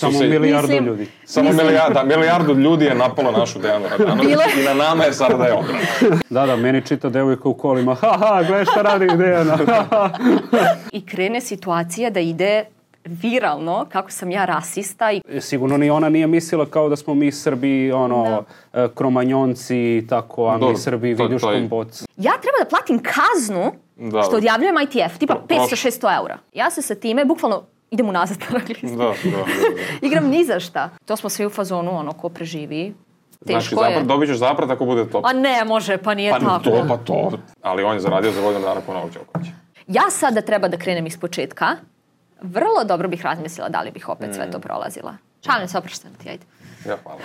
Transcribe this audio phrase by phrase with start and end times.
[0.00, 1.06] Samo se- milijardu Mislim- ljudi.
[1.24, 5.12] Samo Mislim- milijardu, da, milijardu ljudi je napalo našu Dejanu Radanović i na nama je
[5.12, 5.78] sada da je obrana.
[6.30, 7.94] Da, da, meni čita devojka u kolima.
[7.94, 9.58] Ha, ha, gledaj šta radi Dejana.
[10.92, 12.64] I krene situacija da ide
[13.04, 17.32] viralno kako sam ja rasista i Sigurno ni ona nije mislila kao da smo mi
[17.32, 18.44] Srbi, ono,
[18.74, 19.76] e, kromanjonci,
[20.08, 22.02] tako, a mi Dobro, Srbi to- to viljuškom boc.
[22.16, 24.22] ja treba da platim kaznu Da.
[24.22, 25.64] što odjavljujem ITF, tipa Pro- prošlo.
[25.66, 26.38] 500-600 eura.
[26.52, 28.86] Ja se sa time bukvalno idem unazad na rang listu.
[28.88, 29.36] Da, da, da.
[29.36, 29.44] da.
[30.02, 30.90] Igram ni za šta.
[31.04, 32.94] To smo svi u fazonu, ono, ko preživi.
[33.40, 33.90] Znači, Teško je.
[33.90, 35.20] zaprat, dobit ćeš zaprat ako bude to.
[35.24, 36.58] A ne, može, pa nije Pa tako.
[36.60, 37.30] to, pa to.
[37.62, 39.50] Ali on je zaradio za godinu dana po Novog Đokovića.
[39.86, 41.66] Ja sada treba da krenem iz početka.
[42.42, 44.60] Vrlo dobro bih razmislila da li bih opet sve to Mm.
[44.60, 45.14] prolazila.
[45.42, 46.44] Šalim se, opraštam ti, ajde.
[46.86, 47.18] Ja, hvala.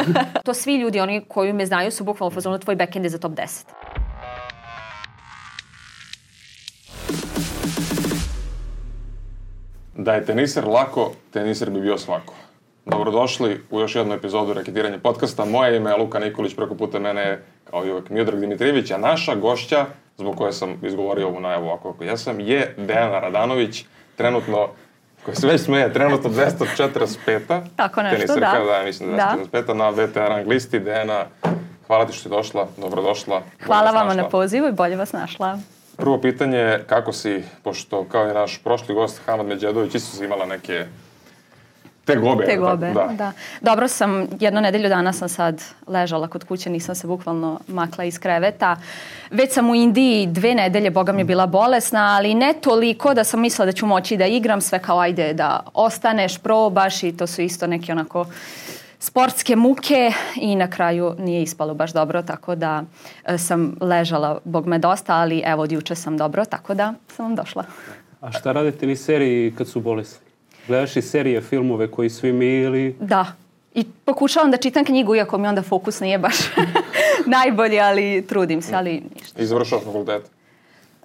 [0.44, 3.18] To svi ljudi, oni koji me znaju, su bukvalno u fazonu tvoj backend je za
[3.18, 3.64] top 10.
[9.96, 12.34] Da je teniser lako, teniser bi bio svako.
[12.86, 15.44] Dobrodošli u još jednu epizodu Reketiranje podcasta.
[15.44, 18.98] Moje ime je Luka Nikolić, preko puta mene je, kao i uvek, Miodrag Dimitrijević, a
[18.98, 19.86] naša gošća,
[20.18, 23.84] zbog koje sam izgovorio ovu najavu ovako kako jesam, je Dejana Radanović,
[24.16, 24.68] trenutno,
[25.24, 27.60] koji se već smeje, trenutno 245.
[27.76, 28.78] Tako nešto, Teniserka, da.
[28.78, 29.74] da, mislim 245.
[29.74, 30.80] na VTA rang listi.
[30.80, 31.24] Dejana,
[31.86, 33.42] hvala ti što si došla, dobrodošla.
[33.66, 34.22] Hvala vama našla.
[34.22, 35.58] na pozivu i bolje vas našla.
[35.96, 40.24] Prvo pitanje je kako si, pošto kao i naš prošli gost Hamad Međedović isto si
[40.24, 40.86] imala neke
[42.04, 42.46] te gobe.
[42.46, 43.10] Te gobe, Da.
[43.12, 43.32] da.
[43.60, 48.18] Dobro sam, jedno nedelju dana sam sad ležala kod kuće, nisam se bukvalno makla iz
[48.18, 48.76] kreveta.
[49.30, 53.24] Već sam u Indiji dve nedelje, boga mi je bila bolesna, ali ne toliko da
[53.24, 57.26] sam mislila da ću moći da igram, sve kao ajde da ostaneš, probaš i to
[57.26, 58.26] su isto neke onako
[59.02, 62.84] sportske muke i na kraju nije ispalo baš dobro, tako da
[63.24, 67.26] e, sam ležala, bog me dosta, ali evo od juče sam dobro, tako da sam
[67.26, 67.64] vam došla.
[68.20, 70.26] A šta radite ni seriji kad su bolesni?
[70.66, 72.96] Gledaš i serije, filmove koji svi mi ili...
[73.00, 73.26] Da.
[73.74, 76.36] I pokušavam da čitam knjigu, iako mi onda fokus nije baš
[77.36, 79.42] najbolji, ali trudim se, ali ništa.
[79.42, 80.30] I završao fakultet.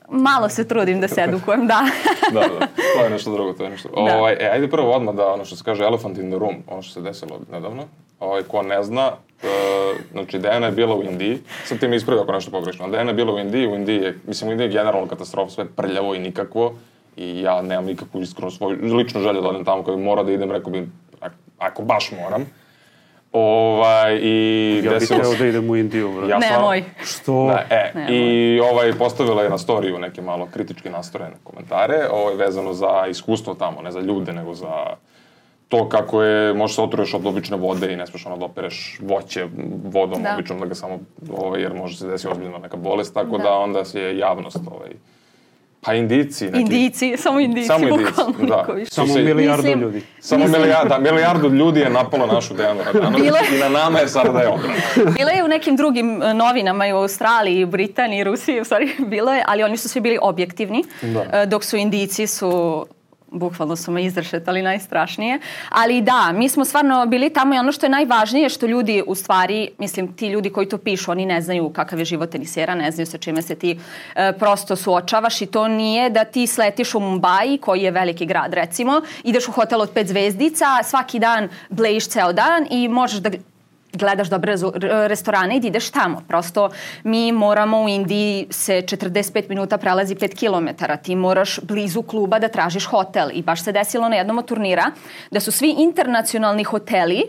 [0.09, 1.81] Malo se trudim da se edukujem, da.
[2.33, 2.67] da, da.
[2.97, 3.89] To je nešto drugo, to je nešto.
[3.93, 6.81] Ovaj, e, ajde prvo odmah da ono što se kaže elephant in the room, ono
[6.81, 7.83] što se desilo nedavno.
[8.19, 9.11] Ovaj, ko ne zna,
[9.43, 9.47] e,
[10.11, 13.15] znači Dejana je bila u Indiji, sad ti mi ispravi ako nešto pogrešno, Dejana je
[13.15, 16.19] bila u Indiji, u Indiji je, mislim u Indiji je generalno katastrofa, sve prljavo i
[16.19, 16.73] nikakvo
[17.17, 20.51] i ja nemam nikakvu iskreno svoju ličnu želju da odem tamo kada mora da idem,
[20.51, 20.87] rekao bi,
[21.21, 22.45] ak- ako baš moram.
[23.37, 26.27] Ovaj, i Ja bih se- da idem u Indiju, bro.
[26.27, 26.83] Ja moj.
[27.03, 27.47] Što?
[27.47, 32.35] Da, e, Ne, i ovaj, postavila je na storiju neke malo kritički nastrojene komentare, ovaj,
[32.35, 34.85] vezano za iskustvo tamo, ne za ljude, nego za
[35.67, 38.99] to kako je, možeš se otruješ od obične vode i ne smiješ ono da opereš
[39.01, 39.45] voće
[39.85, 40.33] vodom, Da.
[40.33, 40.99] običnom da ga samo,
[41.31, 43.53] ovaj, jer može se desiti ozbiljno neka bolest, tako da, Da.
[43.53, 44.89] onda se je javnost, ovaj,
[45.87, 48.65] pa indici, neki, Indijci, samo indijci, samo indici, da.
[48.85, 50.01] Samo se- milijardu Mislim- ljudi.
[50.19, 54.07] Samo Mislim- milijardu, da, milijardu ljudi je napalo našu Dejanu Radanović i na nama je
[54.07, 54.73] sada da je obrana.
[55.11, 58.61] Bilo je u nekim drugim e, novinama i u Australiji, i u Britaniji, i Rusiji,
[58.61, 61.25] u stvari bilo je, ali oni su svi bili objektivni, Da.
[61.33, 62.85] e, dok su Indijci su
[63.31, 65.39] bukvalno su me izdršetali najstrašnije.
[65.69, 69.15] Ali da, mi smo stvarno bili tamo i ono što je najvažnije što ljudi u
[69.15, 72.91] stvari, mislim ti ljudi koji to pišu, oni ne znaju kakav je život tenisera, ne
[72.91, 73.79] znaju sa čime se ti
[74.15, 78.53] e, prosto suočavaš i to nije da ti sletiš u Mumbai, koji je veliki grad
[78.53, 83.29] recimo, ideš u hotel od pet zvezdica, svaki dan blejiš ceo dan i možeš da
[83.97, 84.55] gledaš dobre
[85.07, 86.23] restorane i da ideš tamo.
[86.27, 86.69] Prosto
[87.03, 90.85] mi moramo u Indiji se 45 minuta prelazi 5 km.
[91.03, 93.29] Ti moraš blizu kluba da tražiš hotel.
[93.33, 94.91] I baš se desilo na jednom od turnira
[95.31, 97.23] da su svi internacionalni hoteli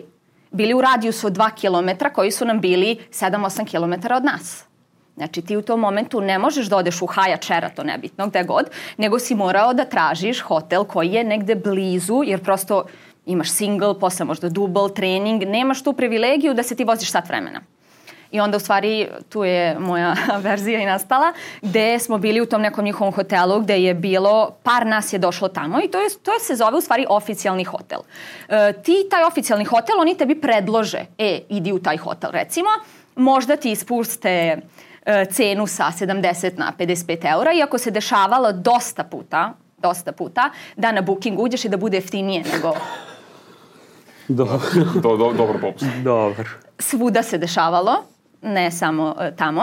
[0.51, 4.65] bili u radijusu od 2 km koji su nam bili 7-8 km od nas.
[5.17, 8.71] Znači ti u tom momentu ne možeš da odeš u Hyatt Sheraton, nebitno gde god,
[8.97, 12.85] nego si morao da tražiš hotel koji je negde blizu, jer prosto
[13.29, 17.61] imaš single, posle možda double, trening, nemaš tu privilegiju da se ti voziš sat vremena.
[18.31, 20.15] I onda u stvari tu je moja
[20.47, 24.87] verzija i nastala, gde smo bili u tom nekom njihovom hotelu gde je bilo, par
[24.87, 28.01] nas je došlo tamo i to, je, to se zove u stvari oficijalni hotel.
[28.49, 32.69] E, ti taj oficijalni hotel, oni tebi predlože, e, idi u taj hotel recimo,
[33.17, 34.61] možda ti ispuste
[35.07, 40.93] e, cenu sa 70 na 55 eura, iako se dešavalo dosta puta, dosta puta, da
[40.93, 42.75] na booking uđeš i da bude jeftinije nego
[44.29, 44.59] Dobro.
[45.03, 45.87] Do, do, dobro popust.
[46.05, 46.47] Dobar.
[46.79, 47.97] svuda se dešavalo,
[48.43, 49.63] ne samo e, tamo.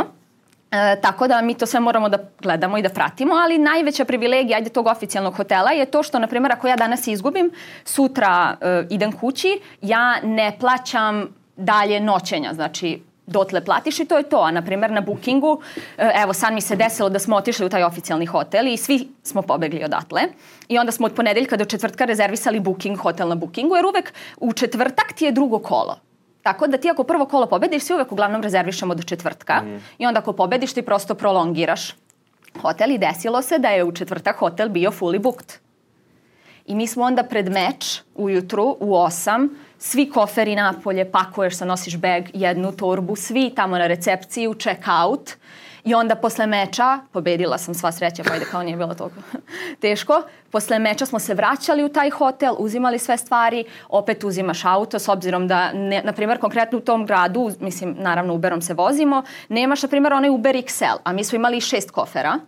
[0.71, 4.57] E, tako da mi to sve moramo da gledamo i da pratimo, ali najveća privilegija
[4.57, 7.51] ajde tog oficijalnog hotela je to što, na primjer, ako ja danas izgubim,
[7.85, 14.24] sutra e, idem kući, ja ne plaćam dalje noćenja, znači dotle platiš i to je
[14.24, 14.39] to.
[14.39, 15.62] A na primjer na bookingu,
[15.98, 19.10] e, evo sad mi se desilo da smo otišli u taj oficijalni hotel i svi
[19.24, 20.22] smo pobegli odatle.
[20.68, 24.54] I onda smo od ponedeljka do četvrtka rezervisali booking, hotel na bookingu, jer uvek u
[24.54, 26.00] četvrtak ti je drugo kolo.
[26.42, 29.62] Tako da ti ako prvo kolo pobediš, svi uvek uglavnom rezervišemo do četvrtka.
[29.62, 29.81] Mm.
[29.98, 31.95] I onda ako pobediš ti prosto prolongiraš
[32.62, 35.54] hotel i desilo se da je u četvrtak hotel bio fully booked.
[36.66, 39.50] I mi smo onda pred meč ujutru u 8
[39.86, 45.32] svi koferi napolje, pakuješ se, nosiš beg, jednu torbu, svi tamo na recepciju, check out.
[45.84, 49.22] I onda posle meča, pobedila sam sva sreća, pa ide kao nije bilo toliko
[49.82, 50.22] teško,
[50.52, 55.08] posle meča smo se vraćali u taj hotel, uzimali sve stvari, opet uzimaš auto, s
[55.08, 59.84] obzirom da, ne, na primjer, konkretno u tom gradu, mislim, naravno Uberom se vozimo, nemaš,
[59.84, 62.40] na primjer, onaj Uber XL, a mi smo imali šest kofera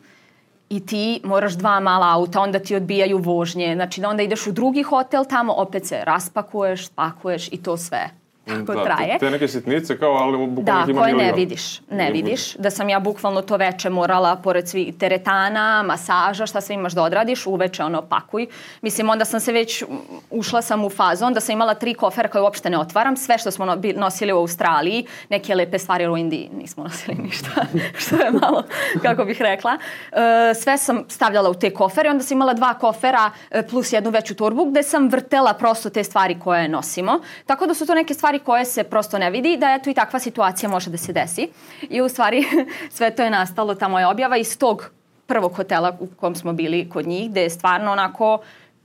[0.70, 4.52] i ti moraš dva mala auta, onda ti odbijaju vožnje, znači da onda ideš u
[4.52, 8.10] drugi hotel, tamo opet se raspakuješ, spakuješ i to sve
[8.48, 9.20] kako da, traje.
[9.20, 11.36] Te, neke sitnice kao, ali bukvalno Da, ih ima koje ne milion.
[11.36, 12.54] vidiš, ne vidiš.
[12.54, 17.04] Da sam ja bukvalno to veče morala, pored svih teretana, masaža, šta sve imaš da
[17.04, 18.48] odradiš, uveče ono pakuj.
[18.82, 19.84] Mislim, onda sam se već,
[20.32, 23.52] ušla sam u fazu, onda sam imala tri kofera koje uopšte ne otvaram, sve što
[23.52, 23.66] smo
[23.96, 27.50] nosili u Australiji, neke lepe stvari u Indiji nismo nosili ništa,
[27.98, 28.64] što je malo,
[29.02, 29.78] kako bih rekla.
[30.12, 34.10] E, sve sam stavljala u te kofere, onda sam imala dva kofera e, plus jednu
[34.10, 37.20] veću torbu gde sam vrtela prosto te stvari koje nosimo.
[37.46, 40.20] Tako da su to neke stvari koje se prosto ne vidi, da eto i takva
[40.20, 41.50] situacija može da se desi.
[41.90, 42.44] I u stvari
[42.96, 44.92] sve to je nastalo, ta moja objava iz tog
[45.26, 48.40] prvog hotela u kom smo bili kod njih, gde je stvarno onako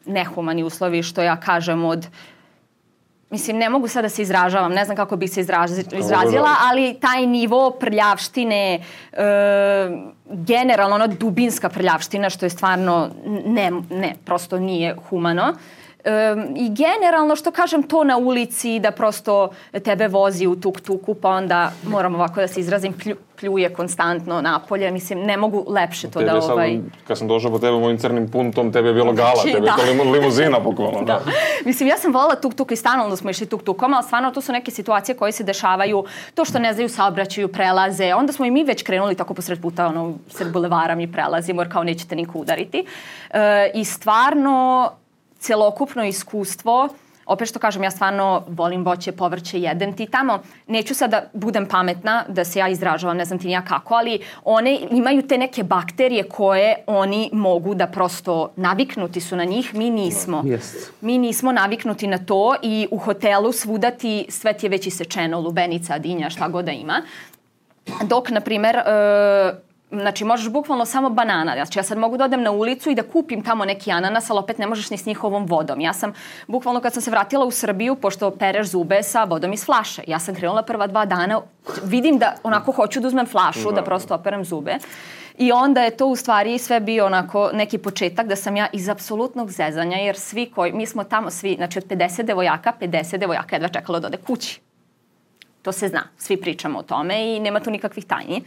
[0.06, 2.06] nehumani uslovi, što ja kažem od
[3.32, 6.96] Mislim, ne mogu sad da se izražavam, ne znam kako bih se izrazi, izrazila, ali
[7.00, 8.80] taj nivo prljavštine,
[9.12, 9.24] e,
[10.24, 13.10] generalno ono dubinska prljavština, što je stvarno,
[13.46, 15.42] ne, ne, prosto nije humano.
[15.42, 15.81] E,
[16.56, 19.50] I generalno, što kažem, to na ulici, da prosto
[19.84, 24.90] tebe vozi u tuk-tuku, pa onda, moram ovako da se izrazim, plju, pljuje konstantno napolje.
[24.90, 26.40] Mislim, ne mogu lepše to Tebi da...
[26.40, 26.78] sad, Ovaj...
[27.06, 29.70] kad sam došao po tebe mojim crnim puntom, tebi je bilo gala, Znači, tebi je
[29.70, 29.76] da.
[29.76, 31.02] to limu, limuzina bukvalno.
[31.12, 31.20] Da.
[31.64, 34.70] Mislim, ja sam volila tuk-tuk i stalno smo išli tuk-tukom, ali stvarno to su neke
[34.70, 36.04] situacije koje se dešavaju,
[36.34, 39.86] to što ne znaju saobraćaju, prelaze, onda smo i mi već krenuli tako posred puta,
[39.86, 42.84] ono, sred bulevara mi prelazimo, jer kao nećete niko udariti.
[43.30, 44.90] E, I stvarno,
[45.42, 46.88] celokupno iskustvo,
[47.26, 50.42] opet što kažem, ja stvarno volim voće, povrće, jedem ti tamo.
[50.66, 53.94] Neću sad da budem pametna, da se ja izražavam, ne znam ti ni ja kako,
[53.94, 59.74] ali one imaju te neke bakterije koje oni mogu da prosto naviknuti su na njih,
[59.74, 60.42] mi nismo.
[60.44, 60.92] Jest.
[61.00, 65.40] Mi nismo naviknuti na to i u hotelu svuda ti sve ti je već isečeno,
[65.40, 67.02] lubenica, dinja, šta god da ima.
[68.02, 68.82] Dok, na primer, e,
[69.92, 71.52] znači možeš bukvalno samo banana.
[71.52, 74.38] Znači ja sad mogu da odem na ulicu i da kupim tamo neki ananas, ali
[74.38, 75.80] opet ne možeš ni s njihovom vodom.
[75.80, 76.12] Ja sam
[76.46, 80.02] bukvalno kad sam se vratila u Srbiju, pošto pereš zube sa vodom iz flaše.
[80.06, 81.40] Ja sam krenula prva dva dana,
[81.84, 84.78] vidim da onako hoću da uzmem flašu, da prosto operem zube.
[85.38, 88.88] I onda je to u stvari sve bio onako neki početak da sam ja iz
[88.88, 93.56] apsolutnog zezanja, jer svi koji, mi smo tamo svi, znači od 50 devojaka, 50 devojaka
[93.56, 94.60] jedva čekalo da ode kući.
[95.62, 98.42] To se zna, svi pričamo o tome i nema tu nikakvih tajni.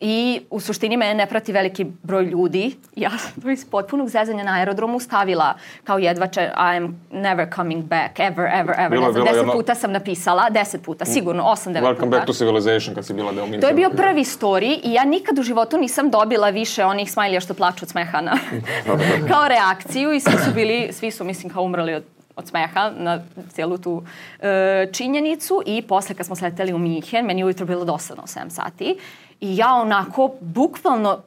[0.00, 2.76] I u suštini mene ne prati veliki broj ljudi.
[2.96, 5.54] Ja sam to iz potpunog zezanja na aerodromu stavila
[5.84, 8.90] kao jedvače I am never coming back, ever, ever, ever.
[8.90, 12.16] Bilo ne znam, deset jedno- puta sam napisala, deset puta, sigurno, osam, devet Welcome puta.
[12.16, 13.60] back to civilization kad si bila deo Minhena.
[13.60, 17.40] To je bio prvi story i ja nikad u životu nisam dobila više onih smajlija
[17.40, 18.38] što plaču od smeha na,
[19.30, 22.04] kao reakciju i svi su bili, svi su mislim kao umrli od
[22.36, 24.02] od smeha na cijelu tu
[24.40, 28.26] e, činjenicu i posle kad smo sleteli u Minhen, meni je ujutro bilo dosadno u
[28.26, 28.96] 7 sati
[29.40, 31.22] i ja onako bukvalno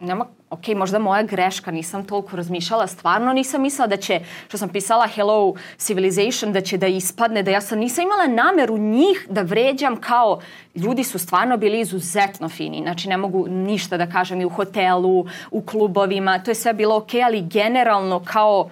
[0.00, 4.68] nema, ok, možda moja greška, nisam toliko razmišljala, stvarno nisam mislila da će, što sam
[4.68, 9.42] pisala Hello Civilization, da će da ispadne, da ja sam nisam imala nameru njih da
[9.42, 10.40] vređam kao,
[10.74, 15.26] ljudi su stvarno bili izuzetno fini, znači ne mogu ništa da kažem i u hotelu,
[15.50, 18.70] u klubovima, to je sve bilo ok, ali generalno kao,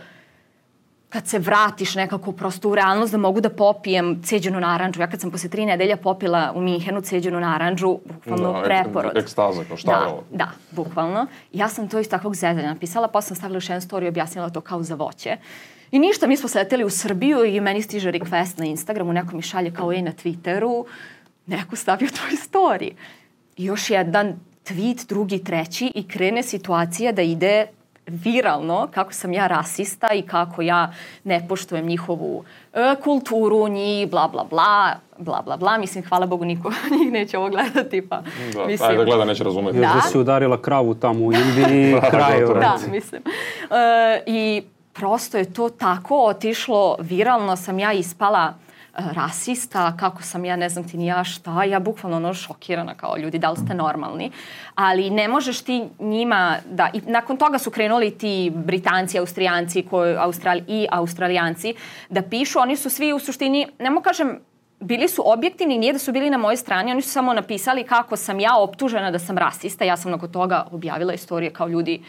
[1.17, 5.01] kad se vratiš nekako prosto u realnost da mogu da popijem ceđenu naranđu.
[5.01, 9.17] Ja kad sam posle tri nedelja popila u Minhenu ceđenu naranđu, bukvalno Da, preporod.
[9.17, 10.23] ekstaza, kao šta je da, ovo?
[10.31, 11.27] Da, bukvalno.
[11.53, 14.51] Ja sam to iz takvog zezanja napisala, posle sam stavila još jedan story i objasnila
[14.51, 15.37] to kao za voće.
[15.91, 19.43] I ništa, mi smo sleteli u Srbiju i meni stiže request na Instagramu, neko mi
[19.43, 20.85] šalje kao ej na Twitteru,
[21.47, 22.91] neko stavio tvoj story.
[23.57, 27.67] I još jedan tweet, drugi, treći i krene situacija da ide
[28.07, 30.93] viralno kako sam ja rasista i kako ja
[31.25, 32.45] ne poštujem njihovu
[32.75, 35.79] e, kulturu, njih, bla, bla, bla, bla, bla, bla.
[35.79, 36.71] Mislim, hvala Bogu, niko
[37.01, 38.23] njih neće ovo gledati, pa
[38.55, 38.91] Da, mislim...
[38.91, 39.79] ajde da gleda, neće razumeti.
[39.79, 39.95] Još Da.
[39.95, 42.47] da si udarila kravu tamo u Indiji, Da, kraju.
[42.47, 42.61] gotovo.
[42.61, 43.23] Da, mislim.
[43.71, 48.55] E, I prosto je to tako otišlo viralno, sam ja ispala
[48.99, 53.17] rasista, kako sam ja, ne znam ti ni ja šta, ja bukvalno ono šokirana kao
[53.17, 54.31] ljudi, da li ste normalni.
[54.75, 60.17] Ali ne možeš ti njima da, i nakon toga su krenuli ti Britanci, Austrijanci koji,
[60.17, 61.75] Australi, i Australijanci
[62.09, 64.39] da pišu, oni su svi u suštini, ne mogu kažem,
[64.81, 68.17] bili su objektivni, nije da su bili na mojoj strani, oni su samo napisali kako
[68.17, 69.85] sam ja optužena da sam rasista.
[69.85, 72.03] Ja sam nakon toga objavila istorije kao ljudi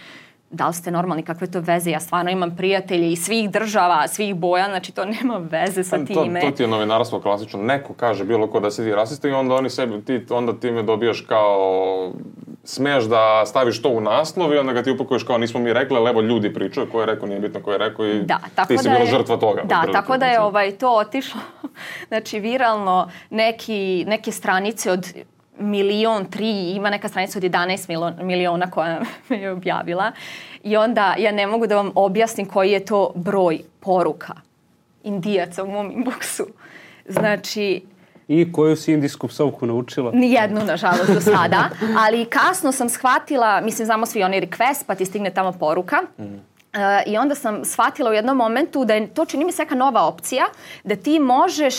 [0.50, 4.36] da li ste normalni, kakve to veze, ja stvarno imam prijatelje iz svih država, svih
[4.36, 6.42] boja, znači to nema veze sa time.
[6.42, 9.32] To, to ti je novinarstvo klasično, neko kaže bilo ko da si ti rasista i
[9.32, 12.12] onda oni sebi, ti, onda ti me dobijaš kao,
[12.64, 15.98] smeš da staviš to u naslov i onda ga ti upakuješ kao nismo mi rekli,
[15.98, 18.68] ali evo ljudi pričaju, ko je rekao, nije bitno ko je rekao i da, tako
[18.68, 19.62] ti si da bila je, žrtva toga.
[19.64, 21.42] Da, tako da je ovaj, to otišlo,
[22.08, 25.14] znači viralno neki, neke stranice od
[25.60, 30.12] milion, tri, ima neka stranica od 11 miliona koja me je objavila.
[30.64, 34.34] I onda ja ne mogu da vam objasnim koji je to broj poruka
[35.04, 36.44] indijaca u mom inboxu.
[37.10, 37.82] Znači,
[38.28, 40.12] I koju si indijsku psovku naučila?
[40.12, 41.70] Nijednu, nažalost, do sada.
[42.06, 46.02] Ali kasno sam shvatila, mislim, znamo svi oni request, pa ti stigne tamo poruka.
[46.18, 46.24] Mm.
[46.24, 49.76] Uh, I onda sam shvatila u jednom momentu da je to čini mi se neka
[49.76, 50.46] nova opcija,
[50.84, 51.76] da ti možeš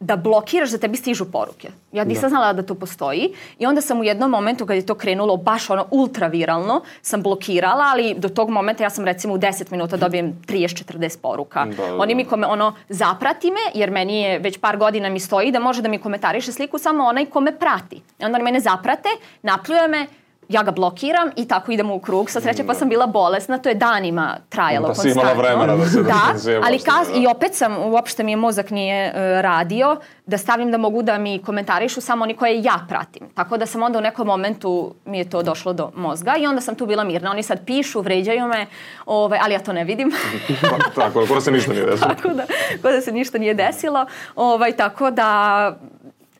[0.00, 1.68] da blokiraš da tebi stižu poruke.
[1.92, 2.28] Ja nisam da.
[2.28, 5.70] znala da to postoji i onda sam u jednom momentu kad je to krenulo baš
[5.70, 9.96] ono ultra viralno sam blokirala, ali do tog momenta ja sam recimo u 10 minuta
[9.96, 11.64] dobijem 30-40 poruka.
[11.64, 11.96] Da, da, da.
[11.96, 15.60] Oni mi kome, ono zaprati me jer meni je već par godina mi stoji da
[15.60, 18.02] može da mi komentariše sliku samo onaj ko me prati.
[18.18, 19.08] I onda mene zaprate,
[19.42, 20.06] napljuje me,
[20.48, 22.30] ja ga blokiram i tako idemo u krug.
[22.30, 25.22] Sa sreće pa sam bila bolesna, to je danima trajalo da konstantno.
[25.22, 27.20] Si imala vremena da se da, ali kas, da.
[27.20, 31.18] i opet sam, uopšte mi je mozak nije uh, radio, da stavim da mogu da
[31.18, 33.28] mi komentarišu samo oni koje ja pratim.
[33.34, 36.60] Tako da sam onda u nekom momentu mi je to došlo do mozga i onda
[36.60, 37.30] sam tu bila mirna.
[37.30, 38.66] Oni sad pišu, vređaju me,
[39.06, 40.12] ovaj, ali ja to ne vidim.
[40.96, 42.08] tako, tako da se ništa nije desilo.
[42.14, 42.44] tako da,
[42.82, 44.06] tako da se ništa nije desilo.
[44.36, 45.72] Ovaj, tako da,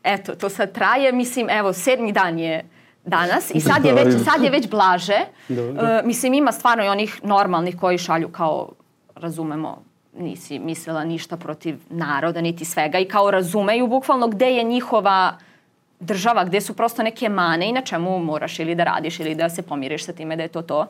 [0.04, 1.12] eto, to sad traje.
[1.12, 2.75] Mislim, evo, sedmi dan je
[3.06, 5.20] danas i sad je već, sad je već blaže.
[5.48, 5.56] Uh,
[6.04, 8.68] mislim, ima stvarno i onih normalnih koji šalju kao,
[9.14, 9.82] razumemo,
[10.18, 15.38] nisi mislila ništa protiv naroda, niti svega i kao razumeju bukvalno gde je njihova
[16.00, 19.48] država, gde su prosto neke mane i na čemu moraš ili da radiš ili da
[19.48, 20.86] se pomiriš sa time da je to to.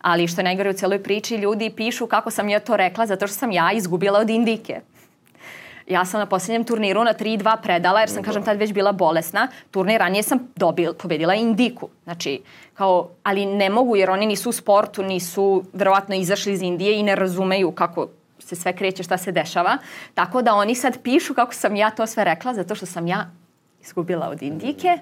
[0.00, 3.26] Ali što je najgore u celoj priči, ljudi pišu kako sam ja to rekla zato
[3.26, 4.80] što sam ja izgubila od Indike.
[5.90, 9.48] Ja sam na posljednjem turniru na 3-2 predala, jer sam, kažem, tad već bila bolesna.
[9.70, 11.88] Turnir ranije sam dobil, pobedila Indiku.
[12.04, 12.40] Znači,
[12.74, 17.02] kao, ali ne mogu, jer oni nisu u sportu, nisu verovatno izašli iz Indije i
[17.02, 19.78] ne razumeju kako se sve kreće, šta se dešava.
[20.14, 23.30] Tako da oni sad pišu kako sam ja to sve rekla, zato što sam ja
[23.80, 24.98] izgubila od Indike.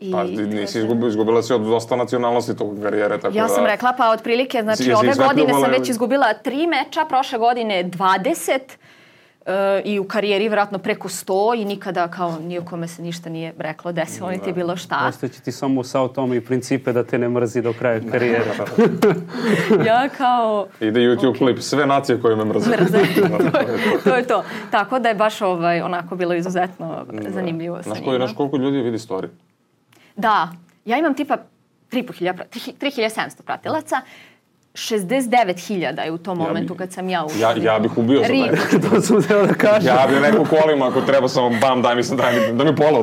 [0.00, 3.48] I pa nisi izgubila, izgubila si od dosta nacionalnosti tog karijere, tako ja da...
[3.48, 8.58] sam rekla, pa otprilike, znači ove godine sam već izgubila tri meča, prošle godine 20,
[9.84, 14.30] i u karijeri vjerojatno preko 100 i nikada kao nijekome se ništa nije reklo, desilo,
[14.30, 15.06] niti bilo šta.
[15.08, 18.44] Ostaće ti samo sa tome i principe da te ne mrzi do kraja karijere.
[19.88, 20.66] ja kao...
[20.80, 21.38] Ide YouTube okay.
[21.38, 22.70] klip, sve nacije koje me mrze.
[22.70, 22.98] Mrze,
[23.52, 24.44] to, je, to je to.
[24.70, 27.30] Tako da je baš ovaj, onako bilo izuzetno da.
[27.30, 28.16] zanimljivo sa njima.
[28.16, 29.28] Znaš koliko ljudi vidi story?
[30.16, 30.48] Da,
[30.84, 31.36] ja imam tipa
[31.92, 34.00] 3700 pratilaca
[34.76, 37.40] 69.000 je u tom ja momentu kad sam ja ušla.
[37.40, 38.80] Ja, ja bih ubio za taj.
[38.90, 39.88] to sam da kažem.
[39.88, 42.76] Ja bih rekao kolima ako treba samo bam, daj mi se, daj mi, da mi
[42.76, 43.02] pola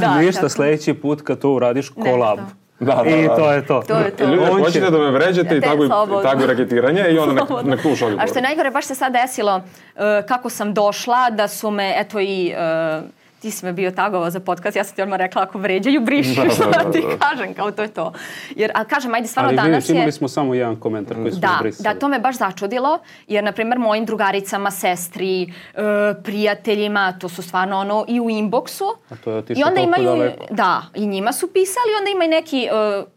[0.00, 0.48] da, Ništa, tako.
[0.48, 2.38] sledeći put kad to uradiš, kolab.
[2.80, 3.36] Da, da, I da.
[3.36, 3.82] to je to.
[3.88, 4.24] to, je to.
[4.24, 4.90] Ljudi, On hoćete će...
[4.90, 5.88] da me vređate ja, i tako,
[6.22, 8.18] tako raketiranje i onda nek, nek tu šalju.
[8.20, 11.94] A što je najgore, baš se sad desilo uh, kako sam došla, da su me,
[11.96, 12.54] eto i...
[13.00, 13.04] Uh,
[13.40, 16.40] ti si me bio tagovao za podcast, ja sam ti odmah rekla ako vređaju, briši,
[16.44, 17.26] da, što da, da, ti da.
[17.26, 18.12] kažem, kao to je to.
[18.56, 19.94] Jer, ali kažem, ajde, stvarno ali, danas je...
[19.94, 21.84] imali smo samo jedan komentar koji su da, brisali.
[21.84, 25.82] Da, to me baš začudilo, jer, na primer, mojim drugaricama, sestri, uh,
[26.24, 28.96] prijateljima, to su stvarno ono i u inboxu.
[29.10, 30.44] A to je otišlo I onda imaju, daleko.
[30.50, 32.68] Da, i njima su pisali, onda ima i neki...
[33.00, 33.15] Uh,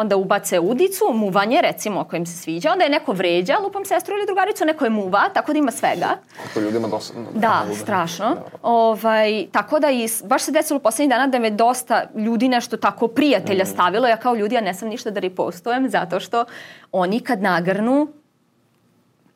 [0.00, 4.14] onda ubace udicu, muvanje recimo ako im se sviđa, onda je neko vređa, lupam sestru
[4.14, 6.08] ili drugaricu, neko je muva, tako da ima svega.
[6.46, 7.26] Kako ljudima dosadno.
[7.34, 8.34] Da, da strašno.
[8.34, 8.44] Da.
[8.62, 13.08] Ovaj, tako da i, baš se desilo poslednjih dana da me dosta ljudi nešto tako
[13.08, 13.66] prijatelja mm.
[13.66, 16.44] stavilo, ja kao ljudi ja ne sam ništa da repostujem zato što
[16.92, 18.08] oni kad nagrnu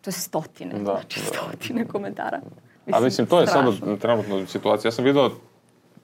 [0.00, 1.26] to je stotine, da, znači da.
[1.26, 2.40] stotine komentara.
[2.87, 4.88] Mislim, A mislim, to je sada trenutno situacija.
[4.88, 5.30] Ja sam vidio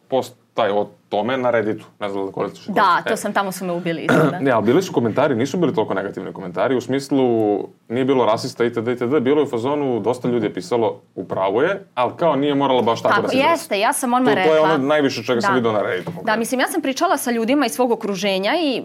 [0.08, 1.84] post taj o tome na Redditu.
[2.00, 2.66] Ne znam da koristiš.
[2.66, 4.06] Da, to sam, tamo su me ubili.
[4.06, 4.38] Da.
[4.44, 8.64] ne, ali bili su komentari, nisu bili toliko negativni komentari, u smislu nije bilo rasista
[8.64, 8.88] itd.
[8.88, 9.20] itd.
[9.20, 13.02] Bilo je u fazonu, dosta ljudi je pisalo upravo je, ali kao nije moralo baš
[13.02, 14.52] tako, tako da se jeste, ja sam odmah rekla.
[14.52, 15.40] To je ono najviše čega da.
[15.40, 16.12] sam vidio na Redditu.
[16.24, 18.82] Da, mislim, ja sam pričala sa ljudima iz svog okruženja i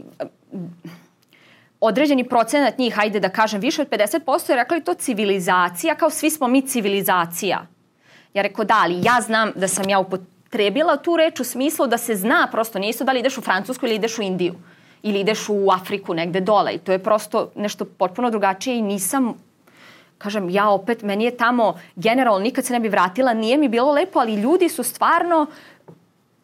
[1.80, 6.10] određeni procenat njih, hajde da kažem, više od 50% je rekla i to civilizacija, kao
[6.10, 7.68] svi smo mi civilizacija
[8.36, 10.00] Ja rekao da, ali ja znam da sam ja
[10.46, 13.86] upotrebila tu reč u smislu da se zna prosto, nije da li ideš u Francusku
[13.86, 14.54] ili ideš u Indiju
[15.04, 19.34] ili ideš u Afriku negde dole i to je prosto nešto potpuno drugačije i nisam
[20.18, 23.92] kažem, ja opet, meni je tamo generalno nikad se ne bi vratila, nije mi bilo
[23.92, 25.48] lepo, ali ljudi su stvarno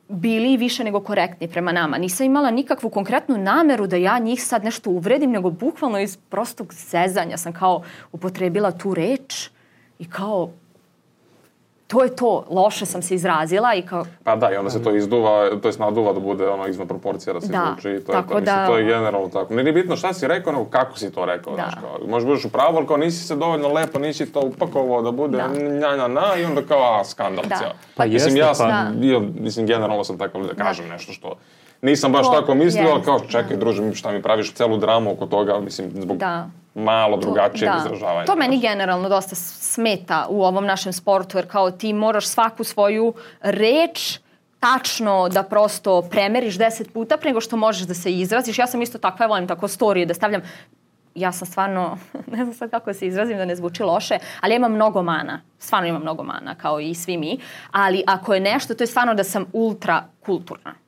[0.09, 1.97] bili više nego korektni prema nama.
[1.97, 6.73] Nisam imala nikakvu konkretnu nameru da ja njih sad nešto uvredim, nego bukvalno iz prostog
[6.73, 9.49] zezanja sam kao upotrebila tu reč
[9.99, 10.49] i kao
[11.91, 14.05] to je to, loše sam se izrazila i kao...
[14.23, 17.33] Pa da, i onda se to izduva, to je naduva da bude ono izvan proporcija
[17.33, 18.05] da se da, zvuči.
[18.05, 18.51] To tako je, to, da...
[18.51, 19.53] mislim, to je generalno tako.
[19.53, 21.55] Nije bitno šta si rekao, nego kako si to rekao.
[21.55, 21.61] Da.
[21.61, 25.01] Znaš, kao, možeš budeš u pravu, ali kao nisi se dovoljno lepo, nisi to upakovao
[25.01, 25.47] da bude Da.
[25.47, 27.55] nja, nja, na, i onda kao, a, skandal Da.
[27.55, 27.71] cijel.
[27.95, 28.99] Pa mislim, jeste, ja pa- sam Da.
[28.99, 31.35] bio, mislim, generalno sam takav da kažem nešto što
[31.81, 33.55] nisam baš To tako mislio, ali kao, čekaj, da.
[33.55, 36.49] druže, šta mi praviš celu dramu oko toga, mislim, zbog Da.
[36.75, 37.77] Malo drugačijeg da.
[37.85, 38.25] izražavanja.
[38.25, 43.13] To meni generalno dosta smeta u ovom našem sportu, jer kao ti moraš svaku svoju
[43.41, 44.19] reč
[44.59, 48.59] tačno da prosto premeriš deset puta pre nego što možeš da se izraziš.
[48.59, 50.41] Ja sam isto takva, ja volim tako storije da stavljam
[51.15, 51.97] ja sam stvarno,
[52.31, 55.41] ne znam sad kako se izrazim da ne zvuči loše, ali ja imam mnogo mana.
[55.59, 57.39] Stvarno imam mnogo mana, kao i svi mi.
[57.71, 60.80] Ali ako je nešto, to je stvarno da sam ultra kulturna.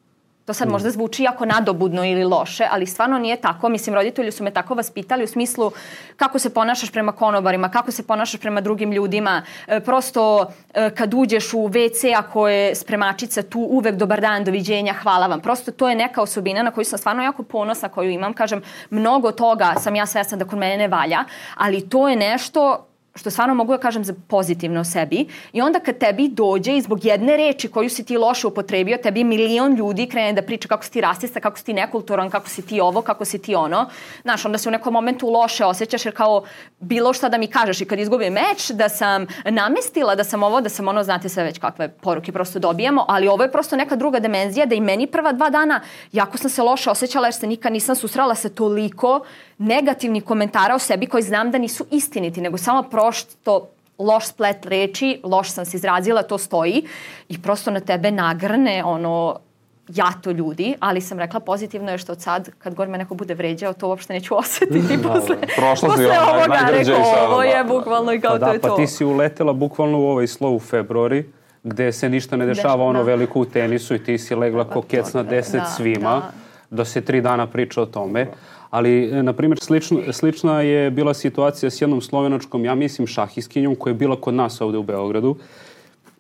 [0.46, 3.70] To sad možda zvuči jako nadobudno ili loše, ali stvarno nije tako.
[3.70, 5.72] Mislim, roditelji su me tako vaspitali u smislu
[6.18, 9.42] kako se ponašaš prema konobarima, kako se ponašaš prema drugim ljudima.
[9.68, 14.94] E, prosto e, kad uđeš u WC ako je spremačica tu, uvek dobar dan, doviđenja,
[14.94, 15.42] hvala vam.
[15.42, 18.34] Prosto to je neka osobina na koju sam stvarno jako ponosna, koju imam.
[18.34, 21.24] Kažem, mnogo toga sam ja svesna da kod mene ne valja,
[21.56, 25.79] ali to je nešto što stvarno mogu da kažem za pozitivno o sebi i onda
[25.79, 30.08] kad tebi dođe i zbog jedne reči koju si ti loše upotrebio, tebi milion ljudi
[30.08, 33.01] krene da priča kako si ti rasista, kako si ti nekulturan, kako si ti ovo,
[33.01, 33.89] kako si ti ono.
[34.22, 36.43] Znaš, onda se u nekom momentu loše osjećaš jer kao
[36.79, 40.62] bilo šta da mi kažeš i kad izgubim meč, da sam namestila, da sam ovo,
[40.62, 43.96] da sam ono, znate sve već kakve poruke prosto dobijamo, ali ovo je prosto neka
[43.96, 47.48] druga dimenzija da i meni prva dva dana jako sam se loše osjećala jer se
[47.48, 49.22] nikad nisam susrela sa toliko
[49.57, 53.67] negativnih komentara o sebi koji znam da nisu istiniti, nego samo prosto
[54.00, 56.83] loš splet reči, loš sam se izrazila, to stoji
[57.29, 59.39] i prosto na tebe nagrne ono
[59.88, 63.33] jato ljudi, ali sam rekla pozitivno je što od sad, kad god me neko bude
[63.33, 65.37] vređao, to uopšte neću osetiti posle,
[65.75, 67.63] si posle ono, naj- ovoga, rekao, ovo da, je da.
[67.66, 68.68] bukvalno i kao Pa to da, je to.
[68.68, 71.29] pa ti si uletela bukvalno u ovaj slow u februari,
[71.63, 73.05] gde se ništa ne dešava Deš- ono da.
[73.05, 76.31] veliko u tenisu i ti si legla ko kec na deset Da, svima, da.
[76.72, 78.27] da se tri dana priča o tome.
[78.74, 83.75] Ali, e, na primjer, slično, slična je bila situacija s jednom slovenačkom, ja mislim, šahiskinjom
[83.75, 85.36] koja je bila kod nas ovde u Beogradu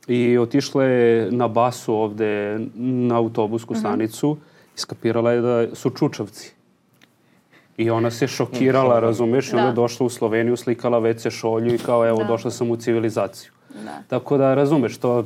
[0.07, 4.37] i otišla je na basu ovde na autobusku stanicu
[4.75, 6.53] i skapirala je da su čučavci.
[7.77, 9.81] I ona se šokirala, razumeš, i onda je Da.
[9.81, 12.23] došla u Sloveniju, slikala WC šolju i kao evo Da.
[12.23, 13.52] došla sam u civilizaciju.
[13.75, 13.91] Da.
[14.09, 15.25] Tako da razumeš, to,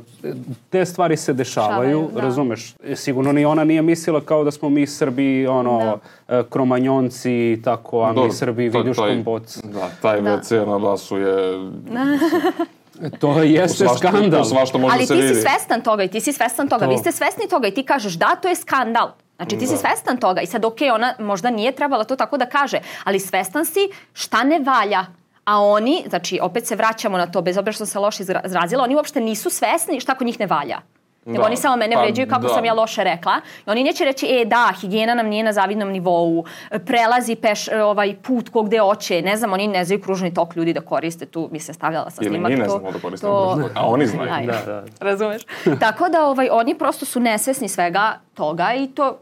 [0.69, 2.21] te stvari se dešavaju, Dešavaju, da.
[2.21, 2.75] razumeš.
[2.83, 7.27] E, Sigurno ni ona nije mislila kao da smo mi Srbi, ono, e, kromanjonci,
[7.63, 9.57] tako, a mi Srbi to- viljuškom taj- boc.
[9.57, 10.29] Da, taj Da.
[10.33, 11.53] WC na basu je...
[13.19, 14.43] To jeste svašta- skandal.
[14.45, 15.35] Svašta može Ali se ti vidi.
[15.35, 16.85] si svestan toga i ti si svestan toga.
[16.85, 16.91] To.
[16.91, 19.11] Vi ste svesni toga i ti kažeš da, to je skandal.
[19.35, 22.45] Znači ti si svestan toga i sad ok, ona možda nije trebala to tako da
[22.47, 23.79] kaže, ali svestan si
[24.13, 25.05] šta ne valja.
[25.47, 28.45] A oni, znači opet se vraćamo na to, bez obzira što sam se loše izra-
[28.45, 30.77] izrazila, oni uopšte nisu svesni šta kod njih ne valja.
[31.25, 32.49] Nego Da, oni samo mene pa vređaju kako da.
[32.49, 33.33] sam ja loše rekla.
[33.67, 36.45] I oni neće reći, e da, higijena nam nije na zavidnom nivou,
[36.81, 40.73] prelazi peš, ovaj put ko gde oće, ne znam, oni ne znaju kružni tok ljudi
[40.73, 42.49] da koriste tu, mislim, stavljala sam Ili snimak.
[42.49, 44.29] mi ne to- znamo da koristimo to- kružni tok, a oni znaju.
[44.31, 44.51] Ajde.
[44.51, 44.83] Da, da.
[45.01, 45.41] Razumeš?
[45.79, 49.17] tako da ovaj, oni prosto su nesvesni svega toga i to,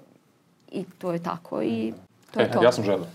[0.70, 1.94] i to je tako i
[2.32, 2.64] to je E, to.
[2.64, 3.06] ja sam žedan.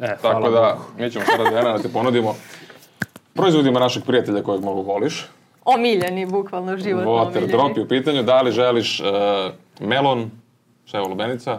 [0.00, 0.84] E, Tako da, Bogu.
[0.98, 2.34] mi ćemo sada Dejana da ti ponudimo
[3.34, 5.26] proizvodima našeg prijatelja kojeg mnogo voliš.
[5.64, 7.46] Omiljeni, bukvalno životno Water omiljeni.
[7.48, 8.22] drop je u pitanju.
[8.22, 9.06] Da li želiš uh,
[9.80, 10.30] melon,
[10.84, 11.58] šta je ovo, lubenica?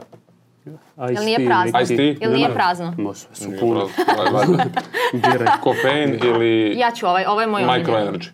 [0.65, 1.79] Ice Jel nije tea prazno?
[1.81, 2.15] Ice tea?
[2.21, 2.93] Ili nije prazno?
[3.13, 3.89] Sve su pravo.
[4.17, 4.65] Ovaj, valjda.
[5.13, 5.47] Biraj.
[5.61, 8.17] Kofein ili Ja ću ovaj, ovo je moj micro omiljeni.
[8.17, 8.29] energy.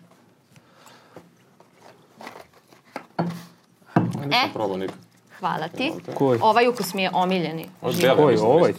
[3.96, 4.52] Nisam E.
[4.54, 4.96] probao nikad.
[5.40, 5.92] Hvala ti.
[6.14, 6.38] Koji?
[6.42, 7.68] Ovaj ukus mi je omiljeni.
[8.16, 8.72] Koji, ovaj?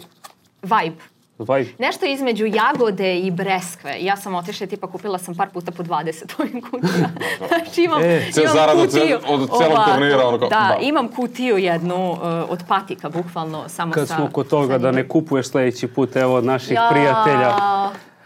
[0.62, 0.96] Vibe.
[1.38, 1.66] Vaj.
[1.78, 3.96] Nešto između jagode i breskve.
[4.00, 7.08] Ja sam otišla i tipa kupila sam par puta po 20 ovim kutija.
[7.48, 8.26] znači imam, E.
[8.36, 9.18] Imam zarad od kutiju.
[9.18, 9.90] od celog ovako.
[9.90, 10.78] turnira, ono kao, Da, da.
[10.80, 12.18] imam kutiju jednu uh,
[12.48, 14.14] od patika, bukvalno samo Kad sa...
[14.14, 17.50] smo kod toga da ne kupuješ sledeći put, evo od naših Ja, prijatelja,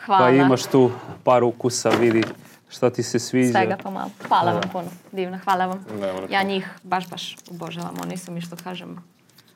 [0.07, 0.21] Hvala.
[0.21, 0.91] pa imaš tu
[1.25, 2.23] par ukusa, vidi
[2.69, 3.53] šta ti se sviđa.
[3.53, 4.11] Svega pomalo.
[4.29, 4.89] Hvala vam puno.
[5.13, 5.85] Divno, hvala vam.
[5.91, 7.95] Na Ja njih baš, baš obožavam.
[8.03, 8.97] Oni su mi, što kažem,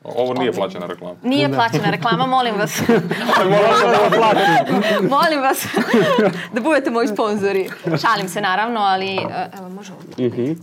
[0.04, 1.14] Ovo nije plaćena reklama.
[1.22, 2.80] Nije plaćena reklama, molim vas.
[5.16, 5.66] molim vas
[6.54, 7.70] da budete moji sponzori.
[7.84, 9.98] Šalim se naravno, ali e, evo možemo.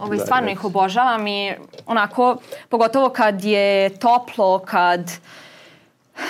[0.02, 1.54] Ovo je stvarno ih obožavam i
[1.86, 2.38] onako,
[2.70, 5.12] pogotovo kad je toplo, kad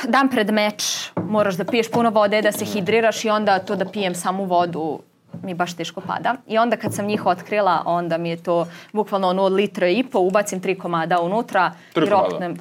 [0.03, 3.85] dan pred meč moraš da piješ puno vode, da se hidriraš i onda to da
[3.85, 4.99] pijem samu vodu
[5.43, 6.35] mi baš teško pada.
[6.47, 10.03] I onda kad sam njih otkrila, onda mi je to bukvalno ono od litra i
[10.03, 12.53] po, ubacim tri komada unutra Tri i komada?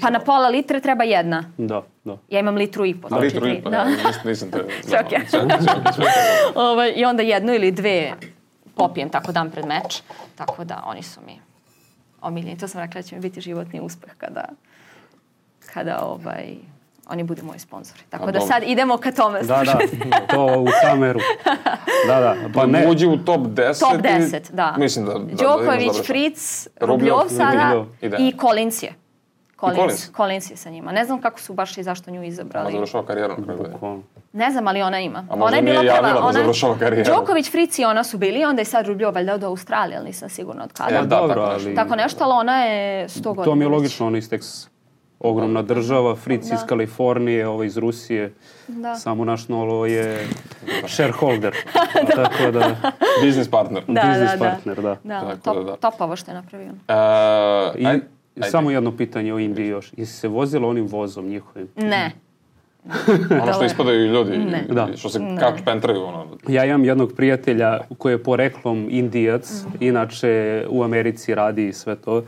[0.00, 1.50] Pa na pola litre treba jedna.
[1.58, 2.16] Da, da.
[2.28, 3.08] Ja imam litru i po.
[3.08, 3.76] Znači litru i pa, Da.
[3.76, 3.86] ja,
[4.24, 4.58] nisam, te...
[4.88, 5.04] Sve,
[5.94, 6.04] sve.
[6.54, 8.12] Ovaj, I onda jednu ili dve
[8.74, 10.02] popijem tako dan pred meč.
[10.34, 11.40] Tako da oni su mi
[12.22, 12.58] omiljeni.
[12.58, 14.44] To sam rekla da će mi biti životni uspeh kada,
[15.72, 16.54] kada ovaj,
[17.08, 18.00] oni budu moji sponzori.
[18.10, 18.46] Tako A, da dobro.
[18.46, 19.42] sad idemo ka tome.
[19.42, 19.78] Da, da,
[20.30, 21.20] to u kameru.
[22.06, 22.36] Da, da.
[22.54, 23.80] Pa ne, Uđi u top 10.
[23.80, 24.74] Top i- 10, da.
[24.78, 25.12] Mislim da...
[25.12, 29.03] da, da Đoković, dobro Fritz, Rubljov, Rubljov sada Rubljov, i Collins je.
[29.56, 30.10] Collins, Collins?
[30.12, 30.92] Collins je sa njima.
[30.92, 32.72] Ne znam kako su baš i zašto nju Ona izabrali.
[32.72, 34.02] završava karijeru na kraju.
[34.32, 35.18] Ne znam, ali ona ima.
[35.20, 36.12] A možda ona je bila javila prva.
[36.12, 36.32] da Ona...
[36.32, 37.10] završava karijeru.
[37.10, 40.28] Đoković, Fritz i ona su bili, onda je sad Rubljov valjda od Australije, ali nisam
[40.28, 40.90] sigurna od kada.
[40.90, 41.68] E, Pa da, dobro, tako nešto.
[41.68, 41.74] ali...
[41.76, 43.44] Tako nešto, ali ona je 100 godina.
[43.44, 44.68] To mi je logično, ona iz Texas.
[45.20, 48.32] Ogromna država, Fritz iz Kalifornije, ovo iz Rusije.
[48.68, 48.94] Da.
[48.94, 50.28] Samo naš Nolo je
[50.86, 51.54] shareholder.
[52.16, 52.76] Tako da,
[53.22, 53.82] Biznis partner.
[53.88, 54.44] Da, business da, da.
[54.44, 54.96] partner, da.
[55.04, 55.76] Da, Tako top, da, da.
[55.76, 56.66] top ovo što je napravio.
[56.88, 56.94] E,
[57.78, 58.00] I aj-
[58.36, 58.50] ajde.
[58.50, 59.92] samo jedno pitanje o Indiji još.
[59.96, 61.68] Jesi se vozila onim vozom njihovim?
[61.76, 62.10] Ne.
[63.42, 64.64] Ono što ispadaju ljudi, Ne.
[64.70, 64.88] Da.
[64.96, 66.26] što se kač pentraju, ono.
[66.48, 72.24] Ja imam jednog prijatelja koji je poreklom indijac, inače u Americi radi i sve to.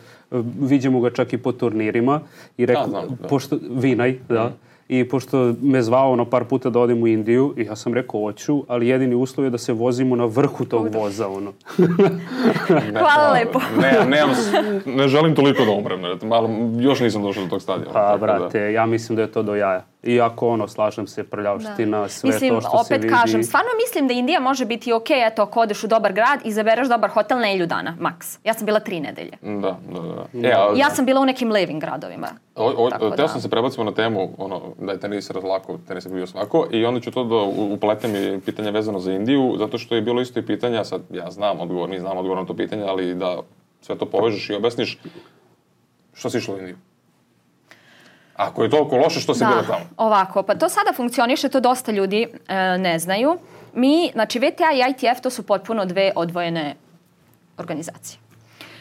[0.61, 2.21] Viđemo ga čak i po turnirima.
[2.57, 3.29] I rekao, Da, znam, da.
[3.29, 4.53] pošto, Vinaj, da.
[4.89, 8.21] I pošto me zvao ono par puta da odem u Indiju, i ja sam rekao
[8.21, 11.53] hoću, ali jedini uslov je da se vozimo na vrhu tog voza, ono.
[12.69, 13.61] Ne, Hvala lepo.
[13.83, 14.53] Ne, nemam, s-
[14.87, 17.93] ne želim toliko da umrem, ne, malo, još nisam došao do tog stadijona.
[17.93, 19.85] Pa, tako da- brate, ja mislim da je to do jaja.
[20.07, 23.15] Iako, ono, slažem se, prljavština, sve Mislim, to što se opet vidi.
[23.15, 26.89] kažem, stvarno mislim da Indija može biti ok, eto, ako odeš u dobar grad, izabereš
[26.89, 28.39] dobar hotel nelju dana, maks.
[28.45, 29.33] Ja sam bila tri nedelje.
[29.43, 30.01] Da, da,
[30.33, 30.49] da.
[30.49, 32.29] E, a, Ja sam bila u nekim levim gradovima.
[32.55, 33.29] O, o, Tako teo da.
[33.29, 36.85] sam se prebacimo na temu, ono, da je tenis razlako, tenis je bio svako, i
[36.85, 37.37] onda ću to da
[37.75, 41.31] upletem i pitanje vezano za Indiju, zato što je bilo isto i pitanja, sad ja
[41.31, 43.39] znam odgovor, mi znamo odgovor na to pitanje, ali da
[43.81, 44.99] sve to povežeš i objasniš,
[46.15, 46.77] što si išla u Indiju?
[48.37, 49.85] Ako je toliko loše, što si bila tamo?
[49.97, 53.39] ovako, pa to sada funkcioniše, to dosta ljudi e, ne znaju.
[53.75, 56.75] Mi, znači VTA i ITF to su potpuno dve odvojene
[57.59, 58.19] organizacije.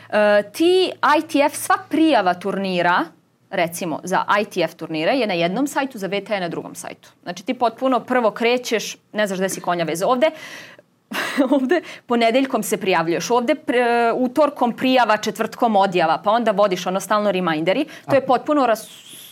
[0.09, 3.05] E, ti ITF, sva prijava turnira,
[3.49, 7.09] recimo za ITF turnire je na jednom sajtu, za VTA je na drugom sajtu.
[7.23, 10.05] Znači ti potpuno prvo krećeš, ne znaš gde si konja veze.
[10.05, 10.31] Ovde
[11.55, 17.31] ovde ponedeljkom se prijavljuješ, ovde pre, utorkom prijava, četvrtkom odjava, pa onda vodiš ono stalno
[17.31, 17.85] reminderi.
[18.09, 18.65] To je potpuno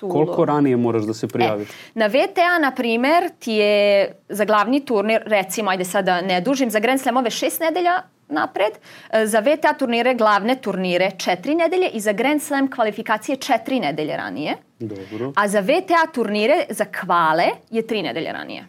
[0.08, 0.26] rasulo.
[0.26, 1.70] Koliko ranije moraš da se prijaviš?
[1.70, 6.70] E, na VTA, na primer, ti je za glavni turnir, recimo, ajde sada ne dužim,
[6.70, 8.74] za Grand Slamove šest nedelja napred,
[9.12, 14.18] e, za VTA turnire, glavne turnire četiri nedelje i za Grand Slam kvalifikacije četiri nedelje
[14.18, 14.56] ranije.
[14.80, 15.34] Dobro.
[15.36, 18.68] A za VTA turnire, za kvale, je tri nedelje ranije.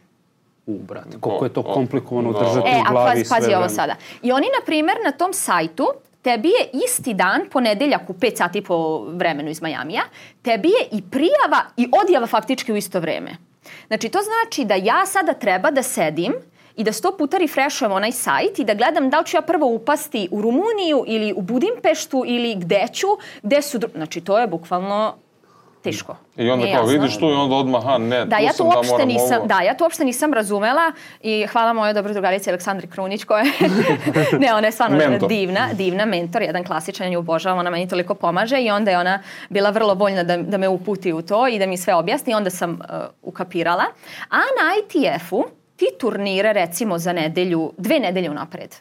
[0.66, 2.38] U, brate, koliko je to komplikovano da.
[2.38, 3.96] držati E, u a glavi pazi, sve pazi ovo sada.
[4.22, 5.86] I oni, na primjer, na tom sajtu
[6.24, 10.02] tebi je isti dan, ponedeljak u 5 sati po vremenu iz Majamija,
[10.42, 13.36] tebi je i prijava i odjava faktički u isto vreme.
[13.86, 16.32] Znači, to znači da ja sada treba da sedim
[16.76, 19.66] i da sto puta refreshujem onaj sajt i da gledam da li ću ja prvo
[19.66, 23.06] upasti u Rumuniju ili u Budimpeštu ili gde ću,
[23.42, 23.78] gde su...
[23.78, 25.14] dru- Znači, to je bukvalno
[25.84, 26.16] teško.
[26.36, 26.92] I onda Nije kao jasno.
[27.00, 29.08] vidiš tu i onda odmah, ha ne, Da, tu ja to sam da uopšte moram
[29.08, 29.46] nisam, ovo.
[29.46, 30.92] da, ja to uopšte nisam razumela
[31.22, 33.52] i hvala mojoj dobroj drugarici Aleksandri Krunić koja je,
[34.42, 35.28] ne, ona je stvarno Mentor.
[35.28, 39.22] divna, divna mentor, jedan klasičan, nju obožavam, ona meni toliko pomaže i onda je ona
[39.48, 42.36] bila vrlo voljna da, da me uputi u to i da mi sve objasni i
[42.36, 42.78] onda sam uh,
[43.22, 43.84] ukapirala.
[44.30, 45.44] A na ITF-u
[45.76, 48.74] ti turnire recimo za nedelju, dve nedelje unapred.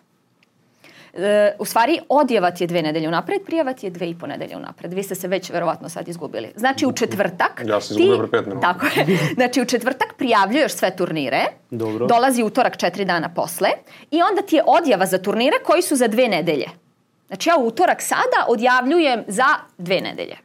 [1.13, 4.28] E, u stvari, odjeva ti je dve nedelje unapred, prijava ti je dve i po
[4.28, 4.93] nedelje unapred.
[4.93, 6.52] Vi ste se već verovatno sad izgubili.
[6.56, 7.62] Znači, u četvrtak...
[7.65, 8.73] Ja sam izgubio pre pet minuta.
[8.73, 9.19] Tako je.
[9.34, 11.45] Znači, u četvrtak prijavljuješ sve turnire.
[11.69, 12.08] Dobro.
[12.08, 13.69] Dolazi utorak četiri dana posle.
[14.12, 16.67] I onda ti je odjava za turnire koji su za dve nedelje.
[17.28, 19.45] Znači, ja u utorak sada odjavljujem za
[19.78, 20.38] dve nedelje.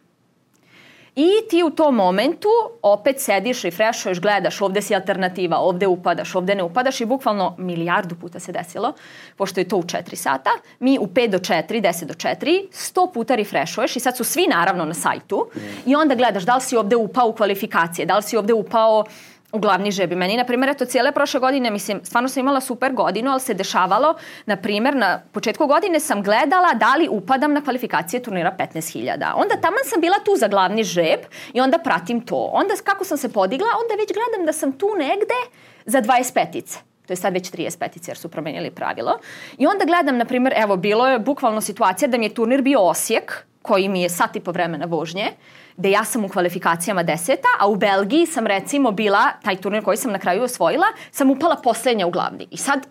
[1.20, 2.48] I ti u tom momentu
[2.82, 8.14] opet sediš, refreshuješ, gledaš, ovde si alternativa, ovde upadaš, ovde ne upadaš i bukvalno milijardu
[8.14, 8.92] puta se desilo,
[9.36, 13.12] pošto je to u 4 sata, mi u 5 do 4, 10 do 4, 100
[13.12, 15.46] puta refreshuješ i sad su svi naravno na sajtu
[15.86, 19.04] i onda gledaš da li si ovde upao u kvalifikacije, da li si ovde upao
[19.52, 20.16] u glavni žebi.
[20.16, 23.54] Meni, na primjer, eto, cijele prošle godine, mislim, stvarno sam imala super godinu, ali se
[23.54, 24.14] dešavalo,
[24.46, 29.32] na primjer, na početku godine sam gledala da li upadam na kvalifikacije turnira 15.000.
[29.36, 31.20] Onda taman sam bila tu za glavni žeb
[31.52, 32.50] i onda pratim to.
[32.52, 35.34] Onda kako sam se podigla, onda već gledam da sam tu negde
[35.86, 39.18] za 25-ice to je sad već 35 jer su promenili pravilo.
[39.58, 42.80] I onda gledam, na primjer, evo, bilo je bukvalno situacija da mi je turnir bio
[42.80, 45.26] Osijek, koji mi je sat i po vremena vožnje,
[45.76, 49.96] gde ja sam u kvalifikacijama deseta, a u Belgiji sam recimo bila, taj turnir koji
[49.96, 52.48] sam na kraju osvojila, sam upala poslednja u glavni.
[52.50, 52.86] I sad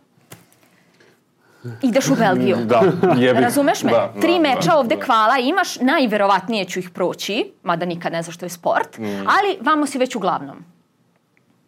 [1.81, 2.57] ideš u Belgiju.
[2.65, 2.81] Da,
[3.17, 3.41] jebi.
[3.41, 3.91] Razumeš me?
[3.91, 5.01] Da, Tri da, meča da, ovde da.
[5.05, 9.03] kvala imaš, najverovatnije ću ih proći, mada nikad ne znaš što je sport, Mm.
[9.05, 10.63] ali vamo si već uglavnom.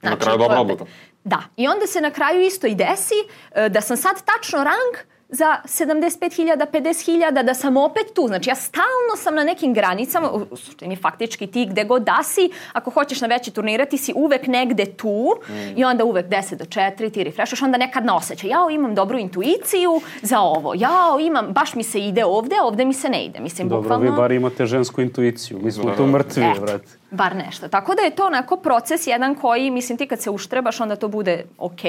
[0.01, 0.85] Na kraju je dobra odluka.
[1.23, 3.13] Da, i onda se na kraju isto i desi
[3.55, 8.27] e, da sam sad tačno rang za 75.000, 50.000, da sam opet tu.
[8.27, 12.49] Znači ja stalno sam na nekim granicama, u suštini faktički ti gde god da si,
[12.73, 15.35] ako hoćeš na veći turnire, ti si uvek negde tu
[15.75, 18.49] i onda uvek 10 do 4 ti refrešaš, onda nekad na osjećaj.
[18.49, 20.73] Jao, imam dobru intuiciju za ovo.
[20.75, 23.39] Jao, imam, baš mi se ide ovde, ovde mi se ne ide.
[23.39, 24.11] Mislim, Dobro, bukvalno...
[24.11, 25.59] vi bar imate žensku intuiciju.
[25.63, 26.98] Mi smo tu mrtvi, brate.
[27.11, 27.67] Bar nešto.
[27.67, 31.07] Tako da je to onako proces jedan koji, mislim ti kad se uštrebaš onda to
[31.07, 31.81] bude ok,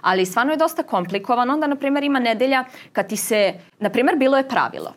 [0.00, 1.50] ali stvarno je dosta komplikovan.
[1.50, 4.94] Onda, na primjer, ima nedelja kad ti se, na primjer, bilo je pravilo.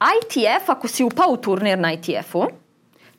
[0.00, 2.46] ITF, ako si upao u turnir na ITF-u,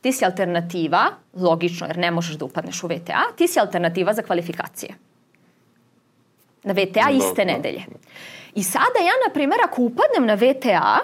[0.00, 4.22] ti si alternativa, logično jer ne možeš da upadneš u VTA, ti si alternativa za
[4.22, 4.94] kvalifikacije.
[6.62, 7.84] Na VTA iste nedelje.
[8.54, 10.98] I sada ja, na primjer, ako upadnem na VTA,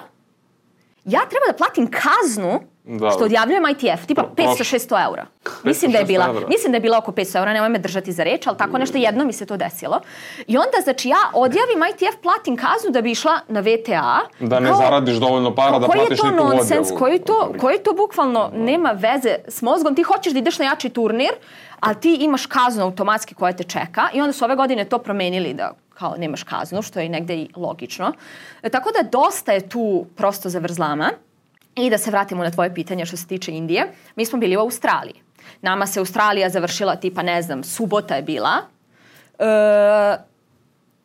[1.05, 2.61] ja treba da platim kaznu
[2.91, 3.11] Da.
[3.11, 4.55] što odjavljujem ITF, tipa Pro- prošlo.
[4.55, 5.27] 500-600 eura.
[5.65, 6.47] Mislim da je 500-600 bila, evra.
[6.49, 8.99] mislim da je bila oko 500 eura, nemoj me držati za reč, ali tako nešto
[8.99, 10.01] jedno mi se to desilo.
[10.47, 14.19] I onda, znači, ja odjavim ITF, platim kaznu da bi išla na VTA.
[14.41, 16.49] Da ne Kao- zaradiš dovoljno para da je platiš ni tu odjavu.
[16.49, 20.65] nonsens, koji to, koji to bukvalno nema veze s mozgom, ti hoćeš da ideš na
[20.65, 21.33] jači turnir,
[21.81, 25.55] ali ti imaš kaznu automatski koja te čeka i onda su ove godine to promenili
[25.55, 28.13] da kao nemaš kaznu, što je negde i logično.
[28.63, 31.11] E, tako da dosta je tu prosto zavrzlama.
[31.79, 33.93] I da se vratimo na tvoje pitanje što se tiče Indije.
[34.17, 35.15] Mi smo bili u Australiji.
[35.63, 38.57] Nama se Australija završila tipa, ne znam, subota je bila.
[39.39, 39.45] E,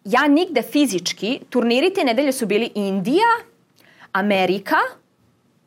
[0.05, 3.31] ja nigde fizički, turniri te nedelje su bili Indija,
[4.11, 4.75] Amerika,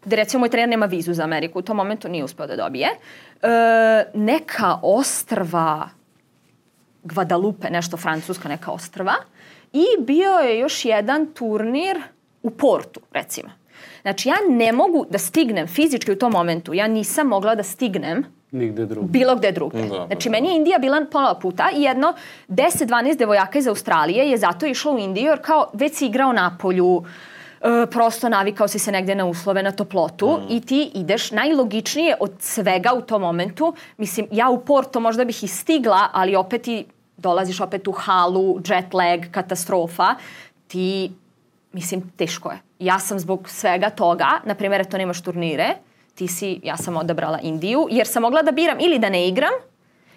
[0.04, 2.88] gde recimo moj trener nema vizu za Ameriku, u tom momentu nije uspeo da dobije,
[2.88, 3.48] e,
[4.14, 5.88] neka ostrva,
[7.02, 9.14] Guadalupe, nešto francuska neka ostrva,
[9.72, 12.02] i bio je još jedan turnir
[12.42, 13.50] u Portu, recimo.
[14.06, 18.24] Znači, ja ne mogu da stignem fizički u tom momentu, ja nisam mogla da stignem
[18.50, 19.06] Nigde drugo.
[19.06, 19.82] bilo gde drugde.
[19.82, 20.32] Da, da, znači, da.
[20.32, 22.12] meni je Indija bila pola puta i jedno
[22.48, 26.56] 10-12 devojaka iz Australije je zato išlo u Indiju jer kao već si igrao na
[26.60, 27.02] polju,
[27.60, 30.46] e, prosto navikao si se negde na uslove, na toplotu Mm.
[30.52, 33.74] i ti ideš najlogičnije od svega u tom momentu.
[33.96, 36.84] Mislim, ja u Porto možda bih i stigla, ali opet i
[37.16, 40.14] dolaziš opet u halu, jet lag, katastrofa.
[40.68, 41.10] Ti,
[41.76, 42.58] mislim, teško je.
[42.78, 45.74] Ja sam zbog svega toga, na primjer, eto nemaš turnire,
[46.14, 49.52] ti si, ja sam odabrala Indiju, jer sam mogla da biram ili da ne igram,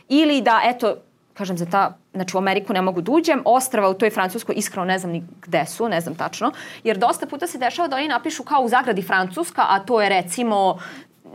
[0.09, 0.95] ili da, eto,
[1.33, 4.85] kažem za ta, znači u Ameriku ne mogu da uđem, ostrava u toj Francuskoj iskreno
[4.85, 6.51] ne znam ni gde su, ne znam tačno,
[6.83, 10.09] jer dosta puta se dešava da oni napišu kao u zagradi Francuska, a to je
[10.09, 10.77] recimo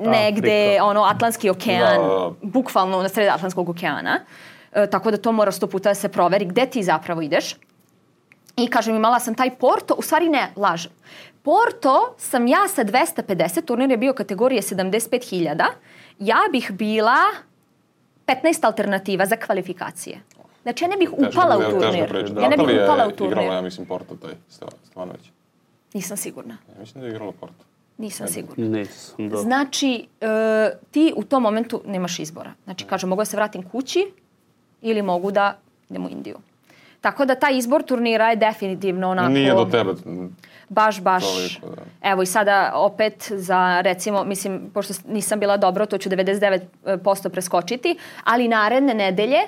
[0.00, 0.84] negde, Afrika.
[0.84, 2.30] ono, Atlantski okean, Da, da.
[2.42, 4.20] bukvalno na sred Atlantskog okeana,
[4.72, 7.54] e, tako da to mora sto puta da se proveri gde ti zapravo ideš.
[8.56, 10.92] I kažem, imala sam taj Porto, u stvari ne, lažem.
[11.42, 15.64] Porto sam ja sa 250, turnir je bio kategorije 75.000,
[16.18, 17.16] ja bih bila
[18.26, 20.20] 15 alternativa za kvalifikacije.
[20.62, 21.92] Znači ja ne bih upala u Teška- turnir.
[21.92, 22.40] teška priča.
[22.40, 23.62] Ja ne bih upala u je Igrala, ja turnir.
[23.62, 24.32] mislim, Porto taj
[24.84, 25.30] Stvanović.
[25.94, 26.56] Nisam sigurna.
[26.68, 27.64] Ja mislim da je igrala Porto.
[27.98, 28.66] Nisam sigurna.
[28.68, 29.36] Nisam, da.
[29.36, 30.26] Znači, e,
[30.90, 32.52] ti u tom momentu nemaš izbora.
[32.64, 34.12] Znači, kažem, mogu da se vratim kući
[34.82, 35.58] ili mogu da
[35.90, 36.38] idem u Indiju.
[37.04, 39.28] Tako da taj izbor turnira je definitivno onako...
[39.28, 39.92] Nije do tebe.
[40.68, 41.24] Baš, baš.
[41.24, 42.10] Toliko, da.
[42.10, 47.96] Evo i sada opet za recimo, mislim, pošto nisam bila dobro, to ću 99% preskočiti,
[48.24, 49.38] ali naredne nedelje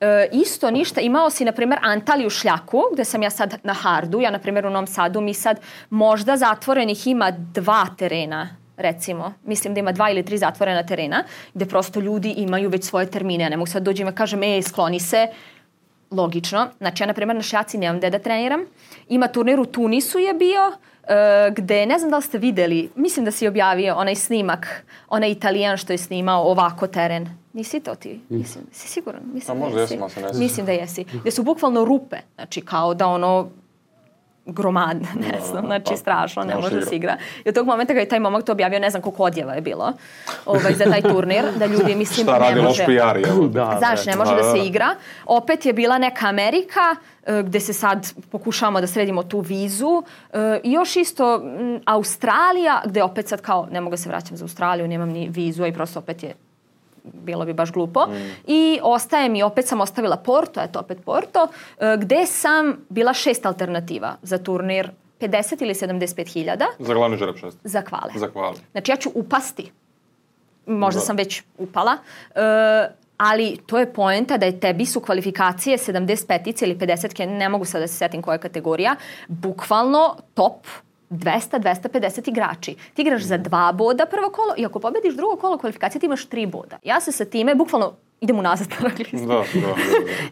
[0.00, 1.00] e, isto ništa.
[1.00, 4.66] Imao si, na primjer, Antaliju šljaku, gde sam ja sad na hardu, ja, na primjer,
[4.66, 5.60] u Novom Sadu, mi sad
[5.90, 11.66] možda zatvorenih ima dva terena recimo, mislim da ima dva ili tri zatvorena terena, gde
[11.66, 13.44] prosto ljudi imaju već svoje termine.
[13.44, 15.26] Ja ne mogu sad dođem i kažem, ej, skloni se,
[16.12, 16.68] logično.
[16.78, 18.60] Znači ja, na primjer, na šljaci nemam gde da treniram.
[19.08, 20.72] Ima turnir u Tunisu je bio,
[21.08, 25.30] e, gde, ne znam da li ste videli, mislim da si objavio onaj snimak, onaj
[25.30, 27.28] italijan što je snimao ovako teren.
[27.52, 28.20] Nisi to ti?
[28.28, 29.22] Mislim, si siguran?
[29.34, 29.94] Mislim A da možda jesi.
[29.94, 30.40] jesam, ali se ne sjećam.
[30.40, 31.04] Mislim da jesi.
[31.20, 33.48] Gde su bukvalno rupe, znači kao da ono
[34.46, 34.96] gromad,
[35.30, 37.16] ne znam, znači pa, strašno, ne može da se igra.
[37.44, 39.60] I od tog momenta kada je taj momak to objavio, ne znam koliko odjeva je
[39.60, 39.92] bilo
[40.46, 42.64] ovaj, za taj turnir, da ljudi, mislim, Šta ne može...
[42.64, 43.48] loš PR, evo.
[43.52, 44.88] Da, Znaš, ne može da, se igra.
[45.26, 50.02] Opet je bila neka Amerika, e, gde se sad pokušavamo da sredimo tu vizu.
[50.32, 54.36] E, I još isto m, Australija, gde opet sad kao, ne mogu da se vraćam
[54.36, 56.34] za Australiju, nemam ni vizu i prosto opet je
[57.04, 58.06] bilo bi baš glupo.
[58.06, 58.30] Mm.
[58.46, 61.48] I ostaje mi, opet sam ostavila Porto, eto opet Porto,
[61.80, 66.66] e, gde sam bila šest alternativa za turnir 50 ili 75 hiljada.
[66.78, 67.58] Za glavni žereb šest?
[67.64, 68.12] Za kvale.
[68.16, 68.56] Za kvale.
[68.72, 69.72] Znači ja ću upasti.
[70.66, 71.06] Možda da.
[71.06, 71.96] sam već upala.
[72.34, 72.40] E,
[73.16, 77.80] ali to je poenta da je tebi su kvalifikacije 75 ili 50, ne mogu sad
[77.80, 78.96] da se setim koja je kategorija,
[79.28, 80.66] bukvalno top
[81.12, 82.76] 200-250 igrači.
[82.94, 86.26] Ti igraš za dva boda prvo kolo i ako pobediš drugo kolo kvalifikacije ti imaš
[86.26, 86.78] tri boda.
[86.84, 89.16] Ja se sa time bukvalno idem unazad na ranglistu.
[89.16, 89.74] Da, da, da, da.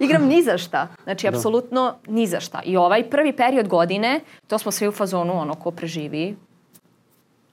[0.05, 0.88] Igram ni za šta.
[1.05, 1.37] Znači, da.
[1.37, 2.62] apsolutno ni za šta.
[2.64, 6.37] I ovaj prvi period godine, to smo svi u fazonu, ono, ko preživi,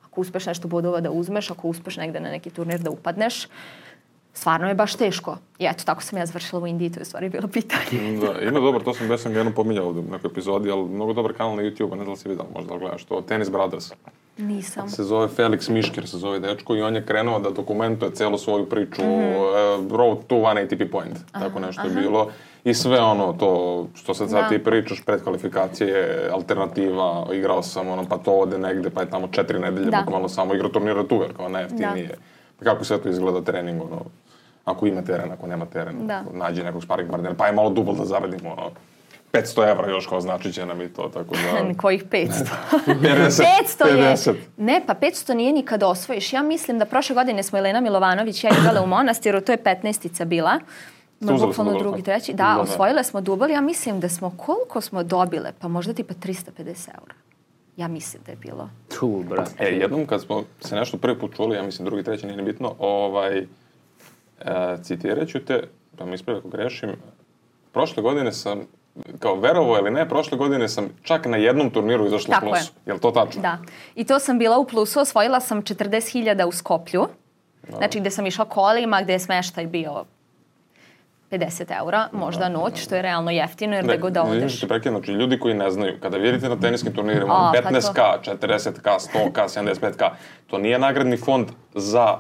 [0.06, 3.48] ako uspeš nešto bodova da uzmeš, ako uspeš negde na neki turnir da upadneš,
[4.38, 5.38] stvarno je baš teško.
[5.60, 8.17] I eto, tako sam ja završila u Indiji, to je stvari bilo pitanje.
[8.21, 11.34] da, ima dobar, to sam, sam ga jednom pominjao u nekoj epizodi, ali mnogo dobar
[11.34, 13.93] kanal na YouTube, ne znam da li si videla, možda da gledaš to, Tennis Brothers.
[14.38, 14.89] Nisam.
[14.89, 18.69] Se zove Felix Miškir, se zove dečko i on je krenuo da dokumentuje celu svoju
[18.69, 19.86] priču mm -hmm.
[19.86, 21.89] uh, Road to One ATP Point, aha, tako nešto aha.
[21.89, 22.30] je bilo.
[22.63, 24.50] I sve ono to što se sad da.
[24.50, 29.28] ti pričaš pred kvalifikacije, alternativa, igrao sam ono, pa to ode negde, pa je tamo
[29.28, 30.04] četiri nedelje, da.
[30.06, 32.08] bukvalno samo igra turnira tu, jer kao najjeftinije.
[32.08, 32.15] Da.
[32.63, 34.02] Kako sve to izgleda trening, ono,
[34.67, 36.23] ako ima teren, ako nema teren, da.
[36.34, 38.71] nađe nekog sparing partnera, pa je malo dubl da zaradimo, ono,
[39.34, 41.73] 500 evra još kao znači će nam i to, tako da...
[41.82, 42.30] Kojih 500?
[42.88, 43.43] 50.
[43.80, 44.15] 500 je...
[44.15, 44.34] 50.
[44.58, 46.34] Ne, pa 500 nije ni kad osvojiš.
[46.34, 50.25] Ja mislim da prošle godine smo Elena Milovanović ja igrala u Monastiru, to je 15-ica
[50.25, 50.60] bila.
[51.19, 52.34] Bukvalno drugi, treći.
[52.34, 53.49] Da, da, osvojile smo dubl.
[53.49, 55.51] Ja mislim da smo, koliko smo dobile?
[55.60, 57.15] Pa možda tipa 350 eura.
[57.77, 58.69] Ja mislim da je bilo.
[58.99, 59.51] Tu, brate.
[59.60, 62.75] E, jednom kad smo se nešto prvi put čuli, ja mislim drugi, treći, nije bitno,
[62.80, 63.45] ovaj,
[64.84, 65.63] citirat ću te,
[65.97, 66.95] da mi ispravi ako grešim,
[67.73, 68.67] prošle godine sam,
[69.19, 72.73] kao verovo ili ne, prošle godine sam čak na jednom turniru izašla Tako u plusu.
[72.86, 72.89] Je.
[72.89, 73.41] je li to tačno?
[73.41, 73.58] Da.
[73.95, 77.08] I to sam bila u plusu, osvojila sam 40.000 u Skoplju.
[77.69, 77.78] Da.
[77.78, 80.06] Znači gde sam išla kolima, gde je smeštaj bio
[81.32, 84.23] 50 eura, možda da, noć, da, što je realno jeftino, jer ne, da god da
[84.23, 84.62] odeš.
[84.62, 89.08] Ne, prekid, znači ljudi koji ne znaju, kada vidite na teniskim turnirima 15k, pa 40k,
[89.13, 90.10] 100k, 75k,
[90.47, 92.17] to nije nagradni fond za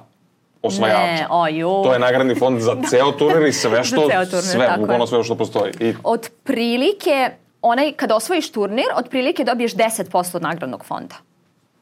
[0.61, 1.21] osvajača.
[1.21, 1.81] Ne, oju.
[1.83, 5.35] To je nagradni fond za ceo turnir i sve što, turnir, sve, bukvalno sve što
[5.35, 5.73] postoji.
[5.79, 5.93] I...
[6.03, 7.29] Od prilike,
[7.61, 11.15] onaj, kada osvojiš turnir, od prilike dobiješ 10% od nagradnog fonda.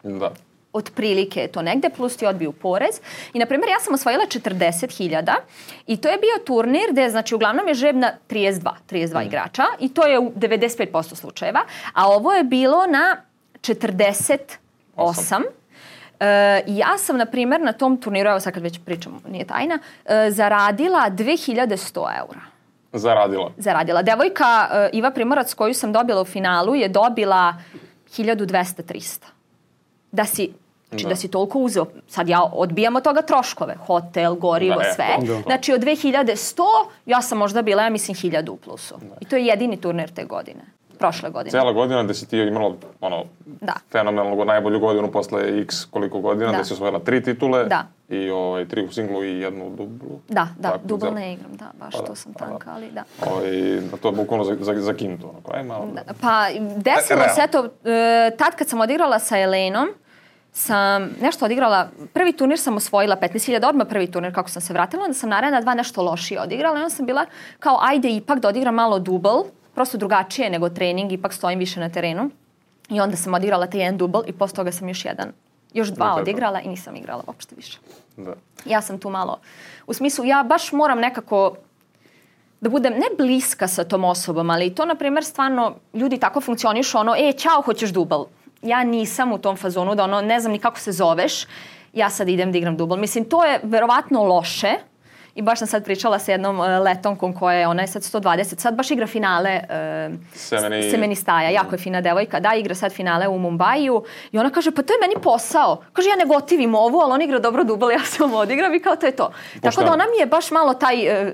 [0.03, 0.31] Da
[0.75, 2.99] od prilike je to negde, plus ti odbiju porez.
[3.33, 5.35] I, na primjer, ja sam osvojila 40.000
[5.87, 9.27] i to je bio turnir gde, znači, uglavnom je žreb na 32, 32 mm.
[9.27, 11.61] igrača i to je u 95% slučajeva,
[11.93, 13.21] a ovo je bilo na
[13.61, 14.37] 48.
[14.95, 15.41] 8.
[16.19, 19.79] E, ja sam, na primjer, na tom turniru, evo sad kad već pričam, nije tajna,
[20.05, 22.41] e, zaradila 2100 eura.
[22.93, 23.51] Zaradila?
[23.57, 24.01] Zaradila.
[24.01, 27.53] Devojka e, Iva Primorac koju sam dobila u finalu je dobila
[28.17, 29.19] 1200-300.
[30.11, 30.53] Da si
[30.89, 31.09] Znači da.
[31.09, 35.27] da si toliko uzeo, sad ja odbijam od toga troškove, hotel, gorivo, da, sve.
[35.27, 35.41] Da.
[35.41, 36.61] Znači od 2100
[37.05, 38.95] ja sam možda bila, ja mislim, 1000 u plusu.
[39.01, 39.15] Da.
[39.21, 40.61] I to je jedini turnir te godine
[40.97, 41.51] prošle godine.
[41.51, 43.73] Cela godina da si ti imala ono, da.
[43.91, 47.87] fenomenalnu, najbolju godinu posle x koliko godina, da, da si osvojila tri titule da.
[48.09, 50.19] i ovaj, tri u singlu i jednu u dublu.
[50.29, 52.91] Da, da, Tako, dubl ne igram, da, baš pa, to da, sam pa, tanka, ali
[52.91, 53.03] da.
[53.31, 55.87] Ovaj, to je bukvalno za, za, za kintu, ono, kaj malo.
[55.93, 59.87] Da, pa desilo e, se to, e, tad kad sam odigrala sa Elenom,
[60.55, 65.03] sam nešto odigrala, prvi turnir sam osvojila 15.000, odmah prvi turnir kako sam se vratila,
[65.03, 67.25] onda sam naredna dva nešto lošije odigrala i onda sam bila
[67.59, 69.29] kao ajde ipak da odigram malo dubl,
[69.75, 72.29] prosto drugačije nego trening, ipak stojim više na terenu.
[72.89, 75.31] I onda sam odigrala taj jedan dubl i posle toga sam još jedan,
[75.73, 77.77] još dva da, odigrala i nisam igrala uopšte više.
[78.17, 78.33] Da.
[78.65, 79.39] Ja sam tu malo,
[79.87, 81.55] u smislu ja baš moram nekako
[82.61, 86.97] da budem ne bliska sa tom osobom, ali to, na primjer, stvarno ljudi tako funkcionišu,
[86.97, 88.23] ono, e, čao, hoćeš dubl.
[88.61, 91.45] Ja nisam u tom fazonu da ono, ne znam ni kako se zoveš,
[91.93, 92.95] ja sad idem da igram dubl.
[92.95, 94.73] Mislim, to je verovatno loše,
[95.35, 98.59] I baš sam sad pričala sa jednom uh, letonkom koja je, ona je sad 120,
[98.59, 100.91] sad baš igra finale uh, Semeni...
[100.91, 104.81] Semenistaja, jako je fina devojka, da, igra sad finale u Mumbaju i ona kaže, pa
[104.81, 105.81] to je meni posao.
[105.93, 108.95] Kaže, ja ne gotivim ovu, ali on igra dobro dubal, ja sam odigram i kao
[108.95, 109.29] to je to.
[109.29, 109.71] Poštano.
[109.71, 111.33] Tako da ona mi je baš malo taj, uh,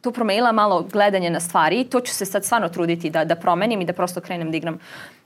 [0.00, 3.80] tu promenila malo gledanje na stvari to ću se sad stvarno truditi da, da promenim
[3.80, 4.74] i da prosto krenem da igram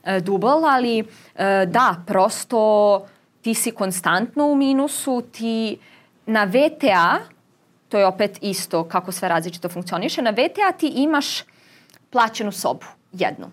[0.03, 3.05] uh, dubal, ali uh, da, prosto
[3.41, 5.77] ti si konstantno u minusu, ti
[6.25, 7.32] na VTA
[7.93, 10.21] to je opet isto kako sve različito funkcioniše.
[10.21, 11.43] Na VTA ti imaš
[12.09, 13.51] plaćenu sobu, jednu.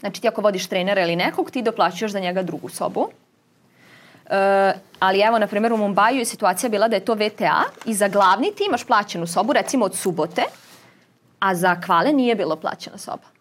[0.00, 3.08] Znači ti ako vodiš trenera ili nekog, ti doplaćuješ za njega drugu sobu.
[4.26, 7.94] E, ali evo, na primjer, u Mumbaju je situacija bila da je to VTA i
[7.94, 10.42] za glavni ti imaš plaćenu sobu, recimo od subote,
[11.38, 13.37] a za kvale nije bilo plaćena soba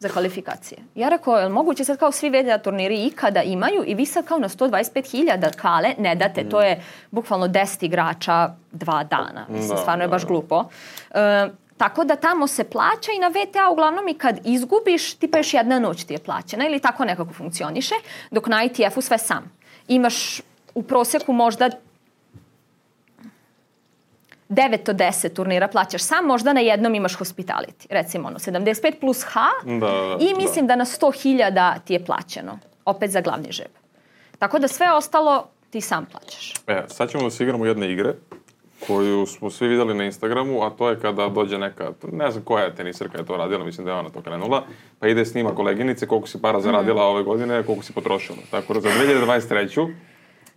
[0.00, 0.78] za kvalifikacije.
[0.94, 4.24] Ja rekao, je li moguće sad kao svi VTA turniri ikada imaju i vi sad
[4.24, 6.50] kao na 125.000 kvale ne date, mm.
[6.50, 9.46] to je bukvalno 10 igrača dva dana.
[9.48, 10.32] Mislim, da, stvarno je baš da, da.
[10.32, 10.64] glupo.
[11.10, 11.48] E,
[11.80, 15.78] Tako da tamo se plaća i na VTA uglavnom i kad izgubiš, tipa još jedna
[15.78, 17.94] noć ti je plaćena ili tako nekako funkcioniše,
[18.30, 19.52] dok na ITF-u sve sam.
[19.88, 20.40] Imaš
[20.74, 21.70] u proseku možda
[24.50, 27.86] 9 od 10 turnira plaćaš sam, možda na jednom imaš hospitality.
[27.90, 30.72] Recimo ono, 75 plus H da, da, i mislim da.
[30.72, 32.58] da na 100.000 ti je plaćeno.
[32.84, 33.70] Opet za glavni žeb.
[34.38, 36.54] Tako da sve ostalo ti sam plaćaš.
[36.66, 38.14] E, sad ćemo da se igramo jedne igre
[38.86, 42.64] koju smo svi videli na Instagramu, a to je kada dođe neka, ne znam koja
[42.64, 44.64] je tenisarka je to radila, mislim da je ona to krenula,
[44.98, 48.38] pa ide snima koleginice koliko si para zaradila ove godine, koliko si potrošila.
[48.50, 49.94] Tako da za 2023.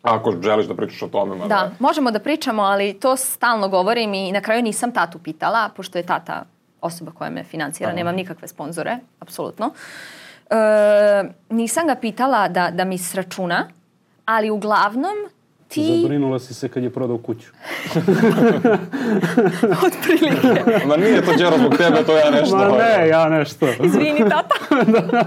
[0.03, 1.37] Ako želiš da pričaš o tome.
[1.37, 5.69] Da, da, možemo da pričamo, ali to stalno govorim i na kraju nisam tatu pitala,
[5.75, 6.43] pošto je tata
[6.81, 7.95] osoba koja me financira, Aha.
[7.95, 9.71] nemam nikakve sponzore, apsolutno.
[10.49, 10.55] E,
[11.49, 13.67] nisam ga pitala da, da mi sračuna,
[14.25, 15.15] ali uglavnom
[15.67, 16.01] ti...
[16.01, 17.47] Zabrinula si se kad je prodao kuću.
[19.87, 20.63] Otprilike.
[20.87, 22.57] Ma nije to Đero zbog tebe, to ja nešto.
[22.57, 23.67] Ma ne, ja nešto.
[23.83, 24.55] Izvini, tata.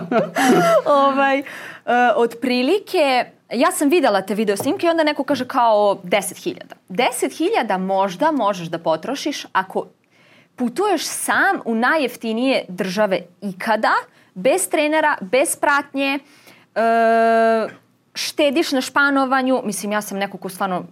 [1.06, 1.44] ovaj, uh,
[2.16, 6.61] otprilike, ja sam videla te video snimke i onda neko kaže kao 10.000.
[6.88, 9.86] 10.000 možda možeš da potrošiš ako
[10.57, 13.92] putuješ sam u najjeftinije države ikada,
[14.34, 16.18] bez trenera, bez pratnje,
[16.74, 17.70] uh,
[18.14, 20.84] štediš na španovanju, mislim ja sam neko ko stvarno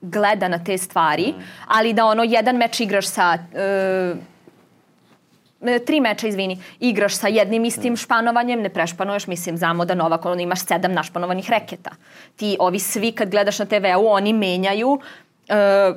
[0.00, 1.42] gleda na te stvari, mm.
[1.66, 4.18] ali da ono jedan meč igraš sa uh,
[5.86, 10.40] tri meča, izvini, igraš sa jednim istim španovanjem, ne prešpanuješ, mislim, znamo da Novak, on
[10.40, 11.90] imaš sedam našpanovanih reketa.
[12.36, 15.96] Ti, ovi svi kad gledaš na TV-u, oni menjaju, uh,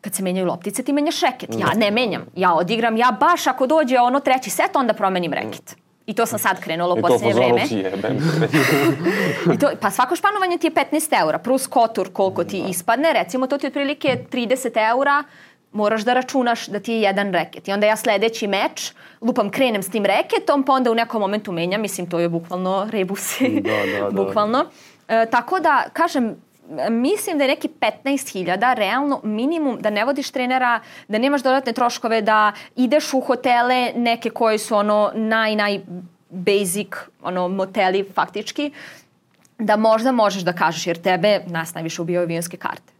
[0.00, 1.50] kad se menjaju loptice, ti menjaš reket.
[1.58, 2.26] Ja ne menjam.
[2.36, 5.76] Ja odigram, ja baš ako dođe ono treći set, onda promenim reket.
[6.08, 7.62] I to sam sad krenula u posljednje vreme.
[9.54, 12.68] I to, pa svako španovanje ti je 15 eura, plus kotur koliko ti da.
[12.68, 15.24] ispadne, recimo to ti je otprilike 30 eura,
[15.72, 17.68] moraš da računaš da ti je jedan reket.
[17.68, 21.52] I onda ja sledeći meč, lupam, krenem s tim reketom, pa onda u nekom momentu
[21.52, 24.10] menjam, mislim, to je bukvalno rebusi, da, da, da.
[24.22, 24.64] bukvalno.
[25.08, 26.36] E, tako da, kažem,
[26.90, 32.22] mislim da je neki 15.000 realno minimum da ne vodiš trenera, da nemaš dodatne troškove,
[32.22, 35.80] da ideš u hotele neke koje su ono naj, naj
[36.30, 36.88] basic
[37.22, 38.70] ono moteli faktički,
[39.58, 42.97] da možda možeš da kažeš jer tebe nas najviše ubijaju avionske karte.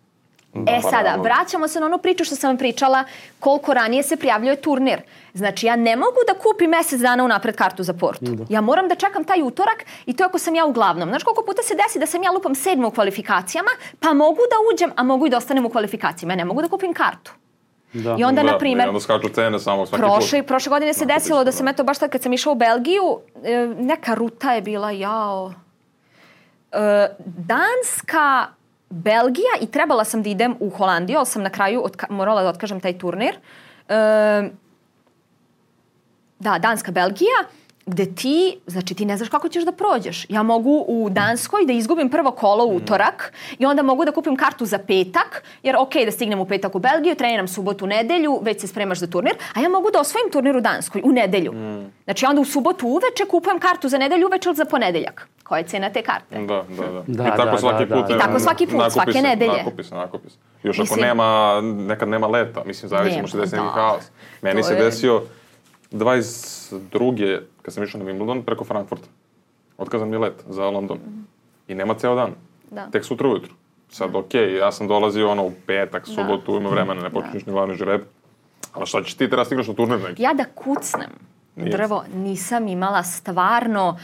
[0.54, 3.04] Da, e pa sada, vraćamo se na onu priču što sam vam pričala
[3.40, 5.00] koliko ranije se prijavljuje turnir.
[5.34, 8.24] Znači ja ne mogu da kupim mesec dana unapred kartu za portu.
[8.24, 8.44] Da.
[8.48, 11.08] Ja moram da čekam taj utorak i to ako sam ja uglavnom.
[11.08, 13.70] Znaš koliko puta se desi da sam ja lupam sedmo u kvalifikacijama,
[14.00, 16.32] pa mogu da uđem, a mogu i da ostanem u kvalifikacijama.
[16.32, 17.32] Ja ne mogu da kupim kartu.
[17.92, 18.16] Da.
[18.18, 18.88] I onda, da, na primjer...
[18.88, 20.48] Onda skaču cene samo svaki prošle, put.
[20.48, 23.18] Prošle godine se da, desilo da sam, eto, baš tad kad sam išla u Belgiju,
[23.44, 25.52] e, neka ruta je bila, jao...
[26.72, 28.46] E, Danska
[28.90, 32.48] Belgija i trebala sam da idem u Holandiju, ali sam na kraju otka morala da
[32.48, 33.34] otkažem taj turnir.
[33.88, 34.50] E,
[36.38, 37.44] da, Danska, Belgija
[37.88, 40.26] gde ti, znači ti ne znaš kako ćeš da prođeš.
[40.28, 44.36] Ja mogu u Danskoj da izgubim prvo kolo u utorak i onda mogu da kupim
[44.36, 48.60] kartu za petak, jer ok, da stignem u petak u Belgiju, treniram subotu, nedelju, već
[48.60, 51.52] se spremaš za turnir, a ja mogu da osvojim turnir u Danskoj u nedelju.
[51.52, 51.92] Mm.
[52.04, 55.28] Znači onda u subotu uveče kupujem kartu za nedelju uveče za ponedeljak.
[55.44, 56.38] Koja je cena te karte?
[56.38, 57.02] Da, da, da.
[57.06, 58.08] da I tako da, svaki da, put.
[58.08, 58.16] Da.
[58.16, 59.58] I tako svaki put, svake se, nedelje.
[59.58, 60.36] Nakupi se, nakupi se.
[60.62, 64.04] Još mislim, ako nema, nekad nema leta, mislim, zavisimo što desi neki haos.
[64.42, 65.22] Meni se desio
[65.92, 69.08] 22 kad sam išao na Wimbledon, preko Frankfurta.
[69.78, 70.98] Otkazan mi je let za London.
[70.98, 71.26] Mm.
[71.68, 72.32] I nema ceo dan.
[72.70, 72.86] Da.
[72.90, 73.52] Tek sutra ujutru.
[73.90, 76.12] Sad, ok, ja sam dolazio ono u petak, da.
[76.12, 77.30] subotu, ima vremena, ne da.
[77.32, 78.00] ni glavni žreb.
[78.72, 80.22] Ali šta ćeš ti treba stigraš na turnir neki?
[80.22, 81.10] Ja da kucnem
[81.56, 83.98] drvo nisam imala stvarno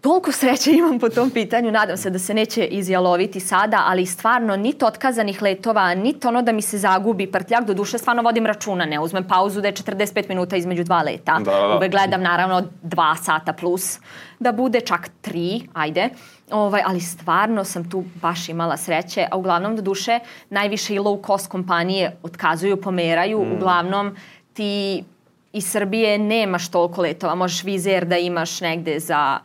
[0.00, 4.56] toliko sreće imam po tom pitanju, nadam se da se neće izjaloviti sada, ali stvarno
[4.56, 8.84] niti otkazanih letova, niti ono da mi se zagubi prtljak, do duše stvarno vodim računa,
[8.84, 11.38] ne uzmem pauzu da je 45 minuta između dva leta.
[11.38, 11.76] Da, da, da.
[11.76, 13.98] Uvek gledam naravno dva sata plus,
[14.38, 16.08] da bude čak tri, ajde.
[16.50, 20.18] Ovaj, ali stvarno sam tu baš imala sreće, a uglavnom do duše
[20.50, 23.52] najviše i low cost kompanije otkazuju, pomeraju, mm.
[23.52, 24.16] uglavnom
[24.52, 25.04] ti
[25.52, 29.38] iz Srbije nemaš toliko letova, možeš vizer da imaš negde za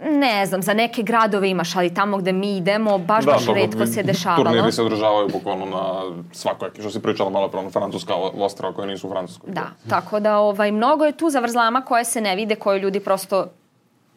[0.00, 3.52] ne znam, za neke gradove imaš, ali tamo gde mi idemo, baš, Da, baš pa,
[3.52, 4.44] redko se dešavalo.
[4.44, 8.88] Turniri se održavaju bukvalno na svakoj, što si pričala malo pre, ono francuska ostrava koje
[8.88, 9.50] nisu u Francuskoj.
[9.52, 13.46] Da, tako da ovaj, mnogo je tu zavrzlama koje se ne vide, koje ljudi prosto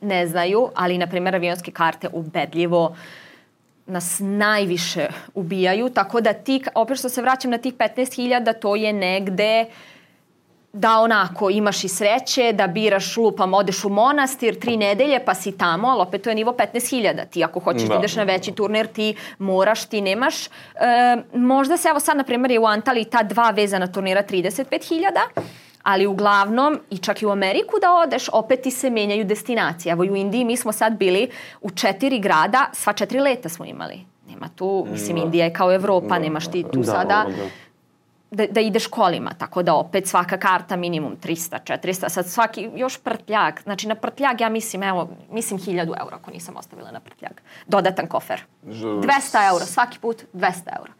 [0.01, 2.95] ne znaju, ali na primjer avionske karte ubedljivo
[3.85, 8.93] nas najviše ubijaju, tako da ti, opet što se vraćam na tih 15.000, to je
[8.93, 9.65] negde
[10.73, 15.57] da onako imaš i sreće, da biraš lupam, odeš u monastir tri nedelje pa si
[15.57, 17.29] tamo, ali opet to je nivo 15.000.
[17.29, 17.95] Ti ako hoćeš da, Da.
[17.99, 20.45] ideš na veći turnir, ti moraš, ti nemaš.
[20.45, 20.49] E,
[21.33, 25.41] možda se evo sad, na primjer, je u Antaliji ta dva vezana turnira 35.000,
[25.83, 29.91] ali uglavnom i čak i u Ameriku da odeš, opet ti se menjaju destinacije.
[29.91, 31.29] Evo i u Indiji mi smo sad bili
[31.61, 33.99] u četiri grada, sva četiri leta smo imali.
[34.27, 35.23] Nema tu, mislim, Da.
[35.23, 37.33] Indija je kao Evropa, Da, nemaš ti tu Da, sada da.
[38.33, 42.97] Da, da ideš kolima, tako da opet svaka karta minimum 300, 400, sad svaki još
[42.97, 47.31] prtljag, znači na prtljag ja mislim, evo, mislim 1000 eura ako nisam ostavila na prtljag.
[47.67, 48.41] Dodatan kofer.
[48.67, 50.91] Ž- 200 eura, svaki put 200 eura.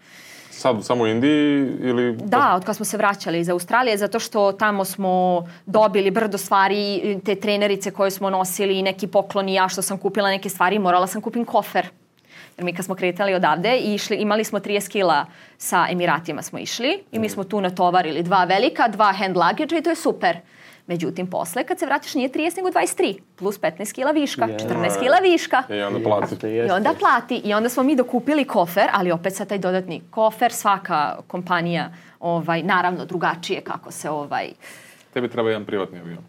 [0.49, 2.17] Sad samo u Indiji ili...
[2.17, 7.19] Da, od kada smo se vraćali iz Australije, zato što tamo smo dobili brdo stvari,
[7.25, 11.21] te trenerice koje smo nosili, neki pokloni, ja što sam kupila neke stvari, morala sam
[11.21, 11.89] kupim kofer.
[12.57, 15.25] Jer mi kad smo kretali odavde i išli, imali smo 30 kila
[15.57, 19.81] sa Emiratima smo išli i mi smo tu natovarili dva velika, dva hand luggage i
[19.81, 20.37] to je super.
[20.87, 24.57] Međutim, posle kad se vratiš nije 30 nego 23, plus 15 kila viška, Je.
[24.57, 25.63] 14 kila viška.
[25.69, 26.33] I onda plati.
[26.33, 27.35] Jeste, I onda plati.
[27.35, 31.89] I onda smo mi dokupili kofer, ali opet sa taj dodatni kofer, svaka kompanija,
[32.19, 34.49] ovaj, naravno drugačije kako se ovaj...
[35.13, 36.23] Tebi treba jedan privatni avion.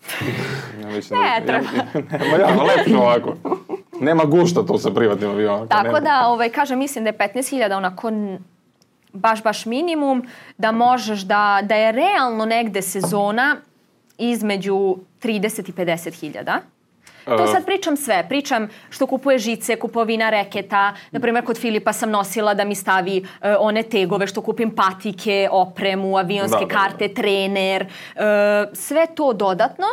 [0.82, 1.68] Ja mislim Ne, da, treba.
[1.76, 1.84] Ja,
[2.18, 3.36] nema ja, lepše ovako.
[4.00, 5.68] Nema gušta to sa privatnim avionom.
[5.68, 6.00] Tako nema.
[6.00, 8.12] da, ovaj, kažem, mislim da je 15.000 onako
[9.12, 10.26] baš, baš minimum,
[10.58, 13.56] da možeš da, da je realno negde sezona
[14.18, 16.58] između 30 i 50.000.
[17.24, 18.26] To E, sad pričam sve.
[18.28, 20.94] Pričam što kupuje žice, kupovina reketa.
[21.10, 25.48] Na primjer, kod Filipa sam nosila da mi stavi e, one tegove što kupim patike,
[25.50, 26.74] opremu, avionske Da, da, da.
[26.74, 27.82] karte, trener.
[27.82, 27.86] e,
[28.72, 29.86] sve to dodatno.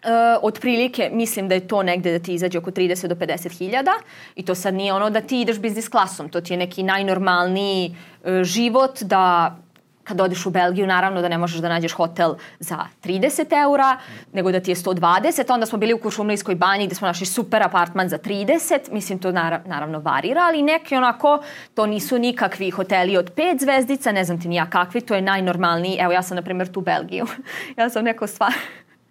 [0.00, 0.10] Uh,
[0.42, 3.92] otprilike mislim da je to negde da ti izađe oko 30 do 50 hiljada
[4.34, 7.96] i to sad nije ono da ti ideš biznis klasom, to ti je neki najnormalniji
[8.24, 9.56] uh, život da
[10.04, 13.98] kad odeš u Belgiju naravno da ne možeš da nađeš hotel za 30 eura,
[14.32, 17.62] nego da ti je 120, onda smo bili u Kuršumlijskoj banji gde smo našli super
[17.62, 21.42] apartman za 30, mislim to nara- naravno varira, ali neki onako,
[21.74, 25.22] to nisu nikakvi hoteli od 5 zvezdica, ne znam ti ni ja kakvi, to je
[25.22, 27.26] najnormalniji, evo ja sam na primjer tu u Belgiju,
[27.78, 28.52] ja sam neko stvar,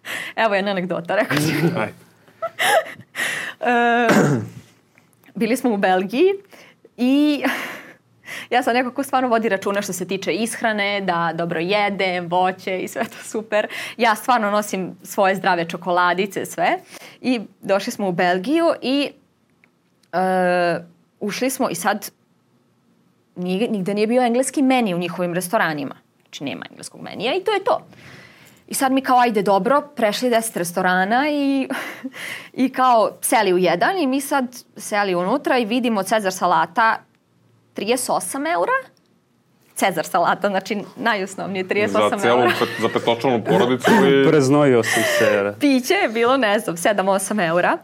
[0.44, 1.76] Evo jedna anegdota, rekao sam.
[1.82, 1.92] Aj.
[3.60, 4.08] E,
[5.34, 6.32] bili smo u Belgiji
[6.96, 7.44] i
[8.50, 12.78] ja sam neko ko stvarno vodi računa što se tiče ishrane, da dobro jedem, voće
[12.78, 13.66] i sve to super.
[13.96, 16.78] Ja stvarno nosim svoje zdrave čokoladice, sve.
[17.20, 19.10] I došli smo u Belgiju i
[20.12, 20.18] e,
[21.20, 22.10] ušli smo i sad
[23.36, 25.94] nigde nije bio engleski meni u njihovim restoranima.
[26.22, 27.86] Znači nema engleskog menija i to je to.
[28.70, 31.68] I sad mi kao, ajde dobro, prešli 10 restorana i,
[32.52, 34.44] i kao seli u jedan i mi sad
[34.76, 36.96] seli unutra i vidimo Cezar salata
[37.76, 38.72] 38 eura.
[39.74, 42.52] Cezar salata, znači najosnovnije 38 Za celu, eura.
[42.58, 44.28] pet, za petočlanu porodicu i...
[44.28, 45.54] Preznojio sam se.
[45.60, 47.78] Piće je bilo, ne znam, 7-8 eura.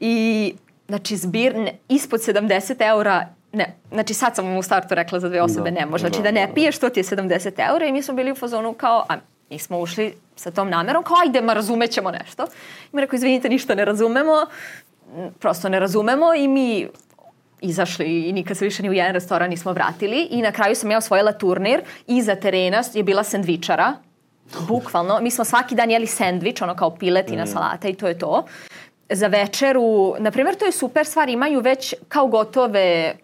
[0.00, 0.54] I,
[0.88, 5.28] znači, zbir ne, ispod 70 eura Ne, znači sad sam vam u startu rekla za
[5.28, 6.00] dve osobe Da, ne može.
[6.00, 6.52] Znači da, da, ne da.
[6.54, 9.16] piješ, to ti je 70 eura i mi smo bili u fazonu kao, a
[9.50, 12.46] mi smo ušli sa tom namerom, kao ajde, ma razumećemo nešto.
[12.92, 14.46] I mi rekao, izvinite, ništa ne razumemo,
[15.16, 16.88] m, prosto ne razumemo i mi
[17.60, 20.90] izašli i nikad se više ni u jedan restoran nismo vratili i na kraju sam
[20.90, 23.92] ja osvojila turnir i za terena je bila sendvičara,
[24.68, 25.18] bukvalno.
[25.20, 28.44] Mi smo svaki dan jeli sendvič, ono kao piletina, salata i to je to.
[29.10, 33.14] Za večeru, na primjer, to je super stvar, imaju već kao gotove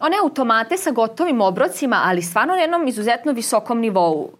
[0.00, 4.30] one automate sa gotovim obrocima, ali stvarno na jednom izuzetno visokom nivou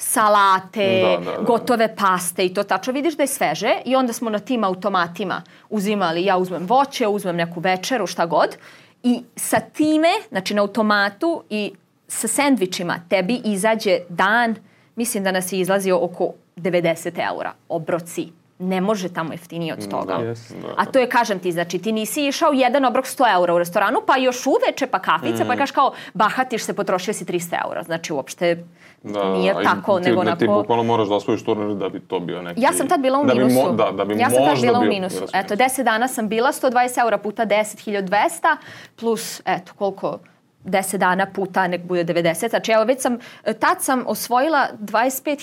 [0.00, 1.42] salate, Da, da, da.
[1.42, 5.38] gotove paste i to tačno vidiš da je sveže i onda smo na tim automatima
[5.70, 8.56] uzimali, ja uzmem voće, uzmem neku večeru, šta god
[9.02, 11.72] i sa time, znači na automatu i
[12.08, 14.54] sa sendvičima tebi izađe dan,
[14.96, 16.24] mislim da nas je izlazio oko
[16.56, 18.28] 90 eura, obroci.
[18.58, 20.14] Ne može tamo jeftinije od toga.
[20.14, 20.52] Da, Yes.
[20.62, 20.74] da.
[20.76, 24.00] A to je, kažem ti, znači ti nisi išao jedan obrok 100 eura u restoranu,
[24.06, 25.48] pa još uveče, pa kafica, Mm.
[25.48, 27.82] pa kažeš kao bahatiš se, potrošio si 300 eura.
[27.82, 28.64] Znači uopšte
[29.02, 30.60] Da, nije a i tako, ti, nego da, Ti onako...
[30.60, 32.60] bukvalno moraš da osvojiš turnir da bi to bio neki...
[32.60, 33.58] Ja sam tad bila u da bi minusu.
[33.58, 35.16] mo- da, da bi ja sam tad bila u bio- minusu.
[35.16, 37.54] Jasno, Eto, 10 dana sam bila, 120 eura puta 10,
[38.02, 38.56] 1200,
[38.96, 40.18] plus, eto, koliko,
[40.64, 42.50] 10 dana puta nek bude 90.
[42.50, 43.18] Znači evo već sam,
[43.60, 45.38] tad sam osvojila 25.000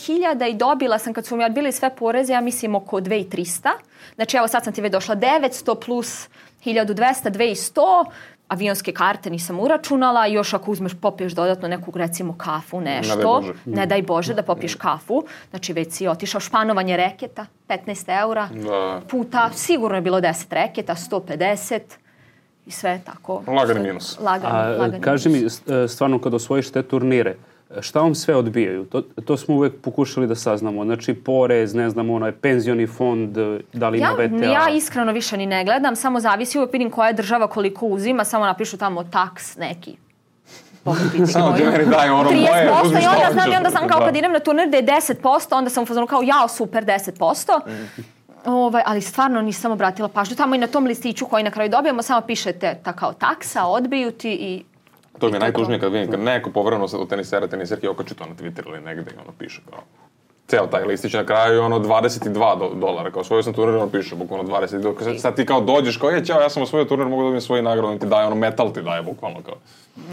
[0.45, 3.69] i dobila sam kad su mi odbili sve poreze, ja mislim oko 2300.
[4.15, 6.29] Znači evo sad sam ti već došla 900 plus
[6.65, 6.95] 1200,
[7.25, 8.05] 2100
[8.49, 13.17] avionske karte nisam uračunala i još ako uzmeš, popiješ dodatno neku recimo kafu, nešto, Ne
[13.17, 13.53] daj Bože.
[13.67, 19.01] ne daj Bože da popiješ kafu, znači već si otišao španovanje reketa, 15 eura, Da.
[19.01, 21.79] puta, sigurno je bilo 10 reketa, 150
[22.65, 23.43] i sve tako.
[23.49, 24.19] Lagani minus.
[24.19, 25.53] Lagani, A lagani kaži mi, minus.
[25.55, 27.35] s- e, stvarno kad osvojiš te turnire,
[27.79, 28.85] šta vam sve odbijaju?
[28.85, 30.83] To, to smo uvek pokušali da saznamo.
[30.85, 33.37] Znači, porez, ne znam, onaj penzioni fond,
[33.73, 34.45] da li ima Ja, VTA?
[34.45, 38.23] ja iskreno više ni ne gledam, samo zavisi, uvek vidim koja je država koliko uzima,
[38.23, 39.95] samo napišu tamo taks neki.
[41.25, 43.53] Samo meni daj ono 30% moje, uzmi i šta onda znam hoćeš.
[43.53, 44.05] i onda sam kao Da.
[44.05, 47.59] kad idem na turnir da je 10%, onda sam u fazonu kao jao super 10%.
[48.45, 50.35] Ovaj, ali stvarno nisam obratila pažnju.
[50.35, 54.11] Tamo i na tom listiću koji na kraju dobijemo samo pišete ta kao taksa, odbiju
[54.11, 54.63] ti i
[55.19, 58.35] To mi je najtužnije kad vidim, kad neko povremeno od tenisera, teniserke okači to na
[58.35, 59.83] Twitter ili negde i ono piše kao
[60.47, 63.89] ceo taj listić na kraju je ono 22 do, dolara, kao svoj sam turnir, ono
[63.89, 67.07] piše bukvalno 22, sad, sad ti kao dođeš, kao je, ćao, ja sam osvojio turnir,
[67.07, 69.55] mogu da dobijem svoj nagradu, on ti daje ono metal ti daje bukvalno kao,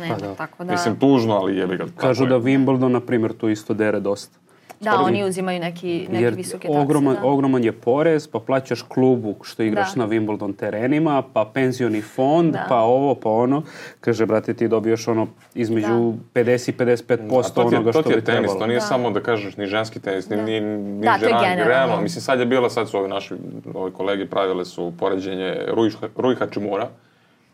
[0.01, 0.73] ne, tako da...
[0.73, 1.85] mislim tužno, ali jebi ga.
[1.97, 2.39] Kažu da.
[2.39, 4.39] Wimbledon, na primjer, tu isto dere dosta.
[4.87, 6.80] Da, oni uzimaju neki, neki Jer visoke takse.
[6.80, 7.24] ogroman, da.
[7.24, 9.99] ogroman je porez, pa plaćaš klubu što igraš Da.
[9.99, 12.66] na Wimbledon terenima, pa penzioni fond, Da.
[12.68, 13.62] pa ovo, pa ono.
[14.01, 15.87] Kaže, brate, ti dobiješ ono između
[16.35, 18.61] 50 i 55% A to ti je, onoga to što ti je bi tenis, trebalo.
[18.61, 18.80] to nije Da.
[18.82, 20.43] samo da kažeš ni ženski tenis, ni, Da.
[20.43, 22.01] ni, ni Da, to je žena, realno.
[22.03, 23.35] Mislim, sad je bilo, sad su ovi naši
[23.74, 26.89] ovi kolegi pravile su poređenje Rui, Rui Hachimura,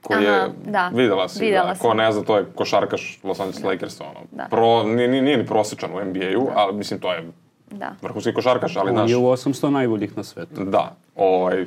[0.02, 0.88] koji Aha, je, da.
[0.88, 1.80] videla si, Videla da, sam.
[1.80, 4.44] ko ne zna, to je košarkaš Los Angeles Lakersa, ono, Da.
[4.44, 7.28] pro, nije, nije, nije ni prosječan u NBA-u, ali mislim, to je
[7.70, 7.92] Da.
[8.02, 10.64] vrhunski košarkaš, ali On naš, je u 800 najboljih na svetu.
[10.64, 11.66] da, ovaj,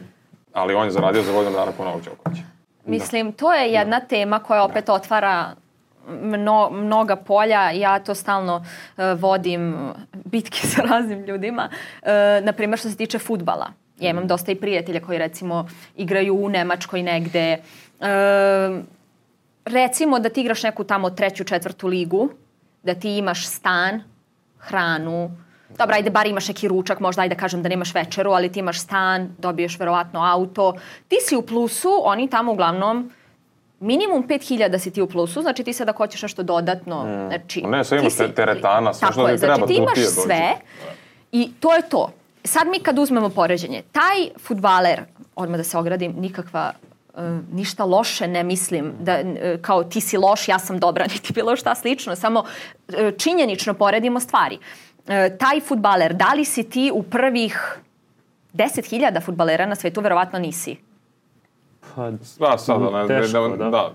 [0.53, 2.43] ali on je zaradio za godinu dana po Novog Đokovića.
[2.85, 5.55] Mislim, to je jedna tema koja opet otvara
[6.11, 7.71] mno, mnoga polja.
[7.71, 8.65] Ja to stalno
[8.97, 9.75] e, vodim
[10.25, 11.69] bitke sa raznim ljudima.
[12.01, 12.11] E,
[12.41, 13.67] na primjer, što se tiče futbala.
[13.99, 17.39] Ja imam dosta i prijatelja koji recimo igraju u Nemačkoj negde.
[17.39, 17.57] E,
[19.65, 22.29] recimo da ti igraš neku tamo treću, četvrtu ligu,
[22.83, 24.03] da ti imaš stan,
[24.59, 25.31] hranu,
[25.77, 28.79] Dobro, ajde, bar imaš neki ručak, možda ajde kažem da nemaš večeru, ali ti imaš
[28.79, 30.73] stan, dobiješ verovatno auto.
[31.07, 33.11] Ti si u plusu, oni tamo uglavnom
[33.79, 37.61] minimum 5000 si ti u plusu, znači ti sad ako hoćeš nešto dodatno, znači...
[37.61, 40.51] Ne, sve imaš si- te- teretana, sve što ti treba, znači ti imaš sve
[41.31, 42.11] i to je to.
[42.43, 45.01] Sad mi kad uzmemo poređenje, taj futbaler,
[45.35, 46.73] odmah da se ogradim, nikakva
[47.17, 47.21] e,
[47.53, 51.55] ništa loše ne mislim da e, kao ti si loš, ja sam dobra, niti bilo
[51.55, 52.43] šta slično, samo
[52.87, 54.59] e, činjenično poredimo stvari.
[55.07, 57.77] E, taj futbaler, da li si ti u prvih
[58.53, 60.77] 10.000 futbalera na svetu, verovatno nisi.
[61.95, 63.69] Pa, Da, sada, ne, Teško, ne, da.
[63.69, 63.93] da.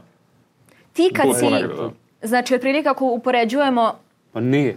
[0.92, 1.90] Ti kad tu si, negde, da.
[2.22, 3.98] znači otprilike ako upoređujemo,
[4.32, 4.76] pa nije.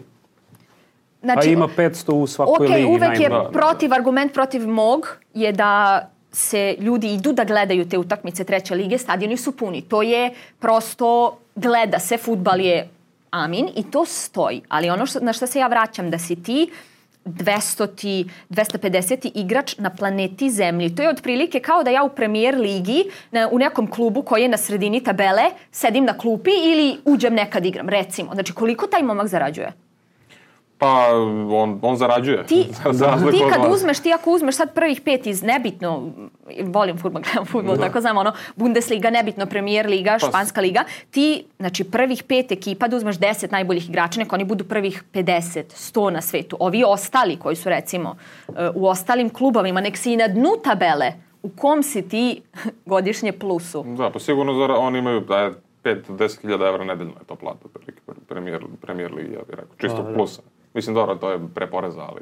[1.22, 2.86] Znači, Pa ima 500 u svakoj Ok, ligi.
[2.86, 3.43] uvek je najmanje.
[3.43, 3.59] Da.
[3.59, 6.01] protiv, argument protiv mog je da
[6.32, 9.82] se ljudi idu da gledaju te utakmice treće lige, stadioni su puni.
[9.82, 12.89] To je prosto, gleda se, futbal je
[13.32, 14.61] amin i to stoji.
[14.69, 16.69] Ali ono što, na što se ja vraćam, da si ti
[17.26, 20.95] 200 ti, 250 igrač na planeti Zemlji.
[20.95, 24.49] To je otprilike kao da ja u premier ligi na, u nekom klubu koji je
[24.49, 28.34] na sredini tabele sedim na klupi ili uđem nekad igram, recimo.
[28.34, 29.74] Znači koliko taj momak zarađuje?
[30.82, 31.07] Pa,
[31.51, 32.45] on, on zarađuje.
[32.45, 33.75] ti, Za ti kad vas.
[33.75, 36.11] uzmeš, ti ako uzmeš sad prvih pet iz nebitno,
[36.63, 41.43] volim futbol, gledam futbol, tako znam, ono, Bundesliga, nebitno, Premier liga, Pa- Španska liga, ti,
[41.59, 45.63] znači, prvih pet ekipa da uzmeš 10 najboljih igrača, neko oni budu prvih 50,
[45.93, 46.57] 100 na svetu.
[46.59, 48.15] Ovi ostali koji su, recimo,
[48.47, 51.13] e, u ostalim klubovima, nek si i na dnu tabele,
[51.43, 52.41] u kom si ti
[52.86, 53.84] godišnje plusu?
[53.97, 55.53] Da, pa sigurno zara, oni imaju da je
[55.84, 57.65] 5 do 10 hiljada evra nedeljno je to plata,
[58.27, 60.13] premijer, premijer ligi, ja bih rekao, čisto da.
[60.13, 60.41] plusa.
[60.74, 62.22] Mislim, dobro, to je pre poreza, ali,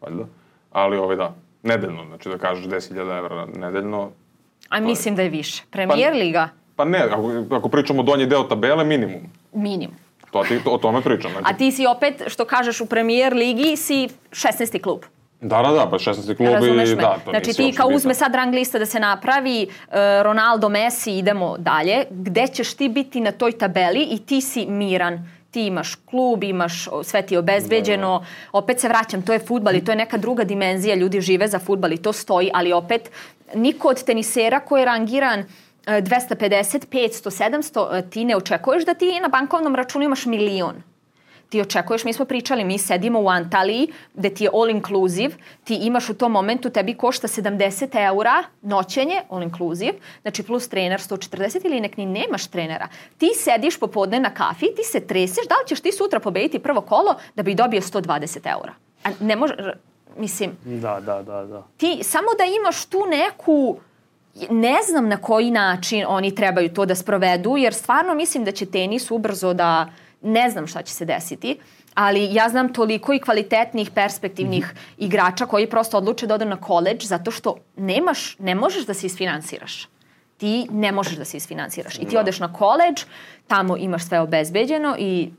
[0.00, 0.24] valjda.
[0.72, 4.10] Ali, ovaj, da, nedeljno, znači da kažeš 10 hiljada evra nedeljno,
[4.68, 5.62] A mislim da je više.
[5.70, 9.22] Premier liga, pa ne, ako, ako pričamo donji deo tabele, minimum.
[9.52, 9.96] minimum.
[10.30, 11.30] To ti, to, o tome pričam.
[11.30, 14.80] Znači, A ti si opet, što kažeš, u premier ligi si 16.
[14.82, 15.00] klub.
[15.40, 16.36] Da, da, da, pa 16.
[16.36, 17.02] klub Razumeš i me?
[17.02, 21.18] da, to znači ti kao uzme sad rang lista da se napravi uh, Ronaldo, Messi,
[21.18, 22.04] idemo dalje.
[22.10, 25.30] Gde ćeš ti biti na toj tabeli i ti si miran.
[25.58, 28.24] Ti imaš klub, imaš, sve ti je obezbeđeno.
[28.52, 30.94] Opet se vraćam, to je futbal i to je neka druga dimenzija.
[30.94, 33.10] Ljudi žive za futbal i to stoji, ali opet
[33.54, 35.46] niko od tenisera koji je rangiran e,
[35.86, 40.82] 250, 500, 700, e, ti ne očekuješ da ti na bankovnom računu imaš milion.
[41.48, 45.34] Ti očekuješ, mi smo pričali, mi sedimo u Antaliji, gde ti je all inclusive,
[45.64, 49.92] ti imaš u tom momentu, tebi košta 70 eura noćenje, all inclusive,
[50.22, 52.88] znači plus trener 140 ili nek ni nemaš trenera.
[53.18, 56.80] Ti sediš popodne na kafi, ti se treseš, da li ćeš ti sutra pobediti prvo
[56.80, 58.72] kolo da bi dobio 120 eura?
[59.04, 59.54] A ne može,
[60.16, 60.56] mislim...
[60.64, 61.66] Da, da, da, da.
[61.76, 63.78] Ti, samo da imaš tu neku
[64.50, 68.66] ne znam na koji način oni trebaju to da sprovedu, jer stvarno mislim da će
[68.66, 69.88] tenis ubrzo da
[70.22, 71.58] ne znam šta će se desiti,
[71.94, 75.04] ali ja znam toliko i kvalitetnih, perspektivnih mm -hmm.
[75.04, 79.06] igrača koji prosto odluče da odu na koleđ zato što nemaš, ne možeš da se
[79.06, 79.88] isfinansiraš.
[80.36, 81.98] Ti ne možeš da se isfinansiraš.
[81.98, 82.20] I ti da.
[82.20, 83.04] odeš na koleđ,
[83.46, 85.30] tamo imaš sve obezbeđeno i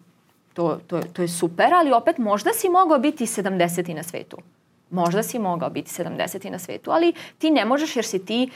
[0.53, 3.93] to, to, to je super, ali opet možda si mogao biti 70.
[3.93, 4.37] na svetu.
[4.89, 6.49] Možda si mogao biti 70.
[6.49, 8.49] na svetu, ali ti ne možeš jer si ti,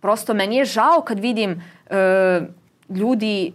[0.00, 1.96] prosto meni je žao kad vidim uh,
[2.96, 3.52] ljudi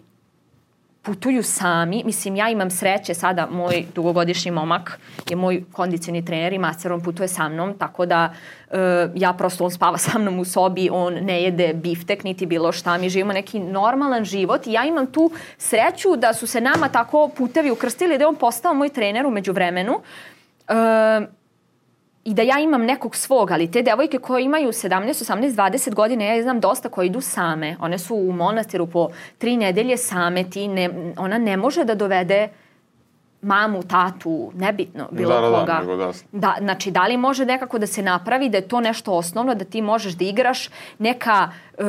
[1.04, 2.04] putuju sami.
[2.06, 5.00] Mislim, ja imam sreće sada, moj dugogodišnji momak
[5.30, 8.34] je moj kondicioni trener i master, on putuje sa mnom, tako da
[8.72, 8.78] uh,
[9.16, 12.98] ja prosto, on spava sa mnom u sobi, on ne jede biftek, niti bilo šta,
[12.98, 17.30] mi živimo neki normalan život i ja imam tu sreću da su se nama tako
[17.38, 19.94] putevi ukrstili, da je on postao moj trener umeđu vremenu.
[19.94, 21.28] Uh,
[22.26, 26.26] i da ja imam nekog svog, ali te devojke koje imaju 17, 18, 20 godina,
[26.26, 27.78] ja znam dosta koje idu same.
[27.80, 32.50] One su u monastiru po tri nedelje same, ti ne, ona ne može da dovede
[33.42, 35.82] mamu, tatu, nebitno, bilo da, da, da koga.
[35.86, 39.12] Da, da, da, znači, da li može nekako da se napravi da je to nešto
[39.12, 40.70] osnovno, da ti možeš da igraš
[41.00, 41.86] neka, uh,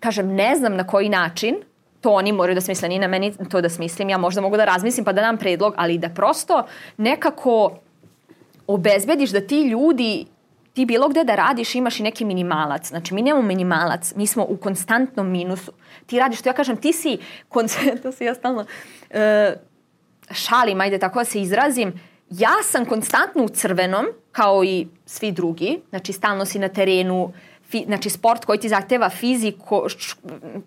[0.00, 1.56] kažem, ne znam na koji način,
[2.00, 4.64] to oni moraju da smisle, ni na meni to da smislim, ja možda mogu da
[4.64, 6.66] razmislim pa da dam predlog, ali da prosto
[6.96, 7.70] nekako
[8.74, 10.26] obezbediš da ti ljudi
[10.74, 12.88] ti bilo gde da radiš imaš i neki minimalac.
[12.88, 15.72] Znači, mi nemamo minimalac, mi smo u konstantnom minusu.
[16.06, 17.18] Ti radiš, to ja kažem, ti si,
[18.02, 19.16] to se ja stalno uh,
[20.30, 21.92] šalim, ajde tako da se izrazim,
[22.30, 27.32] ja sam konstantno u crvenom, kao i svi drugi, znači stalno si na terenu,
[27.70, 30.16] fi, znači sport koji ti zahteva fiziko, š,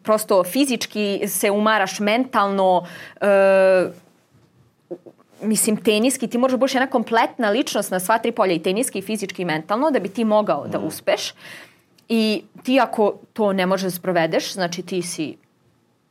[0.03, 2.85] prosto fizički se umaraš mentalno,
[3.21, 3.93] uh,
[5.41, 8.99] mislim, teniski, ti moraš da budeš jedna kompletna ličnost na sva tri polja, i teniski,
[8.99, 10.85] i fizički, i mentalno, da bi ti mogao da mm.
[10.85, 11.33] uspeš.
[12.09, 15.37] I ti ako to ne možeš da sprovedeš, znači ti si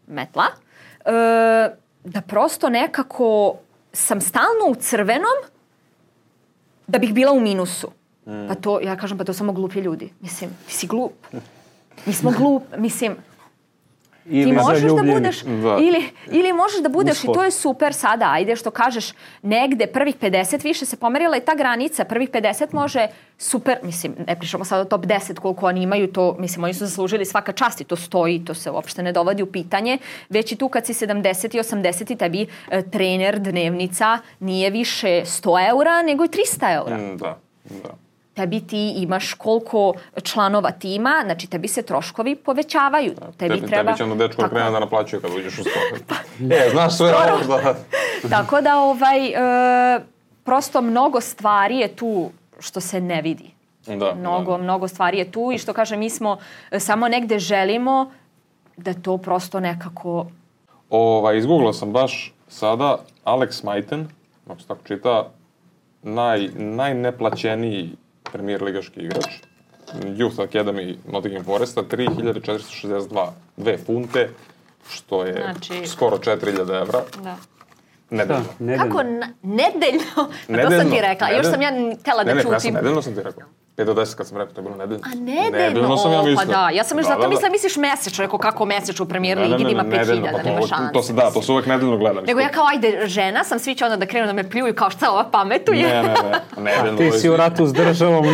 [0.07, 0.45] metla,
[1.05, 1.11] e,
[2.05, 3.57] da prosto nekako
[3.93, 5.39] sam stalno u crvenom
[6.87, 7.91] da bih bila u minusu.
[8.27, 8.49] Mm.
[8.49, 10.13] Pa to, ja kažem, pa to samo glupi ljudi.
[10.21, 11.13] Mislim, ti si glup.
[12.07, 13.17] Mi smo glup, mislim,
[14.27, 15.79] Ili ti možeš da budeš, da.
[15.81, 17.31] Ili, ili možeš da budeš Uspor.
[17.31, 19.13] i to je super sada, ajde što kažeš,
[19.43, 23.09] negde prvih 50 više se pomerila i ta granica, prvih 50 može
[23.39, 26.87] super, mislim, ne pričamo sada o top 10 koliko oni imaju, to, mislim, oni su
[26.87, 29.99] zaslužili svaka čast i to stoji, to se uopšte ne dovodi u pitanje,
[30.29, 35.09] već i tu kad si 70 i 80 i tebi e, trener dnevnica nije više
[35.09, 36.97] 100 eura, nego i 300 eura.
[36.97, 38.04] Mm, da, da
[38.35, 43.15] tebi ti imaš koliko članova tima, znači tebi se troškovi povećavaju.
[43.15, 43.91] Da, tebi, tebi treba...
[43.91, 44.55] Tebi će ono dečko tako...
[44.55, 46.05] krene da naplaćuje kad uđeš u sport.
[46.07, 46.15] pa,
[46.55, 47.75] e, znaš sve ovo da...
[48.37, 50.01] tako da, ovaj, e,
[50.45, 53.51] prosto mnogo stvari je tu što se ne vidi.
[53.87, 54.63] Da, mnogo, da.
[54.63, 56.39] mnogo stvari je tu i što kaže, mi smo
[56.71, 58.11] e, samo negde želimo
[58.77, 60.27] da to prosto nekako...
[60.91, 64.09] Ova, izgooglao sam baš sada Alex Majten,
[64.49, 65.31] ako se tako čita,
[66.03, 67.91] naj, najneplaćeniji
[68.35, 69.41] premier ligaški igrač.
[70.19, 74.29] Youth Academy Nottingham Foresta, 3462 dve funte,
[74.91, 75.87] što je znači...
[75.87, 77.03] skoro 4000 evra.
[77.23, 77.37] Da.
[78.11, 78.45] Nedeljno.
[78.59, 79.03] Da, Kako?
[79.03, 80.29] Na, nedeljno?
[80.49, 80.71] nedeljno?
[80.71, 81.27] To sam ti rekla.
[81.27, 81.49] Nedeljno.
[81.49, 82.51] Još sam ja tela da ne, čutim.
[82.51, 83.45] Ne, ne, ja sam nedeljno sam ti rekla.
[83.77, 85.03] 5 do 10 kad sam rekao, to je bilo nedeljno.
[85.05, 85.59] A nedeljno?
[85.59, 86.37] Nedeljno sam ja mislio.
[86.37, 87.31] Pa da, ja sam još da, zato da, da.
[87.31, 90.93] mislila misliš mesečno, rekao kako mesečno u premijer ligi, ima 5000, pa nema šanse.
[90.93, 92.21] To se da, to se uvek nedeljno gleda.
[92.21, 94.91] Nego ja kao, ajde, žena sam, svi će onda da krenu da me pljuju kao
[94.91, 95.83] šta ova pametuje.
[95.83, 96.15] Ne, ne,
[96.57, 96.99] ne, nedeljno.
[96.99, 98.25] Ti si u ratu s državom,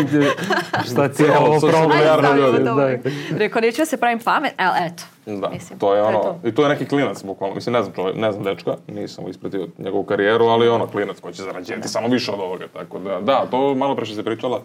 [0.91, 3.03] šta ti je ovo problem?
[3.37, 5.03] Rekao, neću da se pravim pamet, ali eto.
[5.27, 6.49] Da, mislim, to je ono, to je to.
[6.49, 9.69] i to je neki klinac, bukvalno, mislim, ne znam, čovjek, ne znam dečka, nisam ispratio
[9.79, 13.47] njegovu karijeru, ali ono, klinac koji će zarađivati samo više od ovoga, tako da, da,
[13.51, 14.63] to malo pre što se pričala,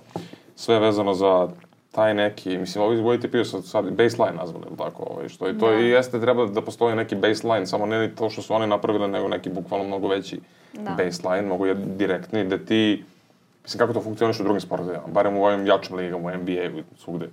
[0.55, 1.47] sve vezano za
[1.91, 5.57] taj neki, mislim, ovi u ATP-u su sad baseline nazvali, ili tako, ovaj, što i
[5.57, 5.79] to da.
[5.79, 9.27] i jeste treba da postoji neki baseline, samo ne to što su oni napravili, nego
[9.27, 10.39] neki bukvalno mnogo veći
[10.73, 10.91] da.
[10.91, 13.03] baseline, mnogo je direktni, da ti,
[13.63, 17.29] mislim, kako to funkcioniš u drugim sportovima, barem u ovim jačim ligama, u NBA, svugde.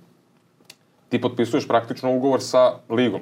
[1.09, 3.21] Ti potpisuješ praktično ugovor sa ligom.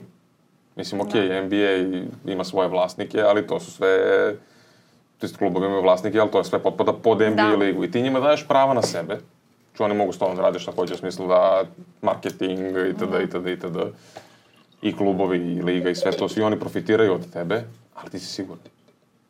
[0.76, 1.42] Mislim, ok, da.
[1.44, 3.98] NBA ima svoje vlasnike, ali to su sve,
[5.18, 7.56] to jest klubovi imaju vlasnike, ali to je sve potpada pod NBA da.
[7.56, 7.84] ligu.
[7.84, 9.18] I ti njima daješ prava na sebe,
[9.72, 11.64] Znači oni mogu stvarno da rade šta hoće u smislu da
[12.02, 12.60] marketing
[12.90, 13.14] itd.
[13.24, 13.48] itd.
[13.48, 13.78] itd.
[14.82, 17.64] I klubovi i liga i sve to, svi oni profitiraju od tebe,
[17.96, 18.64] ali ti si siguran.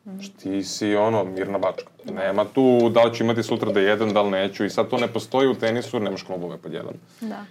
[0.04, 1.90] Znači, ti si ono, mirna bačka.
[2.06, 4.66] Nema tu da li ću imati sutra da jedan, da li neću.
[4.66, 6.94] I sad to ne postoji u tenisu, nemaš klubove pod jedan.
[7.22, 7.46] Da.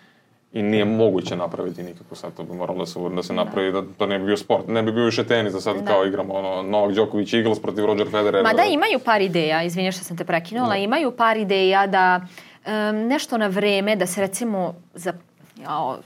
[0.52, 3.82] I nije moguće napraviti nikako sad, to bi moralo da se, da se napravi, da.
[3.98, 5.84] to ne bi bio sport, ne bi bio više tenis, da sad Da.
[5.84, 8.42] kao igramo ono, Novak Đoković Eagles protiv Roger Federera.
[8.42, 12.20] Ma da, imaju par ideja, izvinjaš što sam te prekinula, imaju par ideja da
[12.64, 15.12] em, nešto na vreme, da se recimo za...
[15.56, 15.98] Jao,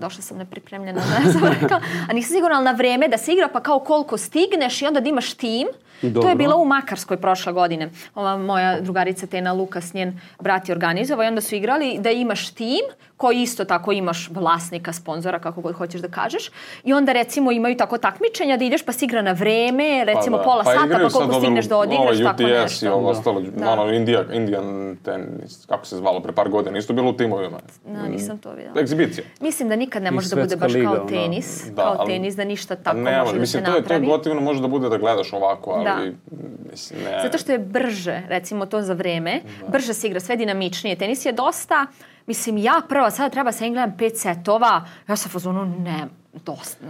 [0.00, 3.48] došla sam nepripremljena, ne znam rekla, a nisam sigurna, ali na vreme da se igra
[3.48, 5.66] pa kao koliko stigneš i onda da imaš tim.
[6.02, 6.28] To Dobro.
[6.28, 7.90] je bilo u Makarskoj prošle godine.
[8.14, 12.50] Ova moja drugarica Tena Lukas, njen brat je organizovao i onda su igrali da imaš
[12.50, 12.80] tim
[13.16, 16.50] koji isto tako imaš vlasnika, sponzora, kako god hoćeš da kažeš.
[16.84, 20.42] I onda recimo imaju tako takmičenja da ideš pa se igra na vreme, recimo da.
[20.42, 22.92] pola sata igraju pa koliko stigneš da odigraš, ovo tako UTS i nešto.
[22.92, 23.70] ovo ostalo, Da.
[23.70, 27.58] ono, India, Indian tenis, kako se zvalo, pre par godina, isto bilo u timovima.
[27.86, 28.80] Da, nisam to videla.
[28.80, 29.24] Egzibicija.
[29.40, 32.36] Mislim da nikad ne može da bude baš liga, kao tenis, Da, kao ali- tenis,
[32.36, 34.06] da ništa A tako ne može da se mislim, to je, to napravi.
[34.06, 36.36] gotivno može da bude da gledaš ovako, ali, Da.
[36.70, 37.20] mislim, ne.
[37.22, 40.96] Zato što je brže, recimo to za vreme, brže se igra, sve dinamičnije.
[40.96, 41.86] Tenis je dosta,
[42.26, 46.08] mislim, ja prva, sada treba sa gledam pet setova, ja sam fazonu, ne,
[46.44, 46.86] dosta.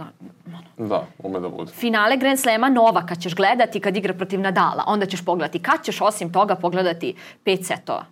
[0.77, 0.89] ono.
[0.89, 1.71] Da, ume da bude.
[1.71, 5.59] Finale Grand Slema Novaka ćeš gledati kad igra protiv Nadala, onda ćeš pogledati.
[5.59, 8.05] Kad ćeš osim toga pogledati pet setova?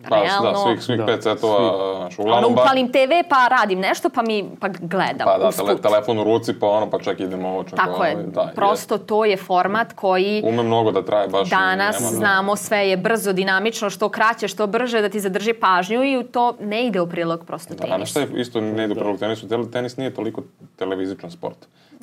[0.00, 0.10] Da,
[0.42, 1.58] da, svih, svih Da, pet setova,
[1.96, 2.44] znaš, uglavnom...
[2.44, 2.96] Ono, ba- upalim TV
[3.28, 6.90] pa radim nešto pa mi pa gledam Pa da, tele, telefon u ruci, pa ono,
[6.90, 10.42] pa čak idemo ovo, čak Tako ovo, je, Da, prosto to je format koji je.
[10.44, 11.50] Ume mnogo da traje baš.
[11.50, 16.04] danas nema- znamo sve je brzo, dinamično, što kraće, što brže da ti zadrži pažnju
[16.04, 18.08] i u to ne ide u prilog prosto Da, tenis.
[18.08, 19.46] šta je isto ne ide u prilog tenisu?
[19.66, 20.42] Tenis nije toliko
[20.76, 21.56] televizičan sport.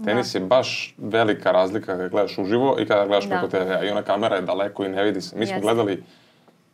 [0.06, 3.30] Tenis je baš velika razlika kada gledaš uživo i kada gledaš Da.
[3.32, 3.84] preko TV-a.
[3.84, 5.36] I ona kamera je daleko i ne vidi se.
[5.36, 5.62] Mi smo Jeste.
[5.64, 6.04] gledali,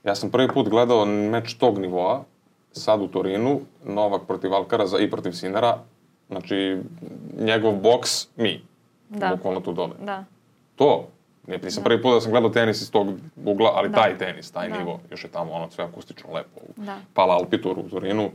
[0.03, 2.23] ja sam prvi put gledao meč tog nivoa,
[2.71, 5.77] sad u Torinu, Novak protiv Alcaraza i protiv Sinera.
[6.29, 6.77] Znači,
[7.39, 8.61] njegov boks, mi.
[9.09, 9.33] Da.
[9.35, 9.91] Bukvalno tu dole.
[10.05, 10.23] Da.
[10.75, 11.07] To,
[11.47, 13.07] nije, nisam prvi put da sam gledao tenis iz tog
[13.45, 13.95] ugla, ali Da.
[13.95, 14.77] taj tenis, taj Da.
[14.77, 16.59] nivo, još je tamo ono sve akustično lepo.
[16.75, 16.97] Da.
[17.13, 18.29] Pala Alpitoru u Torinu.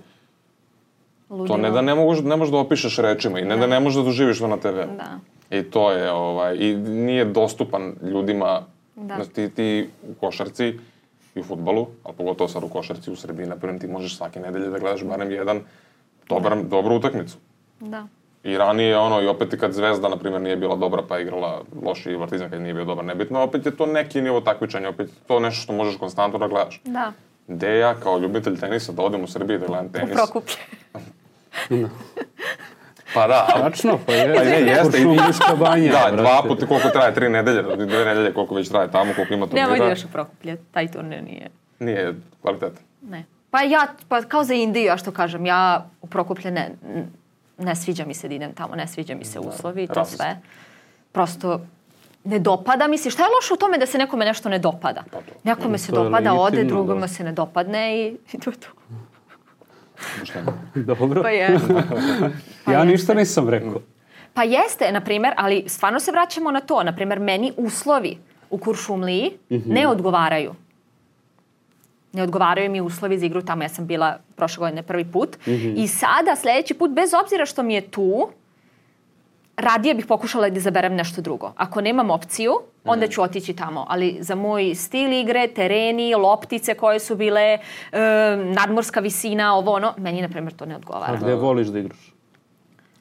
[1.28, 1.56] To Ludilo.
[1.56, 4.02] ne da ne, moguš, ne možeš da opišeš rečima i ne da ne možeš da
[4.02, 4.76] doživiš to na TV.
[4.76, 5.18] Da.
[5.50, 8.62] I to je, ovaj, i nije dostupan ljudima,
[8.96, 9.14] Da.
[9.14, 10.78] znači ti, ti u košarci
[11.36, 14.40] i u futbalu, ali pogotovo sad u košarci u Srbiji, na primjer, ti možeš svake
[14.40, 15.60] nedelje da gledaš barem jedan
[16.28, 17.36] dobar, dobru utakmicu.
[17.80, 18.06] Da.
[18.44, 22.12] I ranije ono, i opet kad Zvezda, na primjer, nije bila dobra pa igrala loši
[22.12, 25.14] i Partizan kad nije bio dobar, nebitno, opet je to neki nivo takmičenja, opet je
[25.26, 26.80] to nešto što možeš konstantno da gledaš.
[26.84, 27.12] Da.
[27.48, 30.14] Gde ja kao ljubitelj tenisa da odem u Srbiji da gledam U tenis?
[30.14, 30.56] Prokuplje.
[33.14, 34.34] Pa da, Tačno, pa je.
[34.34, 34.90] Pa ne, jeste.
[34.90, 35.92] Kuršumlijska banja.
[35.92, 36.16] Da, brate.
[36.16, 39.66] dva puta koliko traje, tri nedelje, dve nedelje koliko već traje tamo, koliko ima turnira.
[39.66, 41.50] Nemoj da ideš u Prokuplje, taj turnir nije.
[41.78, 42.80] Nije kvaliteta.
[43.02, 43.24] Ne.
[43.50, 46.70] Pa ja, pa kao za Indiju, ja što kažem, ja u Prokuplje ne,
[47.58, 50.22] ne sviđa mi se da idem tamo, ne sviđa mi se uslovi i to različito.
[50.24, 50.36] sve.
[51.12, 51.60] Prosto
[52.24, 53.10] ne dopada mi se.
[53.10, 55.02] Šta je loše u tome da se nekome nešto ne dopada?
[55.12, 55.32] Pa to.
[55.44, 57.08] Nekome se dopada, ode, drugome da.
[57.08, 58.68] se ne dopadne i, i to je to.
[60.76, 61.22] Dobro.
[61.22, 61.58] Pa je.
[62.64, 62.86] Pa ja jeste.
[62.86, 63.80] ništa nisam rekao.
[64.34, 66.82] Pa jeste, na primjer, ali stvarno se vraćamo na to.
[66.82, 68.18] Na primjer, meni uslovi
[68.50, 69.72] u Kuršumliji Mhm.
[69.72, 70.54] ne odgovaraju.
[72.12, 73.62] Ne odgovaraju mi uslovi za igru tamo.
[73.62, 75.36] Ja sam bila prošle godine prvi put.
[75.40, 75.72] Mhm.
[75.76, 78.28] I sada, sljedeći put, bez obzira što mi je tu,
[79.56, 81.52] radije bih pokušala da izaberem nešto drugo.
[81.56, 82.52] Ako nemam opciju,
[82.84, 83.86] onda ću otići tamo.
[83.88, 87.58] Ali za moj stil igre, tereni, loptice koje su bile, e,
[88.36, 91.16] nadmorska visina, ovo ono, meni, na primjer, to ne A odgovara.
[91.16, 92.12] gde voliš da igraš?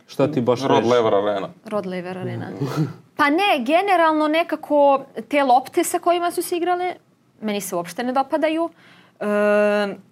[0.07, 0.89] Šta ti baš Rod reši?
[0.89, 1.49] Lever Arena.
[1.65, 2.49] Rod Lever Arena.
[3.17, 6.93] Pa ne, generalno nekako te lopte sa kojima su se igrale,
[7.41, 8.69] meni se uopšte ne dopadaju.
[9.19, 9.25] E,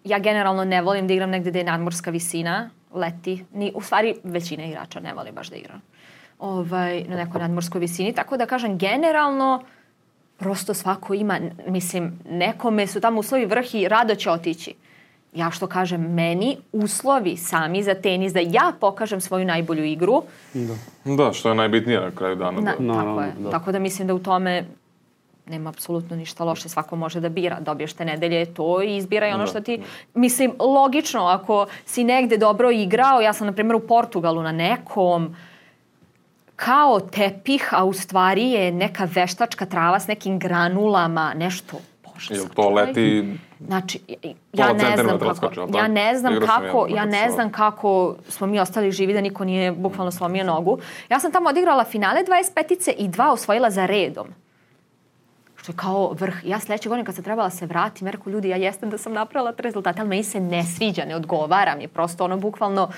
[0.03, 3.45] ja generalno ne volim da igram negde gde je nadmorska visina, leti.
[3.53, 5.79] Ni, u stvari, većina igrača ne voli baš da igra
[6.43, 8.13] ovaj, na nekoj nadmorskoj visini.
[8.13, 9.63] Tako da kažem, generalno,
[10.37, 14.73] prosto svako ima, mislim, nekome su tamo uslovi vrh i rado će otići.
[15.33, 20.23] Ja što kažem, meni uslovi sami za tenis, da ja pokažem svoju najbolju igru,
[21.05, 22.61] Da, što je najbitnije na kraju dana.
[22.61, 22.93] Na, da.
[22.93, 23.31] tako je.
[23.39, 23.49] da.
[23.49, 24.65] Tako da mislim da u tome
[25.47, 26.69] nema apsolutno ništa loše.
[26.69, 27.59] Svako može da bira.
[27.59, 29.47] Dobiješ te nedelje to i izbiraj ono Da.
[29.47, 29.81] što ti...
[30.13, 35.35] Mislim, logično, ako si negde dobro igrao, ja sam, na primjer, u Portugalu na nekom
[36.55, 41.77] kao tepih, a u stvari je neka veštačka trava s nekim granulama, nešto.
[42.13, 43.37] Bože, Jel to leti...
[43.67, 43.99] Znači,
[44.53, 47.51] ja Pola ne znam kako, jel ja ne znam Igrao sam kako, ja ne znam
[47.51, 50.79] kako smo mi ostali živi da niko nije bukvalno slomio nogu.
[51.09, 54.27] Ja sam tamo odigrala finale 25-ice i dva osvojila za redom.
[55.55, 56.35] Što je kao vrh.
[56.45, 59.51] Ja sledeće godine kad sam trebala se vratim, rekao, ljudi, ja jesam da sam napravila
[59.51, 61.87] te rezultate, ali meni se ne sviđa, ne odgovara mi.
[61.87, 62.89] Prosto ono bukvalno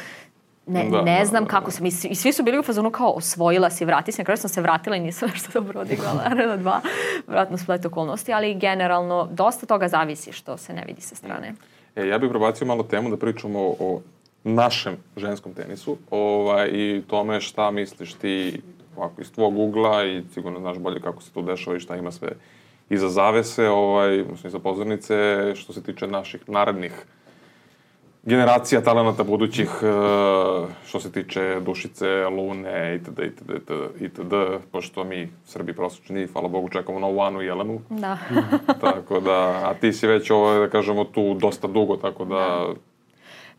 [0.67, 3.69] ne, da, ne znam da, kako sam, i svi, su bili u fazonu kao osvojila
[3.69, 6.79] si, vrati se, na kraju sam se vratila i nisam nešto dobro odigrala, Arena 2,
[7.27, 11.53] vratno splet okolnosti, ali generalno dosta toga zavisi što se ne vidi sa strane.
[11.95, 14.01] E, ja bih probacio malo temu da pričamo o, o
[14.43, 18.61] našem ženskom tenisu ovaj, i tome šta misliš ti
[18.97, 22.11] ovako iz tvog ugla i sigurno znaš bolje kako se to dešava i šta ima
[22.11, 22.29] sve
[22.89, 25.15] iza zavese, ovaj, mislim, iza pozornice,
[25.55, 26.91] što se tiče naših narednih
[28.25, 29.85] generacija talenata budućih, e,
[30.87, 34.33] što se tiče Dušice, Lune, itd., itd., itd., itd.,
[34.71, 37.81] pošto mi, Srbi prosječni, hvala Bogu, čekamo novu Anu i Jelenu.
[37.89, 38.17] Da.
[38.81, 42.65] tako da, a ti si već, ovo, da kažemo, tu dosta dugo, tako da, da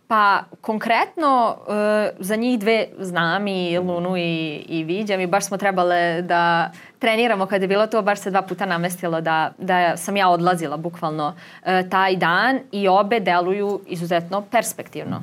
[0.09, 1.75] Pa konkretno uh,
[2.19, 7.47] za njih dve znam i Lunu i, i Viđa mi baš smo trebale da treniramo
[7.47, 11.29] kad je bilo to, baš se dva puta namestilo da, da sam ja odlazila bukvalno
[11.29, 15.23] uh, taj dan i obe deluju izuzetno perspektivno.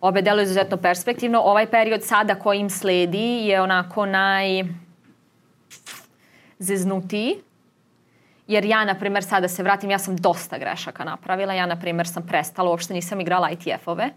[0.00, 1.40] Obe deluju izuzetno perspektivno.
[1.40, 4.64] Ovaj period sada koji im sledi je onako naj
[6.58, 7.36] zeznutiji
[8.48, 11.54] jer ja, na primer, sada se vratim, ja sam dosta grešaka napravila.
[11.54, 14.10] Ja, na primer, sam prestala, uopšte nisam igrala ITF-ove.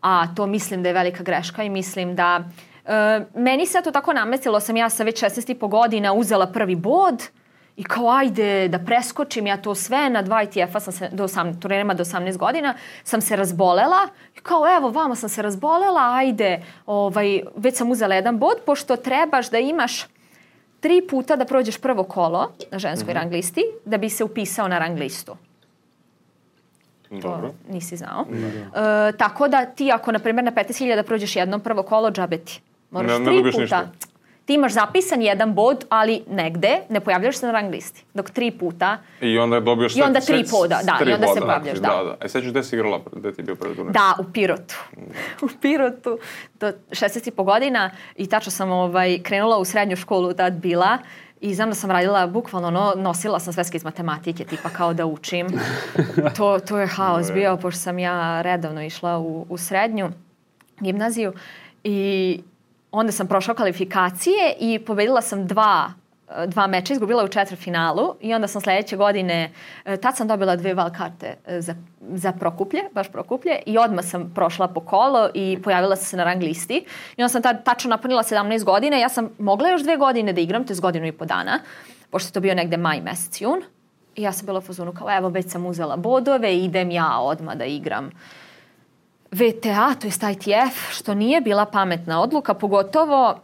[0.00, 2.44] A to mislim da je velika greška i mislim da...
[2.84, 7.22] E, meni se to tako namestilo, sam ja sa već 16,5 godina uzela prvi bod
[7.76, 11.60] i kao ajde da preskočim ja to sve na dva ITF-a sam se do 18,
[11.60, 12.74] turnirima do 18 godina
[13.04, 18.14] sam se razbolela i kao evo vama sam se razbolela ajde ovaj, već sam uzela
[18.14, 20.06] jedan bod pošto trebaš da imaš
[20.80, 23.20] tri puta da prođeš prvo kolo na ženskoj mm -hmm.
[23.20, 25.36] rang listi da bi se upisao na rang listu.
[27.10, 27.48] Dobro.
[27.48, 28.24] To nisi znao.
[28.72, 29.08] Da.
[29.08, 32.38] E, tako da ti ako, na primjer, na 15.000 da prođeš jednom prvo kolo, džabe
[32.38, 32.60] ti.
[32.90, 33.60] Moraš ne, tri puta.
[33.60, 33.88] Ništa.
[34.48, 38.04] Ti imaš zapisan jedan bod, ali negde ne pojavljaš se na rang listi.
[38.14, 38.98] Dok tri puta...
[39.20, 39.96] I onda dobiješ...
[39.96, 41.10] I onda tri poda, da.
[41.10, 41.88] I onda se pojavljaš, da.
[41.88, 42.04] da.
[42.04, 42.16] da.
[42.24, 43.92] E, sećaš gde si igrala, gde ti je bio prvi turnir?
[43.92, 44.74] Da, u Pirotu.
[45.46, 46.18] u Pirotu
[46.60, 50.98] do 16,5 godina i tačno sam ovaj, krenula u srednju školu tad bila
[51.40, 55.06] I znam da sam radila, bukvalno no, nosila sam sveske iz matematike, tipa kao da
[55.06, 55.46] učim.
[56.36, 60.08] To, to je haos bio, pošto sam ja redovno išla u, u srednju
[60.80, 61.32] gimnaziju.
[61.84, 62.40] I
[62.92, 65.92] onda sam prošla kvalifikacije i pobedila sam dva
[66.46, 69.52] dva meča, izgubila u četvrfinalu i onda sam sledeće godine,
[69.84, 74.04] e, tad sam dobila dve val karte e, za, za Prokuplje, baš Prokuplje i odmah
[74.04, 76.84] sam prošla po kolo i pojavila sam se na rang listi.
[77.16, 80.40] I onda sam tad tačno napunila 17 godina ja sam mogla još dve godine da
[80.40, 81.60] igram, to je godinu i po dana,
[82.10, 83.62] pošto je to bio negde maj, mesec, jun.
[84.16, 87.56] I ja sam bila u fazonu kao evo već sam uzela bodove, idem ja odmah
[87.56, 88.10] da igram
[89.30, 93.40] VTA, to je ITF, što nije bila pametna odluka, pogotovo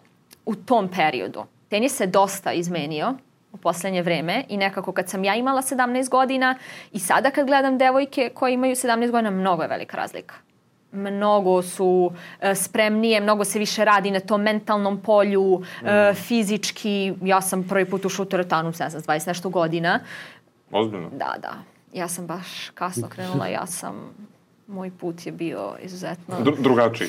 [0.47, 3.15] u tom periodu tenis se dosta izmenio
[3.53, 6.55] u poslednje vreme i nekako kad sam ja imala 17 godina
[6.93, 10.35] i sada kad gledam devojke koje imaju 17 godina, mnogo je velika razlika.
[10.93, 16.15] Mnogo su e, spremnije, mnogo se više radi na tom mentalnom polju, e, mm.
[16.15, 17.15] fizički.
[17.23, 20.01] Ja sam prvi put ušla u teretanu, ne znam, 20 nešto godina.
[20.71, 21.11] Ozbiljno?
[21.11, 21.55] Da, da.
[21.93, 24.15] Ja sam baš kasno krenula, ja sam,
[24.75, 26.41] moj put je bio izuzetno...
[26.41, 27.09] Dru drugačiji?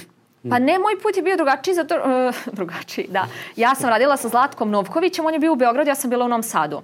[0.50, 3.28] Pa ne, moj put je bio drugačiji, zato, uh, drugačiji, da.
[3.56, 6.30] Ja sam radila sa Zlatkom Novkovićem, on je bio u Beogradu, ja sam bila u
[6.30, 6.82] Novom Sadu.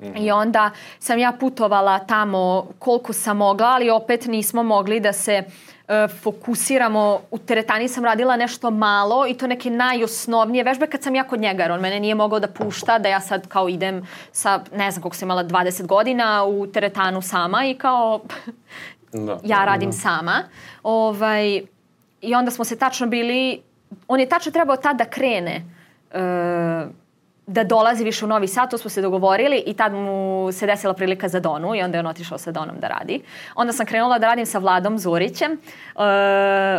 [0.00, 5.12] Mm I onda sam ja putovala tamo koliko sam mogla, ali opet nismo mogli da
[5.12, 7.20] se uh, fokusiramo.
[7.30, 11.40] U teretani sam radila nešto malo i to neke najosnovnije vežbe kad sam ja kod
[11.40, 15.02] njega, on mene nije mogao da pušta, da ja sad kao idem sa, ne znam
[15.02, 18.20] koliko sam imala, 20 godina u teretanu sama i kao
[19.12, 19.96] da, ja radim da.
[19.96, 20.42] sama.
[20.82, 21.62] Ovaj,
[22.20, 23.62] I onda smo se tačno bili,
[24.08, 25.64] on je tačno trebao tad da krene
[26.14, 26.90] uh,
[27.46, 30.94] da dolazi više u Novi Sad, to smo se dogovorili i tad mu se desila
[30.94, 33.22] prilika za Donu i onda je on otišao sa Donom da radi.
[33.54, 35.52] Onda sam krenula da radim sa Vladom Zurićem.
[35.52, 36.02] Uh,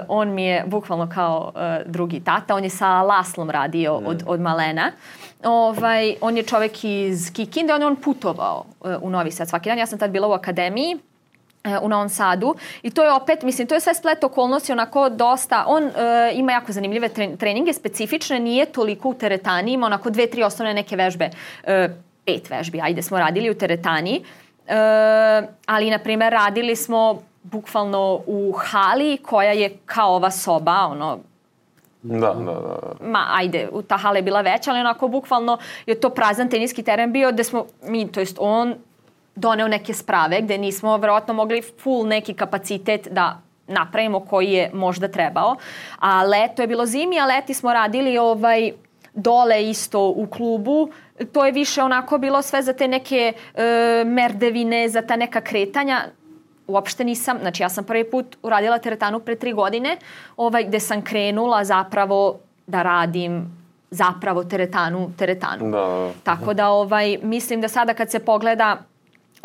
[0.07, 2.55] on mi je bukvalno kao uh, drugi tata.
[2.55, 4.91] On je sa Laslom radio od, od malena.
[5.43, 9.69] Ovaj, on je čovek iz Kikinde, on je on putovao uh, u Novi Sad svaki
[9.69, 9.77] dan.
[9.77, 11.06] Ja sam tad bila u akademiji E,
[11.81, 15.63] u Novom Sadu i to je opet, mislim, to je sve splet okolnosti onako dosta,
[15.67, 15.91] on uh,
[16.33, 20.95] ima jako zanimljive treninge, specifične, nije toliko u teretani, ima onako dve, tri osnovne neke
[20.95, 21.29] vežbe,
[21.63, 21.69] uh,
[22.25, 24.73] pet vežbi, ajde smo radili u teretani, uh,
[25.65, 31.19] ali na primer radili smo bukvalno u hali koja je kao ova soba, ono,
[32.01, 32.79] Da, da, da.
[33.01, 37.11] Ma, ajde, ta hala je bila veća, ali onako bukvalno je to prazan teniski teren
[37.11, 38.75] bio gde smo mi, to jest on,
[39.37, 45.07] doneo neke sprave gde nismo verovatno mogli full neki kapacitet da napravimo koji je možda
[45.07, 45.55] trebao.
[45.99, 48.71] A leto je bilo zimi, a leti smo radili ovaj
[49.13, 50.89] dole isto u klubu.
[51.31, 56.01] To je više onako bilo sve za te neke e, merdevine, za ta neka kretanja
[56.67, 59.97] uopšte nisam, znači ja sam prvi put uradila teretanu pre tri godine,
[60.37, 63.57] ovaj, gde sam krenula zapravo da radim
[63.91, 65.71] zapravo teretanu, teretanu.
[65.71, 66.11] Da.
[66.23, 68.77] Tako da ovaj, mislim da sada kad se pogleda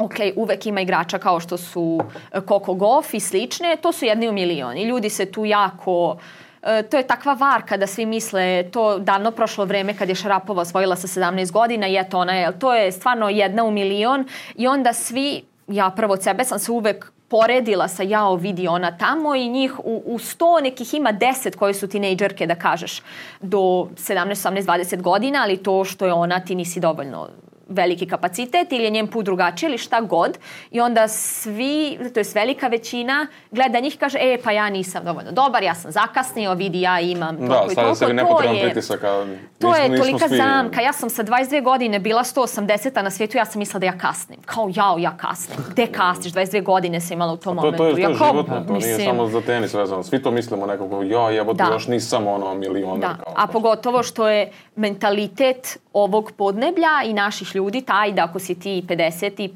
[0.02, 2.00] ok, uvek ima igrača kao što su
[2.32, 4.76] e, Coco Goff i slične, to su jedni u milion.
[4.76, 6.16] I ljudi se tu jako
[6.62, 10.62] e, to je takva varka da svi misle to davno prošlo vreme kad je Šarapova
[10.62, 14.24] osvojila sa 17 godina i eto ona je, to je stvarno jedna u milion.
[14.56, 18.96] I onda svi, ja prvo od sebe sam se uvek poredila sa jao vidi ona
[18.98, 23.00] tamo i njih u, u 100 nekih ima 10 koji su tinejdžerke da kažeš
[23.40, 27.28] do 17, 18, 20 godina, ali to što je ona ti nisi dovoljno
[27.72, 28.32] veliki kapacitet
[28.72, 30.38] ili je njen put drugačiji ili šta god
[30.70, 31.72] i onda svi,
[32.14, 35.74] to je velika većina, gleda njih i kaže e pa ja nisam dovoljno dobar, ja
[35.74, 37.94] sam zakasnio, vidi ja imam Da, toliko i stavlja toliko.
[37.96, 39.04] sebi nepotreban pritisak.
[39.04, 39.26] a
[39.58, 40.80] To je tolika svi- zamka.
[40.80, 42.62] Ja sam sa 22 godine bila 180
[42.94, 44.38] a na svijetu ja sam mislila da ja kasnim.
[44.44, 45.58] Kao jao, ja kasnim.
[45.70, 46.32] Gde kasniš?
[46.32, 47.94] 22 godine sam imala u tom To, to, je, momentu.
[47.94, 50.02] to ja je kao, životno, to nije samo za tenis vezano.
[50.02, 51.70] Svi to mislimo nekako, ja jebote, Da.
[51.72, 53.00] još nisam ono milioner.
[53.00, 58.38] Da, kao, a pogotovo što je mentalitet ovog podneblja i naših ljudi taj da ako
[58.38, 59.50] si ti 50 i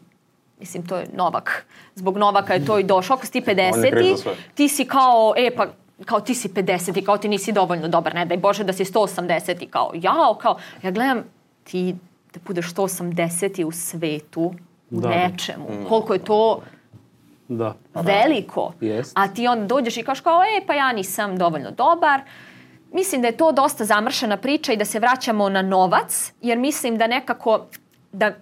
[0.60, 3.90] mislim to je Novak, zbog Novaka je to i došlo, ako si ti On je
[3.90, 4.32] kriv 50 za sve.
[4.54, 5.66] ti si kao, e pa
[6.04, 8.84] kao ti si 50 i kao ti nisi dovoljno dobar, ne daj Bože da si
[8.84, 11.22] 180 i kao jao, kao ja gledam
[11.64, 11.94] ti
[12.34, 14.54] da budeš 180 u svetu
[14.90, 15.08] u Da.
[15.08, 16.62] nečemu, koliko je to
[17.48, 17.74] Da.
[17.94, 18.72] veliko.
[18.80, 19.12] Jest.
[19.14, 22.20] A ti onda dođeš i kažeš kao, e, pa ja nisam dovoljno dobar.
[22.92, 26.98] Mislim da je to dosta zamršena priča i da se vraćamo na novac, jer mislim
[26.98, 27.66] da nekako,
[28.12, 28.32] da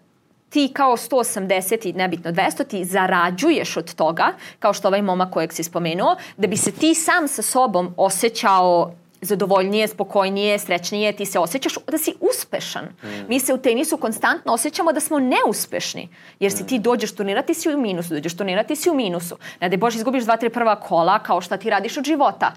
[0.49, 5.53] ti kao 180 i nebitno 200 ti zarađuješ od toga, kao što ovaj momak kojeg
[5.53, 8.93] si spomenuo, da bi se ti sam sa sobom osjećao
[9.25, 12.89] zadovoljnije, spokojnije, srećnije, ti se osjećaš da si uspešan.
[13.29, 16.09] Mi se u tenisu konstantno osjećamo da smo neuspešni,
[16.41, 19.37] jer si ti dođeš turnirati si u minusu, dođeš turnirati si u minusu.
[19.61, 22.53] Ne daj Bože izgubiš dva, tri prva kola kao šta ti radiš od života.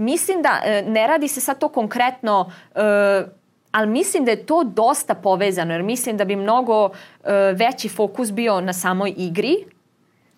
[0.00, 2.80] Mislim da e, ne radi se sad to konkretno e,
[3.70, 6.90] ali mislim da je to dosta povezano, jer mislim da bi mnogo
[7.24, 9.56] e, veći fokus bio na samoj igri,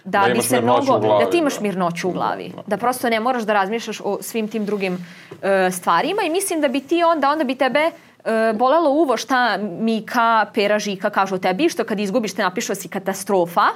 [0.05, 1.61] da, Da bi se mnogo, u glavi, da ti imaš da.
[1.63, 2.53] mirnoću u glavi.
[2.67, 5.07] Da prosto ne moraš da razmišljaš o svim tim drugim
[5.43, 7.91] e, stvarima i mislim da bi ti onda, onda bi tebe
[8.25, 12.73] e, bolelo uvo šta Mika, Pera, Žika kažu o tebi, što kad izgubiš te napišu
[12.73, 13.67] da si katastrofa,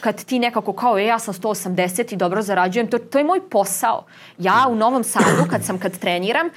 [0.00, 3.40] kad ti nekako kao, e, ja sam 180 i dobro zarađujem, to, to je moj
[3.50, 4.04] posao.
[4.38, 6.48] Ja u Novom Sadu, kad sam, kad treniram,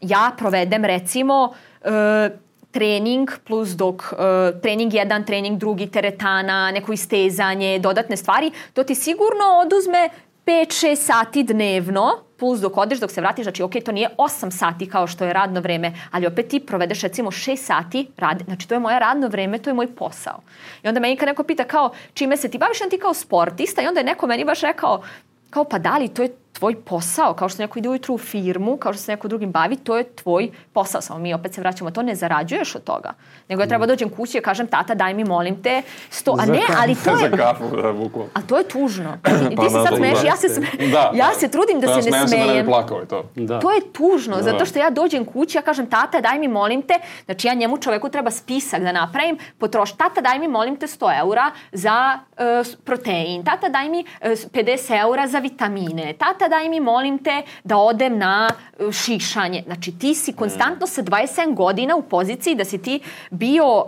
[0.00, 2.30] ja provedem recimo e,
[2.70, 8.94] trening plus dok e, trening jedan, trening drugi, teretana, neko istezanje, dodatne stvari, to ti
[8.94, 10.08] sigurno oduzme
[10.46, 14.88] 5-6 sati dnevno, plus dok odeš, dok se vratiš, znači ok, to nije 8 sati
[14.88, 18.74] kao što je radno vreme, ali opet ti provedeš recimo 6 sati, radi, znači to
[18.74, 20.40] je moje radno vreme, to je moj posao.
[20.82, 23.82] I onda meni kad neko pita kao čime se ti baviš, onda ti kao sportista
[23.82, 25.02] i onda je neko meni baš rekao
[25.50, 28.76] kao pa da li to je tvoj posao, kao što neko ide ujutru u firmu,
[28.76, 31.00] kao što se neko drugim bavi, to je tvoj posao.
[31.00, 33.12] Samo mi opet se vraćamo, to ne zarađuješ od toga.
[33.48, 36.60] Nego ja treba dođem kući i kažem, tata daj mi molim te sto, a ne,
[36.78, 38.30] ali to je, Za kafu, da, bukvalno.
[38.34, 39.18] a to je tužno.
[39.52, 40.26] I Pa ti se da, sad da, smeješ, da.
[40.26, 41.34] ja se, sme, Da, ja da.
[41.34, 42.66] se trudim da ja se ne smijem se da ne smejem.
[42.66, 43.24] plakao to.
[43.36, 43.58] Da.
[43.60, 44.42] To je tužno, Da.
[44.42, 46.94] zato što ja dođem kući, ja kažem, tata, daj mi, molim te,
[47.24, 51.18] znači ja njemu čoveku treba spisak da napravim, potroš, tata, daj mi, molim te, 100
[51.18, 51.42] eura
[51.72, 56.68] za e, s- protein, tata, daj mi e, s- 50 eura za vitamine, tata, daj
[56.68, 59.62] mi, molim te, da odem na e, šišanje.
[59.66, 63.84] Znači, ti si konstantno sa 27 godina u poziciji da si ti bio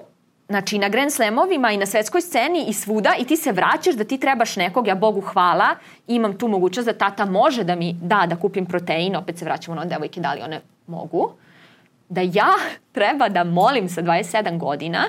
[0.50, 4.04] Znači, na Grand Slamovima i na svetskoj sceni i svuda i ti se vraćaš da
[4.04, 5.66] ti trebaš nekog, ja Bogu hvala,
[6.06, 9.74] imam tu mogućnost da tata može da mi da da kupim protein, opet se vraćamo
[9.74, 11.30] na devojke, da li one mogu,
[12.08, 12.54] da ja
[12.92, 15.04] treba da molim sa 27 godina,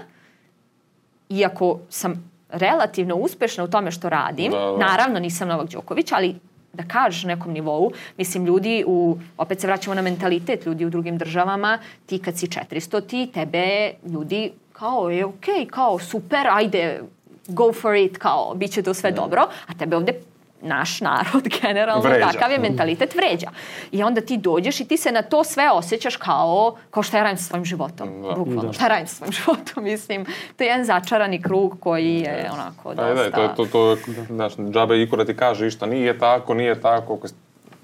[1.29, 4.77] iako sam relativno uspešna u tome što radim, Da, da.
[4.77, 6.35] naravno nisam Novak Đoković, ali
[6.73, 11.17] da kažeš nekom nivou, mislim ljudi u, opet se vraćamo na mentalitet, ljudi u drugim
[11.17, 17.01] državama, ti kad si 400, ti tebe ljudi kao je okej, kao super, ajde,
[17.47, 20.13] go for it, kao, bit će to sve dobro, a tebe ovde
[20.61, 22.27] naš narod generalno, Vređa.
[22.31, 23.47] takav je mentalitet vređa.
[23.91, 27.23] I onda ti dođeš i ti se na to sve osjećaš kao, kao šta ja
[27.23, 28.21] radim sa svojim životom.
[28.21, 28.33] Da.
[28.35, 30.25] Bukvalno, šta ja radim sa svojim životom, mislim.
[30.25, 33.21] To je jedan začarani krug koji je onako dosta...
[33.21, 33.97] Ajde, to, to, to,
[34.27, 37.19] znaš, džabe iko da ti kaže išta, nije tako, nije tako,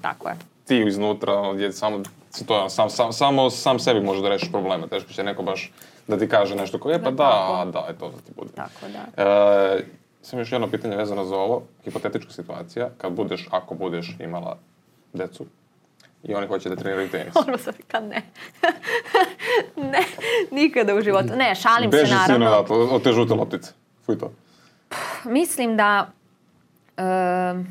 [0.00, 0.34] Tako je.
[0.66, 2.02] ti iznutra, je samo,
[2.46, 5.72] to je, sam, sam, samo sam sebi može da rešiš probleme, teško će neko baš
[6.08, 8.50] da ti kaže nešto koje, pa Da, da, da, je to da ti bude.
[8.54, 9.22] Tako da.
[9.24, 9.84] E,
[10.22, 14.58] sam još jedno pitanje vezano za ovo, hipotetička situacija, kad budeš, ako budeš imala
[15.12, 15.46] decu
[16.22, 17.36] i oni hoće da treniraju tenis.
[17.46, 18.22] Ono sam rekla ne.
[19.92, 20.04] ne,
[20.50, 21.28] nikada u životu.
[21.36, 22.58] Ne, šalim Beži se sine naravno.
[22.58, 23.72] odatle, od te žute loptice.
[24.06, 24.32] Fuj to.
[25.24, 26.10] Mislim da
[26.98, 27.64] Uh,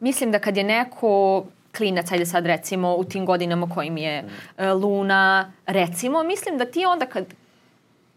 [0.00, 1.44] mislim da kad je neko
[1.76, 6.84] klinac, ajde sad recimo u tim godinama kojim je uh, Luna, recimo, mislim da ti
[6.86, 7.24] onda kad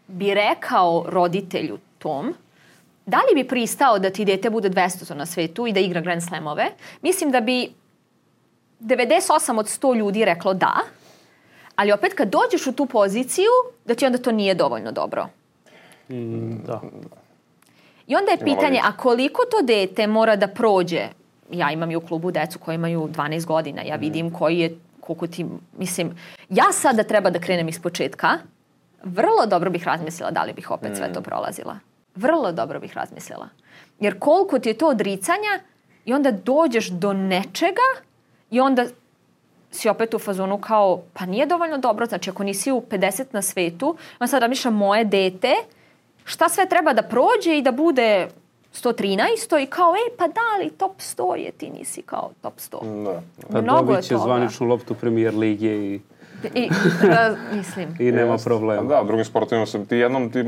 [0.06, 2.34] bi rekao roditelju tom,
[3.06, 6.22] da li bi pristao da ti dete bude 200 na svetu i da igra Grand
[6.22, 6.66] Slamove,
[7.02, 7.72] mislim da bi
[8.80, 10.74] 98 od 100 ljudi reklo da,
[11.76, 13.50] ali opet kad dođeš u tu poziciju,
[13.84, 15.26] da ti onda to nije dovoljno dobro.
[16.08, 16.80] Mm, da.
[18.06, 21.08] I onda je pitanje, a koliko to dete mora da prođe?
[21.50, 25.26] Ja imam i u klubu decu koji imaju 12 godina, ja vidim koji je, koliko
[25.26, 25.46] ti,
[25.78, 26.16] mislim,
[26.48, 28.28] ja sada treba da krenem iz početka,
[29.02, 31.78] vrlo dobro bih razmislila da li bih opet sve to prolazila.
[32.16, 33.48] Vrlo dobro bih razmislila.
[34.00, 35.60] Jer koliko ti je to odricanja
[36.04, 37.88] i onda dođeš do nečega
[38.50, 38.86] i onda
[39.70, 43.42] si opet u fazonu kao, pa nije dovoljno dobro, znači ako nisi u 50 na
[43.42, 45.54] svetu, onda sad razmišljam moje dete,
[46.24, 48.28] šta sve treba da prođe i da bude
[48.74, 53.04] 113 i kao, e, pa da, ali top 100 je, ti nisi kao top 100.
[53.04, 53.22] Da.
[53.52, 54.22] Pa Mnogo je dobit će toga.
[54.22, 56.00] zvaničnu loptu premijer lige i,
[56.54, 56.68] I,
[57.02, 57.96] da, mislim.
[58.00, 58.48] i nema Jeste.
[58.48, 58.82] problema.
[58.82, 60.44] Da, u drugim sportovima se ti jednom ti,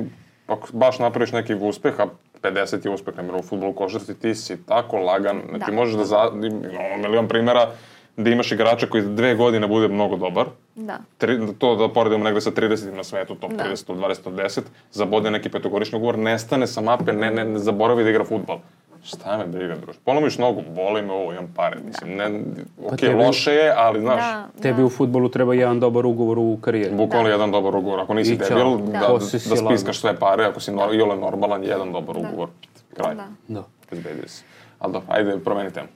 [0.49, 2.07] ako baš napraviš neki uspeh, a
[2.43, 5.73] 50 je uspeh, nemjer u futbolu košarci, ti si tako lagan, Da.
[5.73, 7.69] možeš da, za, imamo milion primjera
[8.17, 10.99] da imaš igrača koji dve godine bude mnogo dobar, Da.
[11.19, 13.65] tri, to da poredimo negde sa 30 na svetu, top Da.
[13.65, 14.61] 30, top 20, top 10,
[14.93, 18.59] zabode neki petogodišnji ugovor, nestane sa mape, ne, ne, ne zaboravi da igra futbol.
[19.03, 19.97] Šta me briga, druž?
[20.05, 21.77] Polomiš nogu, boli me ovo, imam pare.
[21.87, 22.41] Mislim, ne,
[22.87, 26.59] ok, tebi- loše je, ali znaš, Da, Tebi u futbolu treba jedan dobar ugovor u
[26.61, 26.95] karijeri.
[26.97, 28.01] Bukvalno jedan dobar ugovor.
[28.01, 28.93] Ako nisi I debil, Da.
[28.93, 29.19] da, da,
[29.51, 32.49] da spiskaš sve pare, ako si nor, iole normalan, jedan dobar ugovor.
[32.95, 33.15] Kraj.
[33.15, 33.27] Da.
[33.49, 33.63] Da.
[33.91, 34.45] Bezbedio si.
[34.79, 35.89] Ali da, ajde, promeni temu.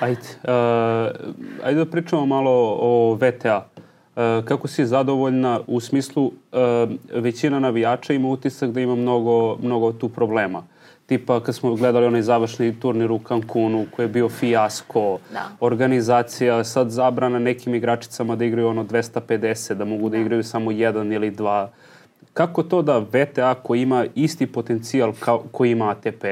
[0.00, 3.66] Ajde, uh, ajde da pričamo malo o VTA.
[4.16, 6.32] Uh, kako si zadovoljna u smislu uh,
[7.14, 10.62] većina navijača ima utisak da ima mnogo, mnogo tu problema.
[11.10, 15.48] Tipa kad smo gledali onaj završni turnir u Cancunu koji je bio fijasko, Da.
[15.60, 21.12] organizacija, sad zabrana nekim igračicama da igraju ono 250, da mogu da, igraju samo jedan
[21.12, 21.70] ili dva.
[22.32, 26.24] Kako to da VTA koji ima isti potencijal kao, koji ima ATP,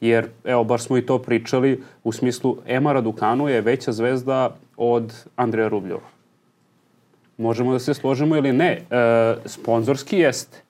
[0.00, 5.14] jer evo baš smo i to pričali u smislu Ema Raducanu je veća zvezda od
[5.36, 6.08] Andreja Rubljova.
[7.38, 8.82] Možemo da se složimo ili ne.
[8.90, 10.65] E, sponzorski jeste.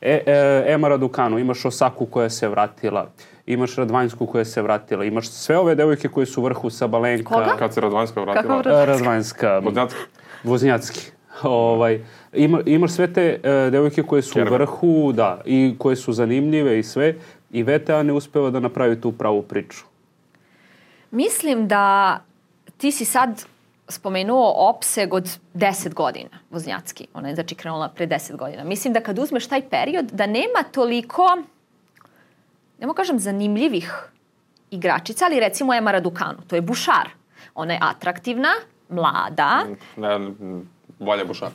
[0.00, 3.10] E, e, Ema Raducanu, imaš Osaku koja se vratila,
[3.46, 7.56] imaš Radvanjsku koja se vratila, imaš sve ove devojke koje su u vrhu Sabalenka, Koga?
[7.58, 9.98] Kad se Radvanjska vratila, Kako Radvanjska, Vodnjacki.
[10.44, 11.00] Voznjacki.
[11.42, 14.52] Ovaj, ima, imaš sve te e, devojke koje su Kerber.
[14.52, 17.14] u vrhu, da, i koje su zanimljive i sve,
[17.50, 19.84] i VTA ne uspeva da napravi tu pravu priču.
[21.10, 22.18] Mislim da
[22.76, 23.44] ti si sad
[23.88, 27.06] spomenuo opseg od 10 godina, Voznjacki.
[27.14, 28.64] Ona je znači krenula pre 10 godina.
[28.64, 31.36] Mislim da kad uzmeš taj period, da nema toliko,
[32.78, 33.92] nemo kažem zanimljivih
[34.70, 37.08] igračica, ali recimo Ema Raducanu, to je bušar.
[37.54, 38.48] Ona je atraktivna,
[38.88, 39.64] mlada,
[39.96, 40.18] Ne,
[40.98, 41.50] bolje bušar.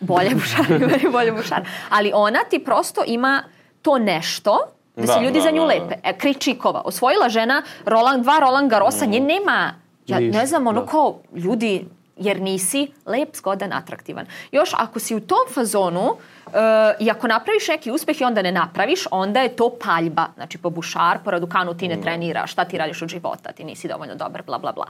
[0.00, 0.64] bolje bušar,
[1.12, 1.64] bolje bušar.
[1.90, 3.42] Ali ona ti prosto ima
[3.82, 4.58] to nešto
[4.96, 5.74] da, se Da, ljudi da, za nju da, da.
[5.74, 5.94] lepe.
[6.02, 9.74] E, Kričikova, osvojila žena Roland, dva Roland Garrosa, nje nema,
[10.06, 10.86] ja ne znam, ono da.
[10.86, 11.84] kao ljudi,
[12.16, 14.26] jer nisi lep, zgodan, atraktivan.
[14.52, 16.52] Još ako si u tom fazonu uh,
[17.00, 20.26] i ako napraviš neki uspeh i onda ne napraviš, onda je to paljba.
[20.34, 23.88] Znači, po bušar, po radukanu ti ne treniraš, šta ti radiš od života, ti nisi
[23.88, 24.86] dovoljno dobar, bla, bla, bla.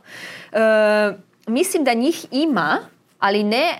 [0.53, 1.15] Uh,
[1.47, 2.79] mislim da njih ima,
[3.19, 3.79] ali ne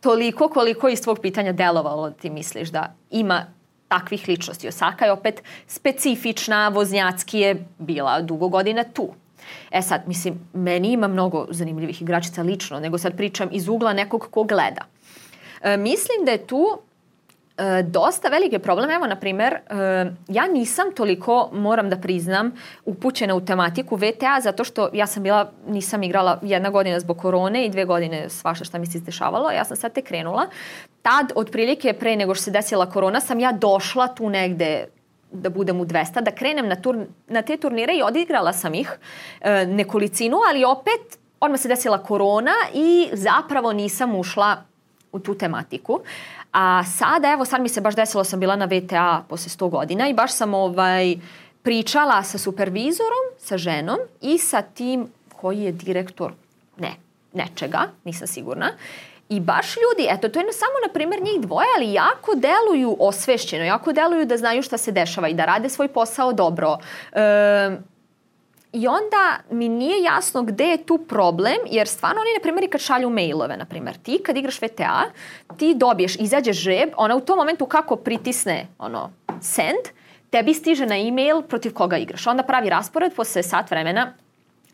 [0.00, 3.46] toliko koliko iz tvog pitanja delovalo ti misliš da ima
[3.88, 4.68] takvih ličnosti.
[4.68, 9.14] Osaka je opet specifična, Voznjacki je bila dugo godina tu.
[9.70, 14.28] E sad, mislim, meni ima mnogo zanimljivih igračica lično, nego sad pričam iz ugla nekog
[14.30, 14.82] ko gleda.
[15.62, 16.78] E, mislim da je tu
[17.58, 18.90] e, dosta veliki problem.
[18.90, 19.60] Evo, na primer, e,
[20.28, 22.52] ja nisam toliko, moram da priznam,
[22.84, 27.66] upućena u tematiku VTA, zato što ja sam bila, nisam igrala jedna godina zbog korone
[27.66, 29.50] i dve godine svašta šta mi se izdešavalo.
[29.50, 30.46] Ja sam sad te krenula.
[31.02, 34.86] Tad, otprilike pre nego što se desila korona, sam ja došla tu negde
[35.32, 36.96] da budem u 200, da krenem na, tur,
[37.28, 38.98] na te turnire i odigrala sam ih
[39.40, 44.62] e, nekolicinu, ali opet odmah se desila korona i zapravo nisam ušla
[45.12, 46.00] u tu tematiku.
[46.52, 50.08] A sada, evo, sad mi se baš desilo, sam bila na VTA posle 100 godina
[50.08, 51.16] i baš sam ovaj,
[51.62, 56.32] pričala sa supervizorom, sa ženom i sa tim koji je direktor
[56.76, 56.92] ne,
[57.32, 58.72] nečega, nisam sigurna.
[59.30, 62.96] I baš ljudi, eto, to je na- samo, na primjer, njih dvoje, ali jako deluju
[62.98, 66.78] osvešćeno, jako deluju da znaju šta se dešava i da rade svoj posao dobro.
[67.12, 67.70] E,
[68.72, 72.80] I onda mi nije jasno gde je tu problem, jer stvarno oni, na primjer, kad
[72.80, 75.02] šalju mailove, na primjer, ti kad igraš VTA,
[75.56, 79.90] ti dobiješ, izađe žreb, ona u tom momentu kako pritisne ono, send,
[80.30, 82.26] tebi stiže na e-mail protiv koga igraš.
[82.26, 84.12] Onda pravi raspored, posle sat vremena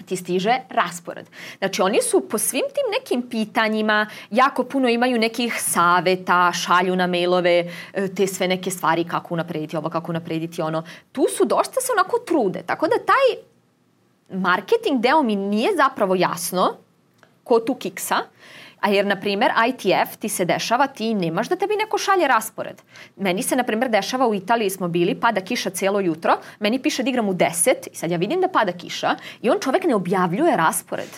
[0.07, 1.27] ti stiže raspored.
[1.59, 7.07] Znači oni su po svim tim nekim pitanjima jako puno imaju nekih saveta, šalju na
[7.07, 10.83] mailove e, te sve neke stvari kako unaprediti ovo, kako unaprediti ono.
[11.13, 12.63] Tu su dosta se onako trude.
[12.63, 13.43] Tako da taj
[14.41, 16.77] marketing deo mi nije zapravo jasno
[17.45, 18.17] ko tu kiksa.
[18.81, 22.83] A jer, na primer, ITF ti se dešava, ti nemaš da tebi neko šalje raspored.
[23.17, 27.03] Meni se, na primer, dešava u Italiji smo bili, pada kiša celo jutro, meni piše
[27.03, 29.95] da igram u 10 i sad ja vidim da pada kiša i on čovek ne
[29.95, 31.11] objavljuje raspored.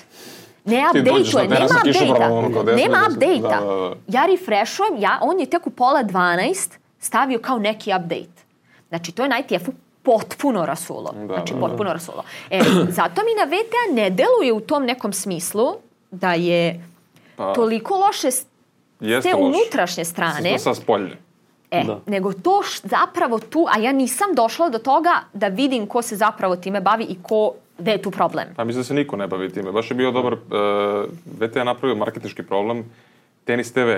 [0.65, 2.77] Ne update-uje, nema update-a.
[2.77, 3.61] Nema update-a.
[3.61, 3.95] Da, da, da.
[4.09, 6.71] Ja refreshujem, ja, on je tek u pola 12
[7.01, 8.43] stavio kao neki update.
[8.89, 9.73] Znači, to je na ITF-u
[10.03, 11.13] potpuno rasulo.
[11.13, 11.93] Da, znači, da, potpuno da.
[11.93, 12.25] rasulo.
[12.51, 12.61] E,
[12.99, 15.75] zato mi na VTA ne deluje u tom nekom smislu
[16.11, 16.85] da je
[17.39, 18.47] pa, toliko loše s
[18.99, 20.59] te unutrašnje strane.
[20.59, 21.17] Sa spolje.
[21.71, 22.01] E, da.
[22.07, 26.17] nego to š, zapravo tu, a ja nisam došla do toga da vidim ko se
[26.17, 28.49] zapravo time bavi i ko, gde je tu problem.
[28.57, 29.73] Pa mislim da se niko ne bavi time.
[29.73, 30.41] Baš je bio dobar, uh,
[31.41, 32.85] e, VTA napravio marketički problem,
[33.45, 33.89] Tenis TV,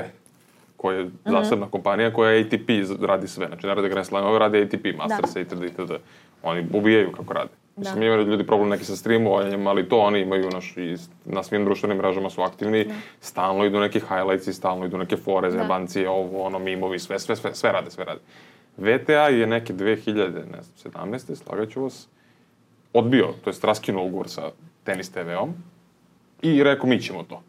[0.76, 1.30] koja je mm -hmm.
[1.30, 2.70] zasebna kompanija koja ATP
[3.02, 3.46] radi sve.
[3.46, 5.40] Znači ne rade Grand Slamove, rade ATP, Masters da.
[5.40, 5.62] itd.
[5.62, 5.92] itd.
[6.42, 7.59] Oni ubijaju kako rade.
[7.80, 7.90] Da.
[7.90, 11.64] Mislim, imaju ljudi problem neki sa streamovanjem, ali to oni imaju naš, i na svim
[11.64, 12.94] društvenim mrežama su aktivni, da.
[13.20, 15.58] stalno idu neki highlights i stalno idu neke fore, da.
[15.58, 18.20] zebancije, ovo, ono, mimovi, sve, sve, sve, sve rade, sve rade.
[18.76, 21.34] VTA je neke 2000, ne znam, 17.
[21.34, 22.08] slagaću vas,
[22.92, 24.50] odbio, to je raskinuo ugovor sa
[24.84, 25.54] Tenis TV-om
[26.42, 27.42] i rekao mi ćemo to.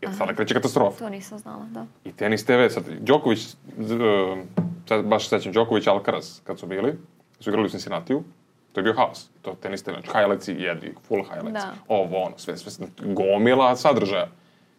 [0.00, 0.18] Jer Aha.
[0.18, 0.98] sada kreće katastrofa.
[0.98, 1.86] To nisam znala, da.
[2.04, 3.56] I Tenis TV, sad, Đoković,
[4.88, 6.94] sad baš sećam, Đoković Alcaraz, kad su bili,
[7.40, 8.22] su igrali u Cincinnatiju,
[8.74, 9.28] To je bio haos.
[9.42, 11.64] To tenis znači highlights i jedni, full highlights.
[11.64, 11.72] Da.
[11.88, 14.26] Ovo, ono, sve, sve, gomila sadržaja.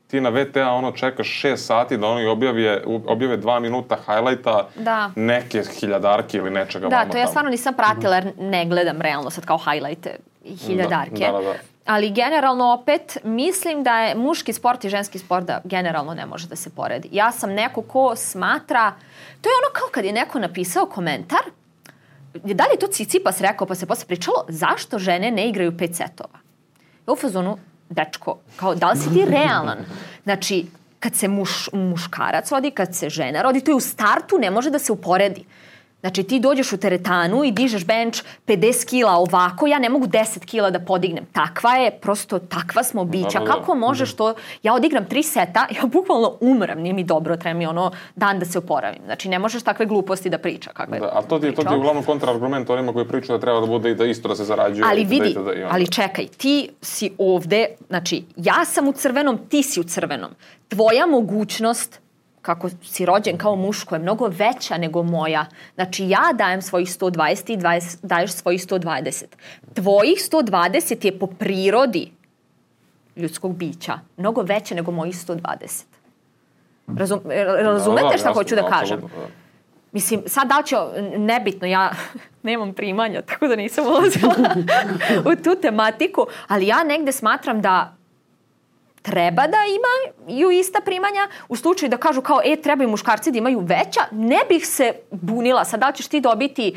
[0.07, 5.11] Ti na VTA ono čekaš 6 sati da oni objave, objave 2 minuta highlighta da.
[5.15, 9.45] neke hiljadarke ili nečega Da, to ja stvarno nisam pratila jer ne gledam realno sad
[9.45, 11.25] kao highlighte i hiljadarke.
[11.25, 11.53] Da, da, da, da.
[11.85, 16.47] Ali generalno opet mislim da je muški sport i ženski sport da generalno ne može
[16.47, 17.09] da se poredi.
[17.11, 18.91] Ja sam neko ko smatra,
[19.41, 21.41] to je ono kao kad je neko napisao komentar
[22.43, 25.95] da li je to Cicipas rekao, pa se posle pričalo, zašto žene ne igraju pet
[25.95, 26.39] setova?
[27.07, 27.57] u fazonu,
[27.89, 29.77] dečko, kao, da li si ti realan?
[30.23, 30.65] Znači,
[30.99, 34.69] kad se muš, muškarac rodi, kad se žena rodi, to je u startu ne može
[34.69, 35.45] da se uporedi.
[36.05, 40.45] Znači ti dođeš u teretanu i dižeš bench 50 kila ovako, ja ne mogu 10
[40.45, 41.25] kila da podignem.
[41.31, 43.39] Takva je, prosto takva smo bića.
[43.39, 43.51] Da, da, da.
[43.51, 44.33] Kako možeš to,
[44.63, 48.45] ja odigram tri seta, ja bukvalno umram, nije mi dobro, treba mi ono dan da
[48.45, 49.01] se oporavim.
[49.05, 50.69] Znači ne možeš takve gluposti da priča.
[50.73, 53.59] Kakve da, a to ti, to ti je uglavnom kontraargument onima koji pričaju da treba
[53.59, 54.85] da bude i da isto da se zarađuje.
[54.89, 59.63] Ali vidi, da, da, ali čekaj, ti si ovde, znači ja sam u crvenom, ti
[59.63, 60.31] si u crvenom.
[60.67, 62.04] Tvoja mogućnost
[62.45, 65.45] kako si rođen kao muško je mnogo veća nego moja.
[65.75, 69.23] Znači ja dajem svojih 120 i 20, daješ svojih 120.
[69.73, 72.11] Tvojih 120 je po prirodi
[73.15, 75.83] ljudskog bića mnogo veća nego mojih 120.
[76.97, 77.21] Razum,
[77.57, 79.01] razumete da, da, šta hoću da kažem?
[79.01, 79.27] Da.
[79.91, 80.75] Mislim, sad da će,
[81.17, 81.91] nebitno, ja
[82.43, 84.35] nemam primanja, tako da nisam ulazila
[85.31, 87.95] u tu tematiku, ali ja negde smatram da
[89.05, 93.59] treba da imaju ista primanja, u slučaju da kažu kao, e, trebaju muškarci da imaju
[93.59, 95.65] veća, ne bih se bunila.
[95.65, 96.75] Sad da ćeš ti dobiti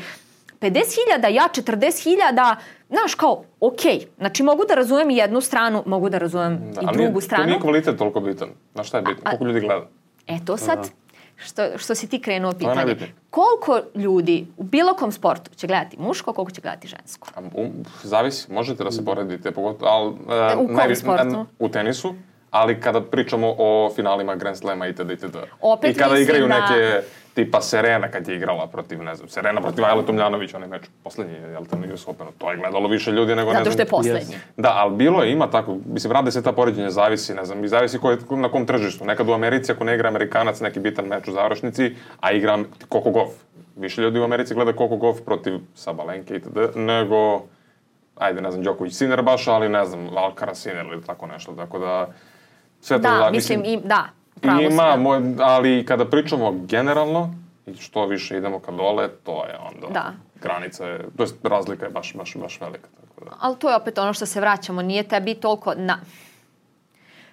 [0.61, 2.55] 50.000, ja 40.000,
[2.89, 3.81] znaš kao, ok,
[4.17, 7.43] znači mogu da razumem i jednu stranu, mogu da razumem da, i drugu nije, stranu.
[7.43, 8.49] Ali nije kvalitet toliko bitan.
[8.73, 9.23] Znaš šta je bitno?
[9.23, 9.87] Koliko ljudi gleda?
[10.27, 11.08] Eto sad, da
[11.45, 12.95] što, što si ti krenuo pitanje.
[13.29, 17.27] Koliko ljudi u bilo kom sportu će gledati muško, koliko će gledati žensko?
[17.37, 17.69] Um,
[18.03, 21.45] zavisi, možete da se poredite, pogotovo, ali, uh, u kom najvi, sportu?
[21.59, 22.15] U tenisu,
[22.51, 25.11] ali kada pričamo o finalima Grand Slema itd.
[25.11, 25.37] itd.
[25.61, 26.59] Opet I kada igraju da...
[26.59, 27.01] neke
[27.33, 31.33] tipa Serena kad je igrala protiv, ne znam, Serena protiv Ajla Tomljanović, onaj meč poslednji,
[31.33, 33.77] jel te, na US Openu, to je gledalo više ljudi nego, Zato ne znam.
[33.77, 34.35] Zato što je poslednji.
[34.57, 37.67] Da, ali bilo je, ima tako, mislim, rade se ta poređenja, zavisi, ne znam, i
[37.67, 39.05] zavisi ko je, na kom tržištu.
[39.05, 43.11] Nekad u Americi, ako ne igra Amerikanac neki bitan meč u završnici, a igra Koko
[43.11, 43.33] Golf.
[43.75, 46.57] Više ljudi u Americi gleda Koko Golf protiv Sabalenke itd.
[46.75, 47.43] nego,
[48.15, 51.51] ajde, ne znam, Đoković Sinner baš, ali ne znam, Alcaraz Sinner ili tako nešto.
[51.51, 52.07] Tako da,
[52.81, 54.09] sve to da, da mislim, i, da,
[54.41, 57.35] pravo ima, moj, ali kada pričamo generalno,
[57.65, 60.13] i što više idemo ka dole, to je onda da.
[60.41, 62.87] granica je, to je razlika je baš, baš, baš velika.
[63.01, 63.31] Tako da.
[63.39, 65.99] Ali to je opet ono što se vraćamo, nije tebi toliko na...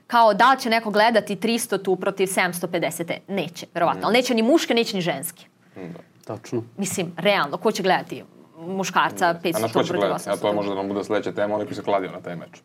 [0.06, 3.18] Kao da li će neko gledati 300 tu protiv 750.
[3.28, 4.00] Neće, verovatno.
[4.00, 4.04] Mm.
[4.04, 5.46] Ali neće ni muške, neće ni ženske.
[5.74, 6.00] Da.
[6.34, 6.62] Tačno.
[6.76, 8.24] Mislim, realno, ko će gledati
[8.58, 10.32] muškarca 500 tu protiv 800?
[10.32, 12.36] A to je možda da nam bude sledeća tema, oni koji se kladio na taj
[12.36, 12.60] meč.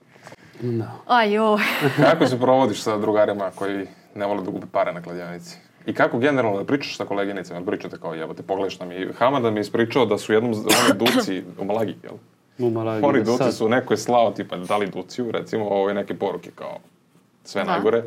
[0.61, 0.85] No.
[1.07, 1.61] Aj, joj.
[1.97, 5.57] Kako se provodiš sa drugarima koji ne vole da gube pare na kladionici?
[5.85, 9.57] I kako generalno da pričaš sa koleginicama, pričate kao jebote, pogledaš nam i Hamada mi
[9.57, 12.13] je ispričao da su jednom oni duci u Malagi, jel?
[12.59, 13.05] U Malagi.
[13.05, 16.13] Oni da duci sad- su, neko je slao tipa da li duciju, recimo ove neke
[16.15, 16.77] poruke kao
[17.43, 17.71] sve Da.
[17.71, 18.03] najgore.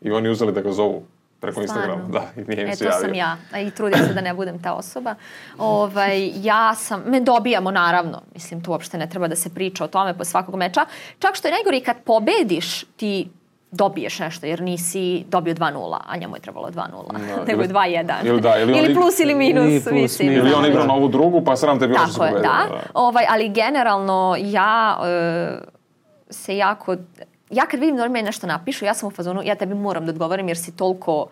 [0.00, 1.02] I oni uzeli da ga zovu
[1.40, 1.82] preko Stvarno?
[1.94, 2.08] Instagrama.
[2.10, 3.00] Da, i nije im E, se to javio.
[3.00, 3.36] sam ja.
[3.58, 5.14] I trudim se da ne budem ta osoba.
[5.58, 8.22] Ovaj, ja sam, me dobijamo naravno.
[8.34, 10.86] Mislim, tu uopšte ne treba da se priča o tome po svakog meča.
[11.18, 13.28] Čak što je najgore i kad pobediš, ti
[13.72, 17.74] dobiješ nešto, jer nisi dobio 2-0, a njemu je trebalo 2-0, Da, nego je ili-
[17.74, 18.14] 2-1.
[18.24, 20.28] ili da, ili ig- plus ili minus, Ili plus, mislim.
[20.28, 20.44] minus.
[20.44, 20.68] Ili on da.
[20.68, 22.52] igrao na ovu drugu, pa sram te bilo što Tako je, pobedili.
[22.70, 22.82] da.
[22.94, 25.58] Ovaj, ali generalno ja e,
[26.30, 26.96] se jako...
[27.50, 30.06] Ja kad vidim da oni meni nešto napišu, ja sam u fazonu, ja tebi moram
[30.06, 31.26] da odgovorim jer si toliko...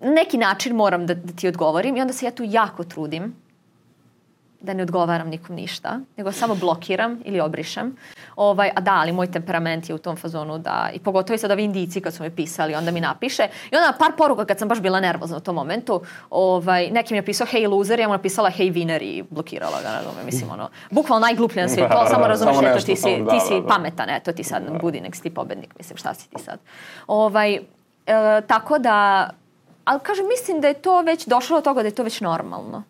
[0.00, 3.34] na neki način moram da, da ti odgovorim i onda se ja tu jako trudim
[4.60, 7.96] da ne odgovaram nikom ništa, nego samo blokiram ili obrišem.
[8.36, 11.50] Ovaj, a da, ali moj temperament je u tom fazonu da, i pogotovo i sad
[11.50, 13.48] ovi indici kad su mi pisali, onda mi napiše.
[13.70, 17.18] I onda par poruka kad sam baš bila nervozna u tom momentu, ovaj, neki mi
[17.18, 20.68] je napisao hey loser, ja mu napisala hey winner i blokirala ga, znam, mislim ono,
[20.90, 23.66] bukvalno najgluplje na svijetu, ali samo razumeš, eto ti si, da, ti si da, da.
[23.68, 26.58] pametan, eto ti sad budi, nek si ti pobednik, mislim šta si ti sad.
[27.06, 27.60] Ovaj, e,
[28.46, 29.30] tako da,
[29.84, 32.89] ali kažem, mislim da je to već došlo do toga da je to već normalno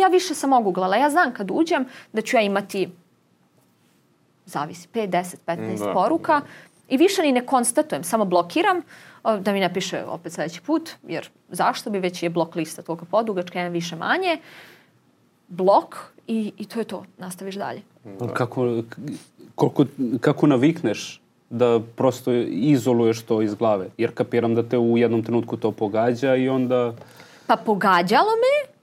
[0.00, 0.96] ja više sam oguglala.
[0.96, 2.88] Ja znam kad uđem da ću ja imati
[4.46, 5.92] zavisi, 5, 10, 15 Da.
[5.92, 6.40] poruka
[6.88, 8.82] i više ni ne konstatujem, samo blokiram
[9.40, 13.04] da mi ne piše opet sledeći put, jer zašto bi već je blok lista toliko
[13.04, 14.38] podugačka, jedan više manje,
[15.48, 15.96] blok
[16.26, 17.82] i, i to je to, nastaviš dalje.
[18.34, 18.82] Kako,
[19.54, 19.84] koliko,
[20.20, 23.88] kako navikneš da prosto izoluješ to iz glave.
[23.98, 26.94] Jer kapiram da te u jednom trenutku to pogađa i onda...
[27.46, 28.73] Pa pogađalo me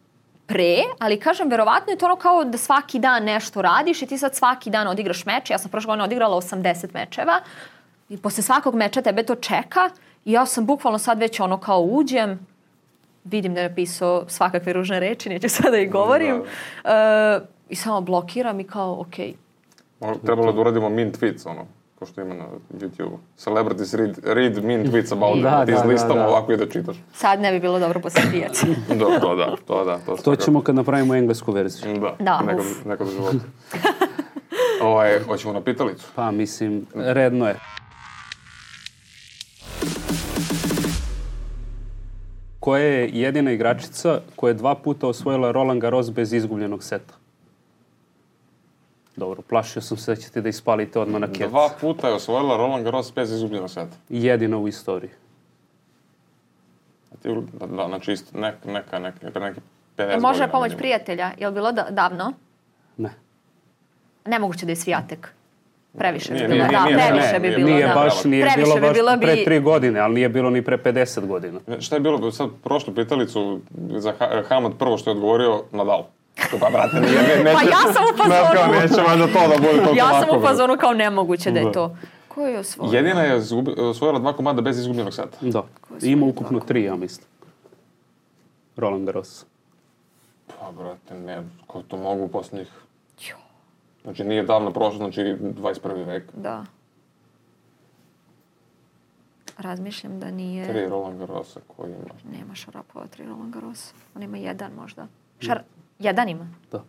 [0.52, 4.18] pre, ali kažem, verovatno je to ono kao da svaki dan nešto radiš i ti
[4.18, 5.50] sad svaki dan odigraš meč.
[5.50, 7.40] Ja sam prošle godine odigrala 80 mečeva
[8.10, 9.90] i posle svakog meča tebe to čeka
[10.26, 12.48] i ja sam bukvalno sad već ono kao uđem,
[13.24, 16.44] vidim da je napisao svakakve ružne reči, neću sada i govorim,
[16.84, 19.34] E, i samo blokiram i kao, okej,
[20.00, 21.66] Ono, Trebalo da uradimo mean tweets, ono,
[22.02, 23.18] ko što ima na YouTube.
[23.38, 25.44] Celebrities read, read mean tweets about them.
[25.44, 26.28] Da, Ti da, da, da.
[26.28, 26.96] ovako i da čitaš.
[27.14, 28.66] sad ne bi bilo dobro posle pijaca.
[28.90, 29.98] Da, to da, to da.
[29.98, 31.94] To, To ćemo kad napravimo englesku verziju.
[31.94, 32.86] Da, Da, nekad, uf.
[32.86, 33.40] nekad u životu.
[34.84, 36.06] ovaj, hoćemo na pitalicu.
[36.16, 37.56] Pa mislim, redno je.
[42.60, 47.14] Koja je jedina igračica koja je dva puta osvojila Roland Garros bez izgubljenog seta?
[49.16, 51.50] Dobro, plašio sam se da ćete da ispalite odmah na ket.
[51.50, 53.96] Dva puta je osvojila Roland Garros bez izgubljenog seta.
[54.10, 55.12] Jedina u istoriji.
[57.12, 59.60] A ti, da, da, znači isto, nek, neka, neka, pre neki
[59.98, 60.20] 50 godina.
[60.28, 62.34] Može pomoć prijatelja, je li bilo da, davno?
[62.98, 63.10] Ne.
[64.26, 65.28] Nemoguće da je svijatek.
[65.98, 66.68] Previše Nije, bi bilo.
[66.68, 67.70] nije, da, nije, previše bi bilo.
[67.70, 67.94] Nije da.
[67.94, 70.62] baš, nije Previše bilo bi baš bilo bi- pre tri godine, ali nije bilo ni
[70.62, 71.60] pre 50 godina.
[71.80, 73.60] Šta je bilo, sad prošlu pitalicu
[73.90, 76.04] za ha Hamad prvo što je odgovorio Nadal.
[76.36, 78.36] Pa, brate, nije, ne, neće, Pa ja sam u fazonu.
[78.36, 80.26] Znaš kao, neće valjda to da bude toliko Ja lako.
[80.26, 81.72] sam u fazonu kao nemoguće da je Da.
[81.72, 81.98] to.
[82.28, 82.98] Ko je osvojio?
[82.98, 83.36] Jedina je
[83.80, 85.38] osvojila dva komada bez izgubljenog seta.
[85.42, 85.64] Da.
[86.02, 87.28] Ima ukupno tri, ja mislim.
[88.78, 89.46] Roland Garros.
[90.48, 92.68] Pa, brate, ne, ko to mogu u posljednjih...
[94.04, 96.06] Znači, nije davno prošlo, znači 21.
[96.06, 96.24] vek.
[96.34, 96.66] Da.
[99.58, 100.68] Razmišljam da nije...
[100.68, 102.38] Tri Roland Garrosa koji ima.
[102.38, 103.94] Nema Šarapova, tri Roland Garros.
[104.16, 105.08] On ima jedan možda.
[105.40, 105.62] Šar...
[106.02, 106.48] Jedan ima.
[106.72, 106.84] Da.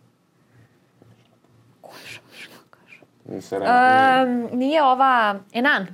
[1.81, 2.95] Ko je Šarapova?
[3.25, 4.23] Ni Serena.
[4.23, 5.87] Um, nije ova Enan.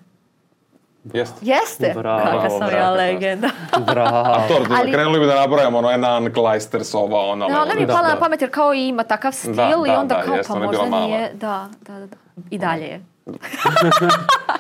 [1.04, 1.36] Jeste.
[1.42, 1.94] Jeste.
[1.96, 2.96] Bravo, Kaka sam ja bravo.
[2.96, 3.50] legenda.
[3.94, 4.48] Bravo.
[4.48, 7.48] To, Ali- krenuli bi da nabrajamo ono Enan, Kleisters, ova, ona.
[7.48, 8.14] No, ona mi je Da, pala da.
[8.14, 10.54] na pamet jer kao i ima takav stil Da, i da, onda da, kao jeste,
[10.54, 11.32] pa možda nije.
[11.34, 12.16] Da, da, da, da.
[12.50, 13.02] I dalje je.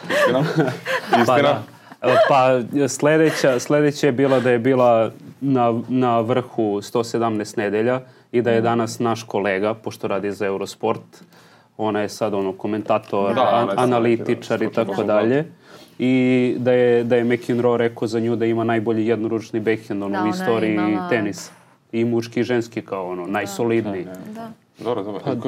[0.10, 0.44] Istina?
[1.12, 1.42] Pa, Istina?
[1.42, 1.62] da.
[2.04, 2.48] E, pa
[2.90, 5.12] sledeća, sledeća je bila da je bila
[5.42, 8.02] na, na vrhu 117 nedelja
[8.32, 11.24] i da je danas naš kolega, pošto radi za Eurosport,
[11.78, 15.46] ona je sad ono komentator, Da, an- analitičar i da, tako stručni dalje.
[16.00, 16.14] I
[16.58, 20.26] da je, da je McEnroe rekao za nju da ima najbolji jednoručni backhand ono, Da,
[20.26, 21.52] u istoriji imala- tenisa.
[21.92, 24.06] I muški i ženski kao ono, najsolidniji.
[24.28, 24.52] Da.
[24.80, 25.22] Dobro, dobro.
[25.22, 25.42] Koliko,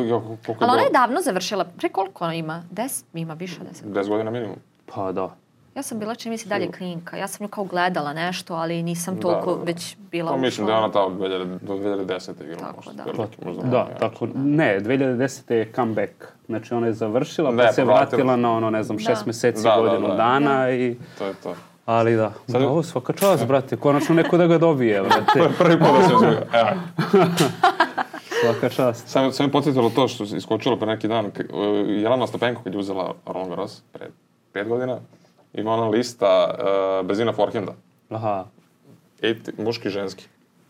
[0.46, 1.66] koliko Ali ona je davno završila.
[1.68, 2.64] Pre koliko ona ima?
[2.72, 3.06] Deset?
[3.14, 3.86] Ima više od deset.
[3.86, 4.56] 10 godina minimum.
[4.86, 5.36] Pa da.
[5.76, 7.18] Ja sam bila čini mi se dalje klinka.
[7.18, 9.64] Ja sam nju kao gledala nešto, ali nisam Da, toliko da, da.
[9.64, 12.44] već bila Pa mislim da je ona ta od 2000, do 2010.
[12.44, 12.58] igrala.
[12.60, 13.12] Tako, možda, da.
[13.12, 15.54] veliki, možda Da, malo tako, ne, 2010.
[15.54, 16.12] je comeback.
[16.46, 18.00] Znači ona je završila, pa Ne, se povratila.
[18.00, 19.28] vratila na ono, ne znam, šest Da.
[19.28, 20.16] meseci, Da, da, godinu da.
[20.16, 20.88] dana i...
[20.88, 21.00] jače.
[21.18, 21.56] To je to.
[21.86, 25.02] Ali da, Sad- bravo, svaka čast, brate, konačno neko da ga dobije,
[25.34, 26.28] brate, Prvi put da se uzme.
[26.54, 26.70] Evo.
[28.42, 29.08] svaka čast.
[29.08, 31.26] Samo, samo je podsjetilo to što se iskočilo pre neki dan.
[31.26, 31.32] uh,
[31.88, 34.08] Jelena Stepenko kad je uzela Roland Garros pre
[34.54, 35.00] pet godina,
[35.54, 37.74] ima ona lista uh, brzina forehanda.
[38.10, 38.46] Aha,
[39.22, 40.26] Eight, muški i ženski.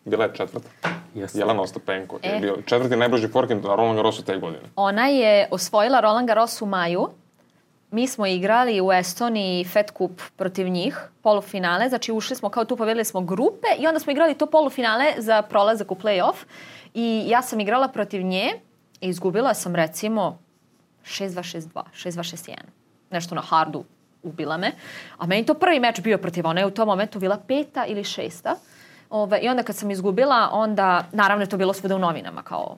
[0.06, 0.70] Bila je četvrta.
[1.16, 1.40] Jeste.
[1.40, 2.20] Jelena Ostapenko.
[2.24, 2.30] E.
[2.30, 4.64] Je bio četvrti najbrži forehand na Roland Garrosu te godine.
[4.76, 7.10] Ona je osvojila Roland Garros u maju.
[7.92, 12.78] Mi smo igrali u Estoniji Fed Cup protiv njih, polufinale, znači ušli smo kao tu,
[12.78, 16.36] povedali smo grupe i onda smo igrali to polufinale za prolazak u play-off
[16.94, 18.52] i ja sam igrala protiv nje
[19.02, 20.40] i izgubila sam recimo
[21.06, 22.56] 6-2, 6-2, 6-2, 6-1.
[23.10, 23.84] Nešto na hardu
[24.24, 24.72] ubila me.
[25.18, 28.04] A meni to prvi meč bio protiv ona je u tom momentu bila peta ili
[28.04, 28.56] šesta.
[29.10, 32.78] Ove, I onda kad sam izgubila, onda, naravno je to bilo svuda u novinama kao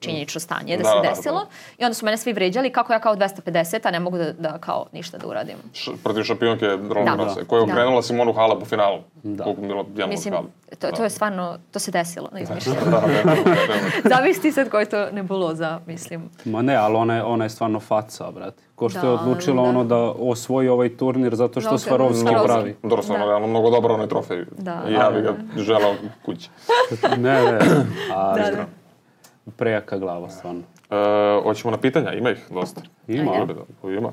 [0.00, 1.08] činjenično stanje da, Da, se da, da.
[1.08, 1.46] desilo.
[1.78, 4.58] I onda su mene svi vređali kako ja kao 250, a ne mogu da, da
[4.58, 5.56] kao ništa da uradim.
[5.74, 7.34] Š, protiv šampionke Roland Da.
[7.46, 7.72] Koja je Da.
[7.72, 8.98] okrenula Simonu Halep u finalu.
[9.14, 9.44] Da.
[9.44, 10.34] Koliko je bilo jedno Mislim,
[10.78, 12.42] to, to je stvarno, to se desilo, ne.
[12.42, 13.36] Da, da, da, da.
[14.06, 16.30] Zavisi ti sad koji je to nebuloza, mislim.
[16.44, 18.62] Ma ne, ali ona je, ona je stvarno faca, brate.
[18.74, 19.68] Ko što je Da, odlučila da.
[19.68, 22.76] ono da osvoji ovaj turnir zato što Mnogo- Svarovski pravi.
[22.82, 23.30] Dobro, stvarno, Da.
[23.30, 24.44] realno mnogo dobro onaj trofej.
[24.52, 24.82] Da.
[24.88, 25.94] I ja bih ga želao
[26.24, 26.50] kući.
[27.10, 27.58] Ne, ne,
[28.14, 28.66] ali Da, da.
[29.50, 30.60] Prejaka glava, stvarno.
[30.90, 30.94] E,
[31.42, 32.80] hoćemo na pitanja, ima ih dosta.
[33.08, 33.32] Ima.
[33.32, 34.10] Ajde, da, ima.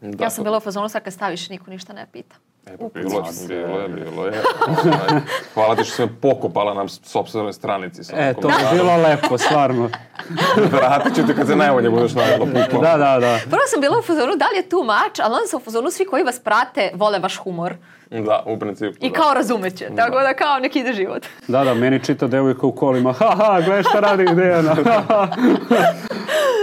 [0.00, 2.36] Da, Ja sam bila u fazonu sad kad staviš niko ništa ne pita.
[2.66, 4.32] E, pa bilo, bilo je, bilo je.
[5.54, 8.04] Hvala ti što si me pokopala na sopstvenoj stranici.
[8.04, 8.78] sa E, to je komentarom.
[8.78, 9.90] bilo lepo, stvarno.
[10.72, 12.80] Vratit ću ti kad se najbolje budeš navjela pukla.
[12.82, 13.38] Da, da, da.
[13.44, 15.90] Prvo sam bila u fazonu da li je tu mač, ali onda sam u fazonu
[15.90, 17.74] svi koji vas prate vole vaš humor.
[18.10, 18.96] Da, u principu.
[19.00, 19.14] I da.
[19.14, 19.88] kao razumeće.
[19.96, 21.26] Tako da kao nek ide život.
[21.48, 23.12] Da, da, meni čita devojka u kolima.
[23.12, 24.76] Ha, ha, gledaj šta radi Dejana.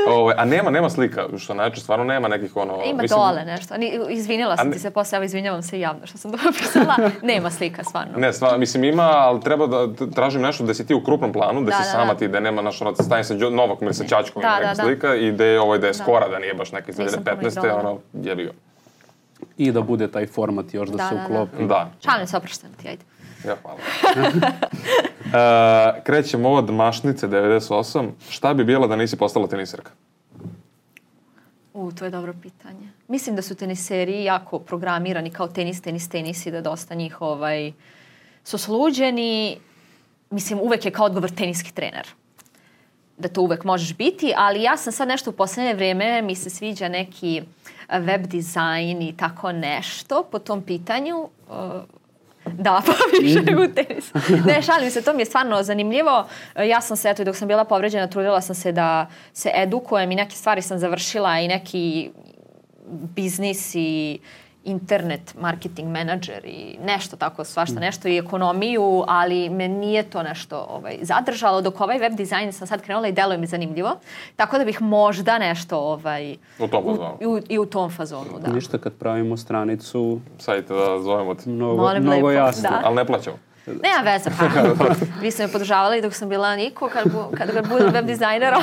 [0.09, 2.73] Ovaj, a nema, nema slika, što znači stvarno nema nekih ono...
[2.83, 3.77] Ima mislim, dole nešto.
[3.77, 6.95] Ni, izvinila sam ne- ti se posle, evo izvinjavam se javno što sam to pisala.
[7.23, 8.17] Nema slika, stvarno.
[8.17, 11.33] Ne, stvarno, mislim ima, ali treba da t- tražim nešto da si ti u krupnom
[11.33, 12.15] planu, da, Da, si da, sama da.
[12.15, 14.67] ti, da nema naš ono, stanje sa Đo- Novak ili sa Čačkom Da, da, neka
[14.69, 14.83] da.
[14.83, 17.37] slika i da je, ovaj, da je skora, da nije baš neka iz Nisam puno
[17.37, 17.59] 2015.
[17.59, 17.79] igrala.
[17.81, 18.51] ono, jebi ga.
[19.57, 21.25] I da bude taj format još da, Da, se da, da.
[21.25, 21.65] uklopi.
[21.67, 23.03] Da, Šalim se, opraštam ti, ajde.
[23.47, 23.79] ja hvala.
[25.97, 28.09] e, krećemo od Mašnice 98.
[28.29, 29.91] Šta bi bila da nisi postala teniserka?
[31.73, 32.89] U, to je dobro pitanje.
[33.07, 37.71] Mislim da su teniseri jako programirani kao tenis, tenis, tenis i da dosta njih ovaj,
[38.43, 39.57] su sluđeni.
[40.29, 42.07] Mislim, uvek je kao odgovor teniski trener.
[43.17, 46.49] Da to uvek možeš biti, ali ja sam sad nešto u poslednje vrijeme, mi se
[46.49, 47.43] sviđa neki
[47.89, 51.29] web dizajn i tako nešto po tom pitanju.
[51.49, 51.55] Uh,
[52.53, 54.13] da, pa više nego u tenisu.
[54.45, 56.27] Ne, šalim se, to mi je stvarno zanimljivo.
[56.55, 60.11] E, Ja sam se, eto, dok sam bila povređena, trudila sam se da se edukujem
[60.11, 62.11] i neke stvari sam završila i neki
[63.15, 64.19] biznis i
[64.65, 70.67] internet marketing menadžer i nešto tako svašta nešto i ekonomiju, ali me nije to nešto
[70.69, 73.95] ovaj, zadržalo, dok ovaj web dizajn sam sad krenula i deluje mi zanimljivo,
[74.35, 77.17] tako da bih možda nešto ovaj, U tom fazonu.
[77.21, 78.51] i, u, i u tom fazonu, da.
[78.51, 81.49] Ništa kad pravimo stranicu, Sajte da zovemo te.
[81.49, 82.69] mnogo, Molim mnogo lepo, jasno.
[82.69, 82.81] da.
[82.83, 83.37] Ali ne plaćamo.
[83.65, 84.45] Nema veze, pa.
[85.21, 88.53] Vi ste me podržavali dok sam bila Niko, kad, bu, kad, kad budem web dizajner,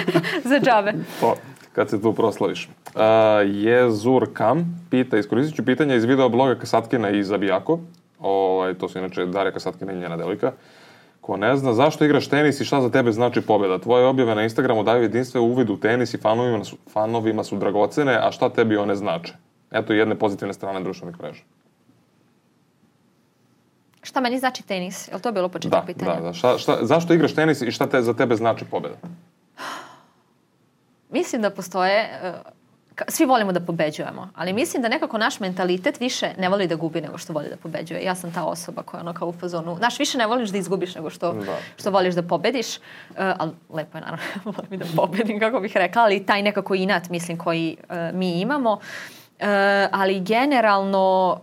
[0.50, 0.92] za džabe.
[1.20, 1.34] To,
[1.78, 2.68] kad se tu proslaviš.
[2.86, 3.00] Uh,
[3.46, 7.78] Jezur Kam pita, iskoristit ću pitanja iz video bloga Kasatkina i Zabijako.
[8.18, 10.52] Ovaj, to su inače Darija Kasatkina i njena devojka.
[11.20, 13.78] Ko ne zna, zašto igraš tenis i šta za tebe znači pobjeda?
[13.78, 18.18] Tvoje objave na Instagramu daju jedinstven uvid u tenis i fanovima su, fanovima su dragocene,
[18.22, 19.34] a šta tebi one znače?
[19.70, 21.42] Eto jedne pozitivne strane društvenih mreža.
[24.02, 25.08] Šta meni znači tenis?
[25.08, 26.14] Je li to bilo početak Da, pitanja?
[26.14, 26.32] da, da.
[26.32, 28.96] Šta, šta, zašto igraš tenis i šta te, za tebe znači pobjeda?
[31.10, 32.52] Mislim da postoje, uh,
[32.94, 36.74] ka- svi volimo da pobeđujemo, ali mislim da nekako naš mentalitet više ne voli da
[36.74, 38.02] gubi nego što voli da pobeđuje.
[38.02, 40.94] Ja sam ta osoba koja ono kao u fazonu, znaš, više ne voliš da izgubiš
[40.94, 41.56] nego što, Da.
[41.76, 42.82] što voliš da pobediš, uh,
[43.16, 44.24] ali lepo je naravno,
[44.58, 48.72] volim da pobedim, kako bih rekla, ali taj nekako inat, mislim, koji uh, mi imamo.
[48.72, 48.78] Uh,
[49.92, 51.40] ali generalno,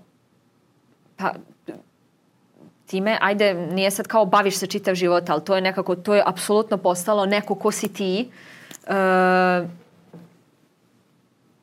[1.18, 1.34] pa,
[2.86, 6.24] time, ajde, nije sad kao baviš se čitav život, ali to je nekako, to je
[6.26, 8.20] apsolutno postalo neko ko si ti.
[8.20, 8.55] E,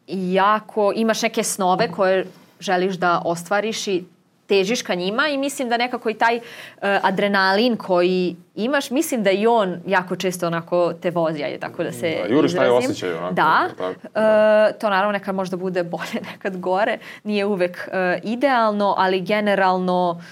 [0.06, 2.26] i jako imaš neke snove koje
[2.60, 4.04] želiš da ostvariš i
[4.46, 6.40] težiš ka njima i mislim da nekako i taj e,
[7.02, 11.92] adrenalin koji imaš, mislim da i on jako često onako te vozi, ajde tako da
[11.92, 16.20] se Da, juriš taj osjećaj onako, Da, tako, E, to naravno nekad možda bude bolje,
[16.32, 20.22] nekad gore, nije uvek e, idealno, ali generalno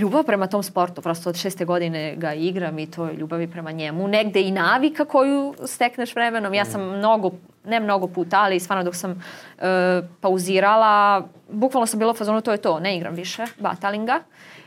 [0.00, 3.50] ljubav prema tom sportu, prosto od šeste godine ga igram i to je ljubav i
[3.50, 4.08] prema njemu.
[4.08, 6.54] Negde i navika koju stekneš vremenom.
[6.54, 7.30] Ja sam mnogo,
[7.64, 9.10] ne mnogo puta, ali stvarno dok sam
[9.58, 14.20] e, pauzirala, bukvalno sam bila u fazonu, to je to, ne igram više batalinga.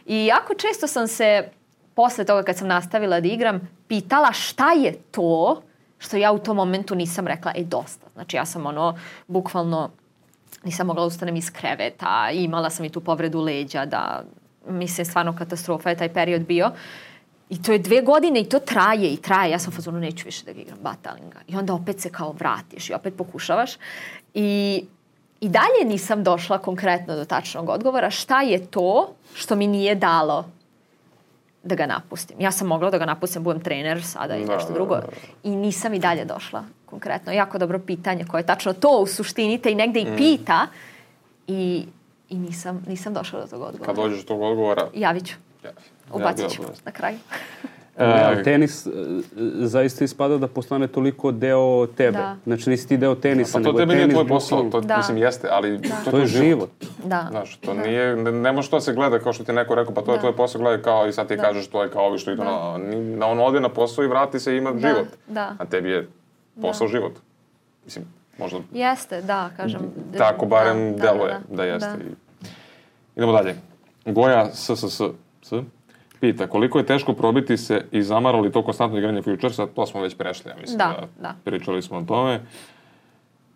[0.06, 1.50] I jako često sam se
[1.94, 5.62] posle toga kad sam nastavila da igram, pitala šta je to
[5.98, 8.08] što ja u tom momentu nisam rekla, e dosta.
[8.14, 8.98] Znači ja sam ono,
[9.28, 9.90] bukvalno
[10.64, 14.24] nisam mogla da ustanem iz kreveta, imala sam i tu povredu leđa, da,
[14.70, 16.72] mislim, stvarno katastrofa je taj period bio.
[17.50, 19.52] I to je dve godine i to traje i traje.
[19.52, 21.40] Ja sam u fazonu, neću više da ga igram batalinga.
[21.48, 23.72] I onda opet se kao vratiš i opet pokušavaš.
[24.34, 24.84] I,
[25.42, 30.46] I dalje nisam došla konkretno do tačnog odgovora šta je to što mi nije dalo
[31.64, 32.42] da ga napustim.
[32.42, 34.96] Ja sam mogla da ga napustim, budem trener sada i Da, nešto da, drugo.
[34.96, 35.08] da.
[35.44, 37.32] I nisam i dalje došla konkretno.
[37.34, 40.08] Jako dobro pitanje koje je tačno to u suštini te i negde Mm.
[40.08, 40.68] i pita
[41.48, 41.86] i,
[42.30, 43.86] i nisam, nisam došla do tog odgovora.
[43.86, 45.36] Kad dođeš do tog odgovora, Javit ću.
[45.64, 45.72] ja,
[46.14, 47.18] Ubacit ću na kraju.
[47.98, 48.90] E, E, tenis e,
[49.56, 52.12] zaista ispada da postane toliko deo tebe.
[52.12, 52.36] Da.
[52.46, 54.98] Znači nisi ti deo tenisa, Pa to nego tebi tenis nije tvoj posao, to Da.
[54.98, 56.70] mislim jeste, ali to, To je život.
[57.06, 57.28] Da.
[57.30, 59.94] Znaš, to nije, ne, ne može to da se gleda kao što ti neko rekao,
[59.94, 60.22] pa to je Da.
[60.22, 61.44] tvoj posao, gledaj kao i sad ti Da.
[61.44, 64.08] kažeš to je kao ovi što idu na, ni- na on ode na posao i
[64.08, 65.08] vrati se i ima Da, život.
[65.28, 65.56] da.
[65.60, 66.08] A tebi je
[66.62, 67.14] posao život.
[67.86, 68.06] Mislim,
[68.40, 69.82] možda Jeste, da, kažem.
[70.18, 71.98] tako barem da, deluje da, jeste.
[72.02, 72.48] I...
[73.16, 73.56] Idemo dalje.
[74.06, 75.02] Goja SSS
[75.42, 75.52] S,
[76.20, 80.02] pita koliko je teško probiti se i zamara li to konstantno igranje futuresa, to smo
[80.02, 81.36] već prešli, ja mislim Da, da.
[81.44, 82.42] pričali smo o tome.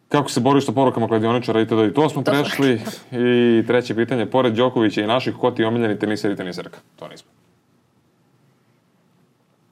[0.10, 2.82] Kako se boriš sa porukama kladioničara i tada i to smo To prešli.
[3.12, 6.80] I treće pitanje, pored Đokovića i naših, ko ti je omiljeni teniser i teniserka?
[6.96, 7.32] To nismo.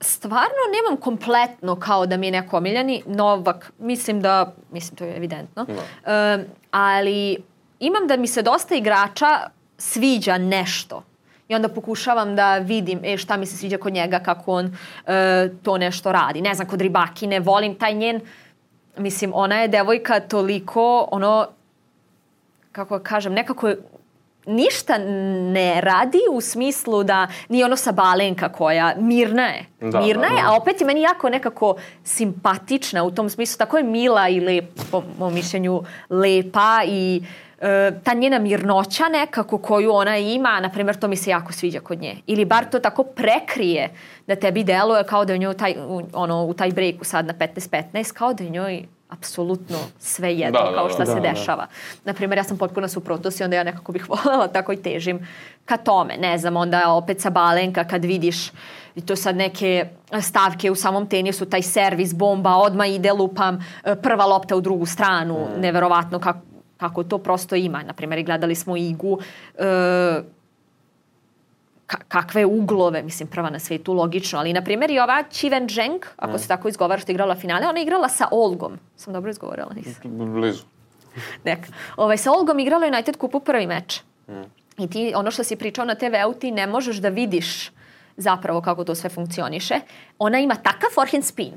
[0.00, 3.02] Stvarno nemam kompletno kao da mi je neko omiljeni.
[3.06, 5.66] Novak, mislim da, mislim to je evidentno.
[5.68, 7.42] Um, ali
[7.80, 11.02] imam da mi se dosta igrača sviđa nešto.
[11.48, 15.48] I onda pokušavam da vidim e, šta mi se sviđa kod njega, kako on e,
[15.62, 16.40] to nešto radi.
[16.40, 18.20] Ne znam, kod Ribakine volim taj njen,
[18.96, 21.46] mislim, ona je devojka toliko, ono,
[22.72, 23.78] kako da kažem, nekako je
[24.46, 24.98] ništa
[25.52, 29.66] ne radi u smislu da nije ono sa balenka koja mirna je.
[29.80, 30.48] Da, mirna da, je, da.
[30.48, 33.58] a opet je meni jako nekako simpatična u tom smislu.
[33.58, 37.22] Tako je mila i lep, po mom mišljenju, lepa i
[37.60, 41.80] e, ta njena mirnoća nekako koju ona ima, na primjer, to mi se jako sviđa
[41.80, 42.16] kod nje.
[42.26, 43.88] Ili bar to tako prekrije
[44.26, 47.34] da tebi deluje kao da je njoj taj, u, ono, u taj breaku sad na
[47.34, 50.90] 15-15, kao da je njoj apsolutno sve jedno Da, da, kao da.
[50.90, 51.28] šta se Da, da.
[51.30, 51.66] dešava.
[52.04, 55.26] Na primjer, ja sam potpuno suprotnost i onda ja nekako bih voljela tako i težim
[55.64, 56.16] ka tome.
[56.16, 58.50] Ne znam, onda opet sa balenka kad vidiš
[58.94, 59.86] i to sad neke
[60.20, 63.54] stavke u samom tenisu, taj servis, bomba, odma ide lupam,
[63.84, 65.60] e, prva lopta u drugu stranu, Mm.
[65.60, 66.38] neverovatno kako,
[66.76, 67.82] kako to prosto ima.
[67.82, 69.18] Na primjer, gledali smo igu,
[69.54, 70.20] e,
[72.08, 76.38] kakve uglove, mislim prva na svetu, logično, ali na primjer i ova Chiven Zheng, ako
[76.38, 78.78] se tako izgovara što je igrala finale, ona je igrala sa Olgom.
[78.96, 80.02] Sam dobro izgovorila, nisam.
[80.34, 80.62] Blizu.
[81.44, 81.72] Neka.
[81.96, 84.00] Ovaj, sa Olgom igrala United kupu prvi meč.
[84.78, 87.70] I ti, ono što si pričao na TV-u, ti ne možeš da vidiš
[88.16, 89.80] zapravo kako to sve funkcioniše.
[90.18, 91.52] Ona ima takav forehand spin.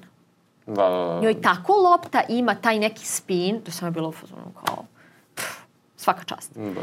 [0.66, 1.20] Da, da, da.
[1.22, 4.86] Njoj tako lopta ima taj neki spin, da sam je bilo u fazonu kao
[5.36, 5.62] pff,
[5.98, 6.52] svaka čast.
[6.56, 6.82] Da.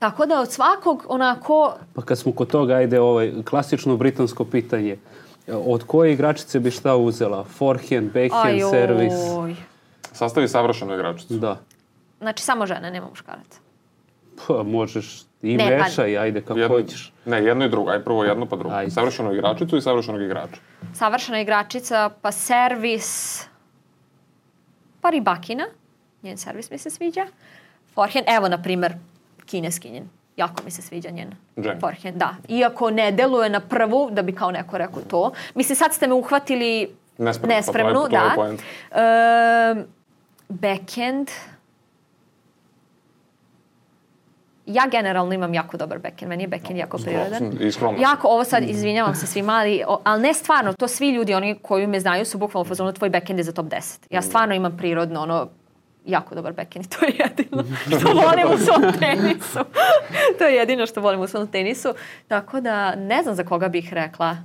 [0.00, 4.96] Tako da od svakog onako Pa kad smo kod toga, ajde ovaj, klasično britansko pitanje.
[5.48, 7.44] Od koje igračice bi šta uzela?
[7.44, 8.70] Forehand, backhand, ajoj.
[8.70, 9.12] servis?
[10.12, 11.34] Sastavi savršenu igračicu.
[11.34, 11.58] Da.
[12.18, 13.60] Znači samo žene, nema muškaraca.
[14.46, 17.12] Pa, možeš i Ne, pa- mešaj, ajde kako Jedno, hoćeš.
[17.24, 17.90] ne, jedno i drugo.
[17.90, 18.74] Aj prvo jedno pa drugo.
[18.74, 18.90] Ajde.
[18.90, 20.60] Savršenu igračicu i savršenog igrača.
[20.94, 23.40] Savršena igračica, pa servis,
[25.00, 25.64] pa ribakina,
[26.22, 27.26] njen servis mi se sviđa.
[27.94, 28.94] Forehand, evo na primer
[29.50, 31.80] kineskinjen, jako mi se sviđa njen Zheng.
[31.80, 32.34] forehand, da.
[32.50, 35.32] Iako ne deluje na prvu, da bi kao neko rekao to.
[35.54, 37.54] Mislim, sad ste me uhvatili Nespremno,
[38.02, 38.56] pa to je- to je
[38.92, 39.70] da.
[39.72, 39.80] Ehm,
[40.50, 41.30] backhand,
[44.66, 47.52] ja generalno imam jako dobar backhand, meni je backhand jako prirodan.
[48.00, 51.86] Jako, ovo sad, izvinjavam se svima, ali, ali ne stvarno, to svi ljudi, oni koji
[51.86, 54.06] me znaju, su bukvalno fazonu, tvoj backhand je za top 10.
[54.10, 55.48] Ja stvarno imam prirodno, ono,
[56.04, 57.62] jako dobar backhand i to je jedino
[58.00, 59.58] što volim u svom tenisu.
[60.38, 61.94] to je jedino što volim u svom tenisu.
[62.28, 64.36] Tako da, ne znam za koga bih rekla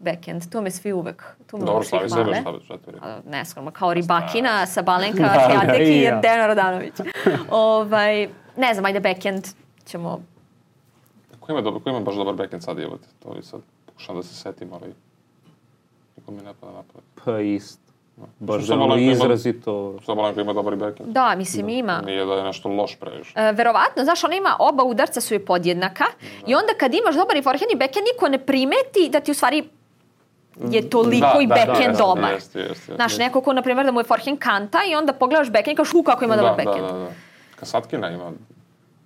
[0.00, 0.50] backhand.
[0.50, 2.08] To me svi uvek, tu me Dobro, uvek sebe,
[2.42, 2.58] hvale.
[2.84, 3.08] ti rekao.
[3.08, 6.20] A, neskromno, kao Ribakina, Sabalenka, Da, da, Sviatek i.
[6.22, 6.94] Dejana Rodanović.
[7.50, 9.46] ovaj, ne znam, ajde backhand
[9.84, 10.20] ćemo...
[11.40, 13.08] Ko ima, dobro, ko ima baš dobar backhand sad jebote?
[13.22, 14.94] To je sad, pokušam da se setim, ali...
[16.16, 17.04] Niko mi ne pada na pamet.
[17.24, 17.85] Pa isto.
[18.38, 19.94] Baš da ima- izrazito...
[20.06, 21.10] Sabalenka ima dobar backhand.
[21.10, 22.00] Da, mislim ima.
[22.00, 23.32] Nije da je nešto loš previše.
[23.36, 26.04] E, verovatno, znaš, ona ima oba udarca su je podjednaka
[26.46, 29.34] i onda kad imaš dobar i forehand i backhand, niko ne primeti da ti u
[29.34, 29.64] stvari
[30.62, 32.32] je toliko Da, i da, backhand da, jeste, dobar.
[32.32, 32.94] jeste, jeste, jeste.
[32.94, 35.76] Znaš, neko ko, na primjer, da mu je forehand kanta i onda pogledaš backhand i
[35.76, 36.86] kažeš, u, kako ima dobar da, backhand.
[36.86, 37.10] Da, da, da.
[37.56, 38.32] Kasatkina ima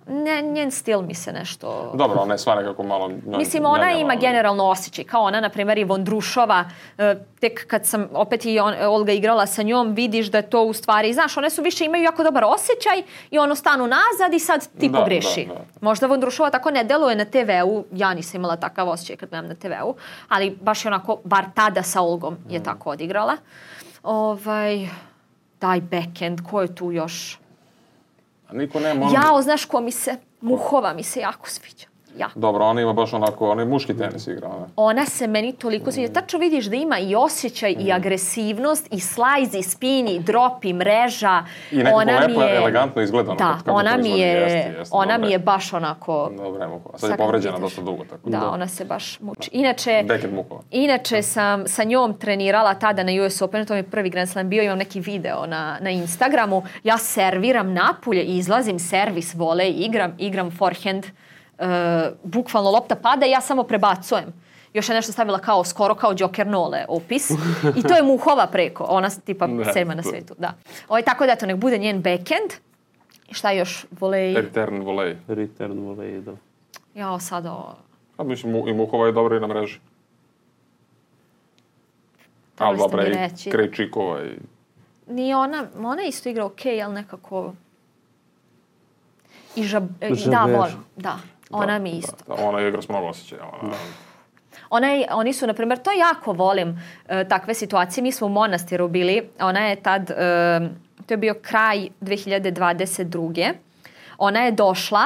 [0.07, 1.91] Ne, njen stil mi se nešto...
[1.93, 3.11] Dobro, ona je sva nekako malo...
[3.27, 5.03] Mislim, ona njanjava, ima ali- generalno osjećaj.
[5.03, 6.65] Kao ona, na primjer, i Vondrušova,
[6.97, 10.63] e, tek kad sam opet i on, Olga igrala sa njom, vidiš da je to
[10.63, 13.01] u stvari, znaš, one su više imaju jako dobar osjećaj
[13.31, 15.45] i ono stanu nazad i sad ti Da, pogreši.
[15.45, 15.59] da, da.
[15.81, 19.55] Možda Vondrušova tako ne deluje na TV-u, ja nisam imala takav osjećaj kad gledam na
[19.55, 19.95] TV-u,
[20.27, 22.63] ali baš je onako, bar tada sa Olgom je Mm.
[22.63, 23.37] tako odigrala.
[24.03, 24.87] Ovaj,
[25.61, 27.37] daj backend, ko je tu još?
[28.51, 29.13] A Niko nema ono...
[29.13, 31.90] Jao, znaš ko mi se, Muhova mi se jako sviđa.
[32.17, 32.39] Jako.
[32.39, 34.67] Dobro, ona ima baš onako, ona je muški tenis igra, ona.
[34.75, 36.13] ona se meni toliko sviđa.
[36.13, 40.73] Tačno vidiš da ima i osjećaj i agresivnost i slajz i spin i drop i
[40.73, 41.43] mreža.
[41.71, 45.13] I nekako ona lepo, je, elegantno izgleda Da, kako ona mi je, Jeste, jeste, ona
[45.13, 45.39] dobro mi je.
[45.39, 46.31] baš onako...
[46.37, 46.97] Dobro je Muhova.
[46.97, 49.49] Sad je povređena dosta dugo, tako Da, ona se baš muči.
[49.53, 50.61] Inače, Backhand Muhova.
[50.71, 54.49] Inače sam sa njom trenirala tada na US Openu, to mi je prvi Grand Slam
[54.49, 56.63] bio, imam neki video na, na Instagramu.
[56.83, 61.05] Ja serviram napulje i izlazim servis vole igram, igram forehand.
[61.05, 61.30] Uh,
[62.23, 64.33] bukvalno lopta pada i ja samo prebacujem.
[64.73, 67.29] Još je nešto stavila kao skoro kao Joker Nole opis.
[67.75, 68.83] I to je Muhova preko.
[68.83, 70.35] Ona tipa Da, sedma na to- svetu.
[70.37, 70.53] Da.
[70.87, 72.51] Ovo tako da eto, nek bude njen backhand.
[73.29, 73.85] I šta još?
[73.91, 74.33] Volej.
[74.33, 75.15] Return volley.
[75.27, 76.31] Return volley, da.
[76.95, 77.75] Jao, sad ovo.
[78.17, 79.79] A mislim, i Muhova je dobra i na mreži.
[82.57, 83.51] Ali dobra i.
[83.51, 84.37] Krejčikova i...
[85.07, 87.53] Nije ona, ona isto igra okej, ali nekako...
[89.55, 90.55] I žab, e, da, Žaber.
[90.55, 91.17] volim, da.
[91.53, 92.15] Ona Da, mi da, isto.
[92.27, 93.41] Da, ona igra s mnogo osjećaja.
[93.61, 93.73] Ona,
[94.69, 98.01] Ona je, oni su, na primjer, to jako volim, e, takve situacije.
[98.03, 100.15] Mi smo u Monastiru bili, ona je tad, e,
[101.05, 103.53] to je bio kraj 2022.
[104.17, 105.03] Ona je došla,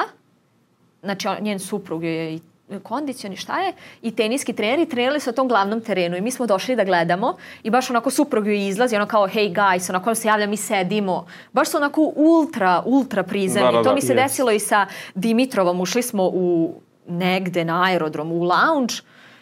[1.02, 2.40] znači on- njen suprug je i
[2.82, 3.72] kondicioni šta je?
[4.02, 7.36] I teniski treneri trenirali su na tom glavnom terenu i mi smo došli da gledamo
[7.62, 11.26] i baš onako suprug joj izlazi ono kao hey guys, onako se javlja mi sedimo.
[11.52, 13.72] Baš su onako ultra, ultra prizemni.
[13.72, 14.22] Da, da, to da, mi se jest.
[14.22, 15.80] desilo i sa Dimitrovom.
[15.80, 16.74] Ušli smo u
[17.08, 18.94] negde na aerodromu u lounge.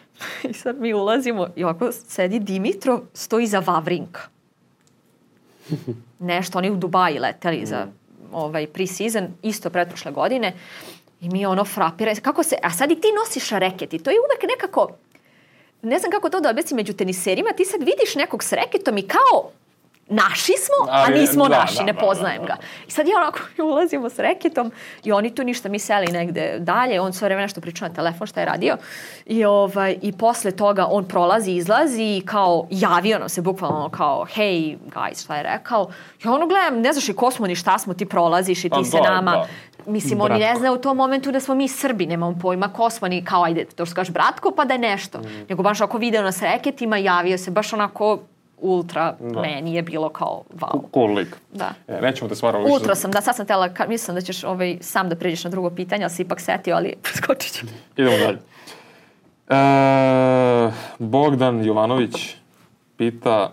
[0.49, 4.21] I sad mi ulazimo i ovako sedi Dimitrov stoji za Vavrinka.
[6.19, 7.87] Nešto, oni u Dubaji leteli za
[8.31, 10.53] ovaj pre-season, isto pretprošle godine.
[11.25, 14.17] I mi ono frapira, kako se, a sad i ti nosiš reket i to je
[14.19, 14.89] uvek nekako,
[15.81, 19.07] ne znam kako to da objasnim među teniserima, ti sad vidiš nekog s reketom i
[19.07, 19.51] kao
[20.07, 22.53] naši smo, a nismo da, naši, da, ne da, poznajem da, ga.
[22.53, 22.59] da.
[22.87, 23.39] I sad ja onako
[23.71, 24.71] ulazimo s reketom
[25.03, 28.27] i oni tu ništa, mi seli negde dalje, on sve vreme nešto pričao na telefon
[28.27, 28.77] šta je radio
[29.25, 34.25] i, ovaj, i posle toga on prolazi, izlazi i kao javio nam se bukvalno kao
[34.35, 35.89] hey guys šta je rekao.
[36.23, 38.69] Ja ono gledam, ne znaš i ko smo ni šta smo, ti prolaziš i ti
[38.69, 39.45] Pa se da, nama
[39.87, 40.59] Mislim, oni ne Bratko.
[40.59, 43.65] znaju u tom momentu da smo mi Srbi, nemamo pojma ko smo, ni kao, ajde,
[43.65, 45.19] to što kažeš bratko, pa da je nešto.
[45.19, 45.45] Mm.
[45.49, 48.19] Nego baš ako video nas reketima, javio se baš onako
[48.57, 49.41] ultra, Da.
[49.41, 50.81] meni je bilo kao, wow.
[50.93, 51.35] Cool lik.
[51.53, 51.73] Da.
[51.87, 52.73] E, nećemo te stvarno više...
[52.73, 55.49] Ultra sam, da, sad sam tela, ka, mislim da ćeš ovaj, sam da pređeš na
[55.49, 57.65] drugo pitanje, ali si ipak setio, ali skočit ću.
[57.97, 58.37] Idemo dalje.
[59.49, 62.35] E, Bogdan Jovanović
[62.97, 63.51] pita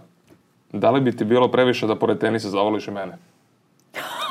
[0.73, 3.19] da li bi ti bilo previše da pored tenisa zavoliš i mene?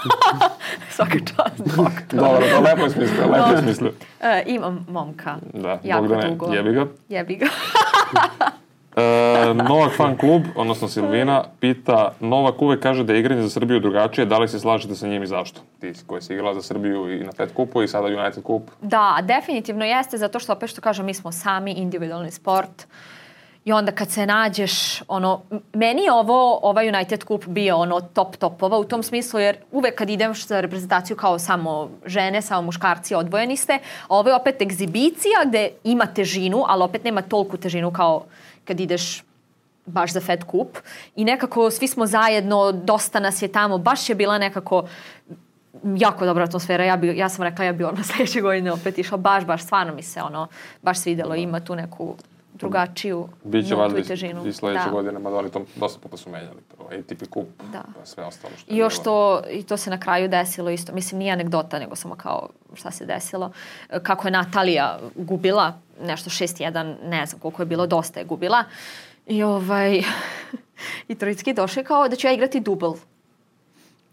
[0.96, 2.20] Svaka čast, doktor.
[2.24, 3.92] Dobro, to lepo je smislio, lepo je smislio.
[4.22, 5.36] E, imam momka.
[5.54, 6.54] Da, jako Bogdane, dugo.
[6.54, 6.86] jebi ga.
[7.10, 7.46] Jebi ga.
[8.96, 13.80] E, Novak fan klub, odnosno Silvina, pita, Novak uvek kaže da je igranje za Srbiju
[13.80, 15.62] drugačije, da li se slažete sa njim i zašto?
[15.80, 18.72] Ti koji si igrala za Srbiju i na Pet kupu i sada United kup.
[18.82, 22.88] Da, definitivno jeste, zato što opet što kažem, mi smo sami individualni sport.
[23.66, 25.42] I onda kad se nađeš, ono,
[25.74, 29.96] meni je ovo, ovaj United Cup bio ono top topova u tom smislu, jer uvek
[29.96, 33.74] kad ideš za reprezentaciju kao samo žene, samo muškarci odvojeni ste,
[34.08, 38.24] a ovo je opet egzibicija gde ima težinu, ali opet nema tolku težinu kao
[38.66, 39.24] kad ideš
[39.86, 40.78] baš za Fed Cup.
[41.16, 44.84] I nekako svi smo zajedno, dosta nas je tamo, baš je bila nekako
[45.96, 46.84] jako dobra atmosfera.
[46.84, 49.94] Ja, bi, ja sam rekla ja bi ono sledeće godine opet išla, baš, baš, stvarno
[49.94, 50.48] mi se ono,
[50.82, 52.16] baš svidelo, ima tu neku
[52.54, 54.48] drugačiju Biće valjda težinu.
[54.48, 54.92] i sledeće da.
[54.92, 56.58] godine, mada oni to dosta puta su menjali.
[56.70, 57.84] To, ATP kup, Da.
[57.96, 59.04] pa sve ostalo što I još bilo.
[59.04, 62.92] to, i to se na kraju desilo isto, mislim nije anegdota, nego samo kao šta
[62.92, 63.52] se desilo.
[64.04, 66.72] Kako je Natalija gubila, nešto 6-1,
[67.04, 68.64] ne znam koliko je bilo, dosta je gubila.
[69.28, 70.04] I ovaj,
[71.08, 72.92] i Trojicki došao kao da ću ja igrati dubl.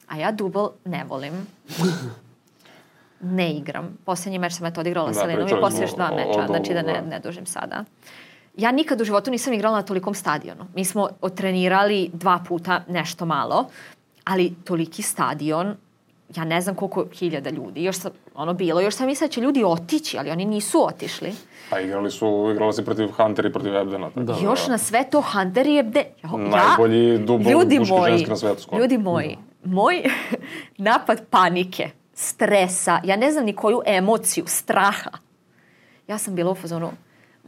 [0.08, 1.46] A ja dubl ne volim.
[3.22, 3.98] Ne igram.
[4.04, 6.74] Posljednji meč sam eto odigrala Da, sa i posle još dva o- o meča, znači
[6.74, 7.00] da ne, da.
[7.00, 7.84] ne dužim sada.
[8.58, 10.64] Ja nikad u životu nisam igrala na tolikom stadionu.
[10.74, 13.66] Mi smo otrenirali dva puta nešto malo,
[14.24, 15.76] ali toliki stadion,
[16.36, 19.40] ja ne znam koliko hiljada ljudi, još sam, ono bilo, još sam mislila da će
[19.40, 21.32] ljudi otići, ali oni nisu otišli.
[21.70, 24.08] Pa igrali su, igrala si protiv Hunter i protiv Ebdena.
[24.08, 24.36] Tako da.
[24.42, 26.04] Još na sve to Hunter je bde...
[26.22, 28.82] Ja, Najbolji dubl ljudi muški moji, ženski na svetu skoro.
[28.82, 30.02] Ljudi moji, moj
[30.78, 35.10] napad panike stresa, ja ne znam ni koju emociju, straha.
[36.08, 36.90] Ja sam bila u fazonu,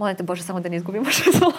[0.01, 1.52] molim te Bože, samo da ne izgubimo 6-0,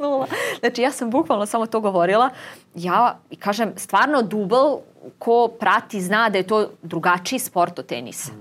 [0.00, 0.26] 6-0.
[0.60, 2.30] Znači, ja sam bukvalno samo to govorila.
[2.74, 4.80] Ja, i kažem, stvarno dubl,
[5.18, 8.32] ko prati, zna da je to drugačiji sport od tenisa.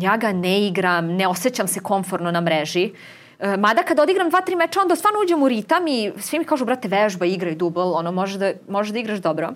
[0.00, 2.90] Ja ga ne igram, ne osjećam se komforno na mreži.
[3.38, 6.44] E, mada kad odigram dva, tri meča, onda stvarno uđem u ritam i svi mi
[6.44, 9.54] kažu, brate, vežba, igraj dubl, ono, može da, može da igraš dobro.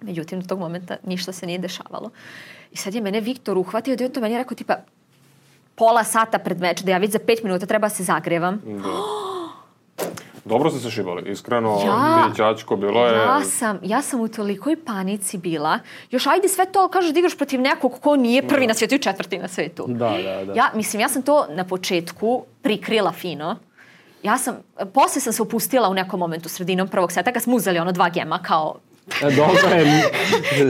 [0.00, 2.10] Međutim, do tog momenta ništa se nije dešavalo.
[2.72, 4.76] I sad je mene Viktor uhvatio da je to meni rekao tipa
[5.78, 8.60] pola sata pred meč, da ja već za pet minuta treba da se zagrevam.
[8.64, 9.28] Da.
[10.44, 13.18] Dobro ste se šibali, iskreno, Ja- ti Ćačko, bilo je...
[13.18, 15.78] Ja sam, ja sam u tolikoj panici bila.
[16.10, 18.98] Još ajde sve to, kažeš da igraš protiv nekog ko nije prvi na svijetu i
[18.98, 19.84] četvrti na svijetu.
[19.88, 20.52] Da, da, da.
[20.54, 23.56] Ja, mislim, ja sam to na početku prikrila fino.
[24.22, 24.56] Ja sam,
[24.94, 28.08] posle sam se upustila u nekom momentu sredinom prvog seta kad smo uzeli ono dva
[28.08, 28.76] gema kao
[29.20, 30.10] dobro je.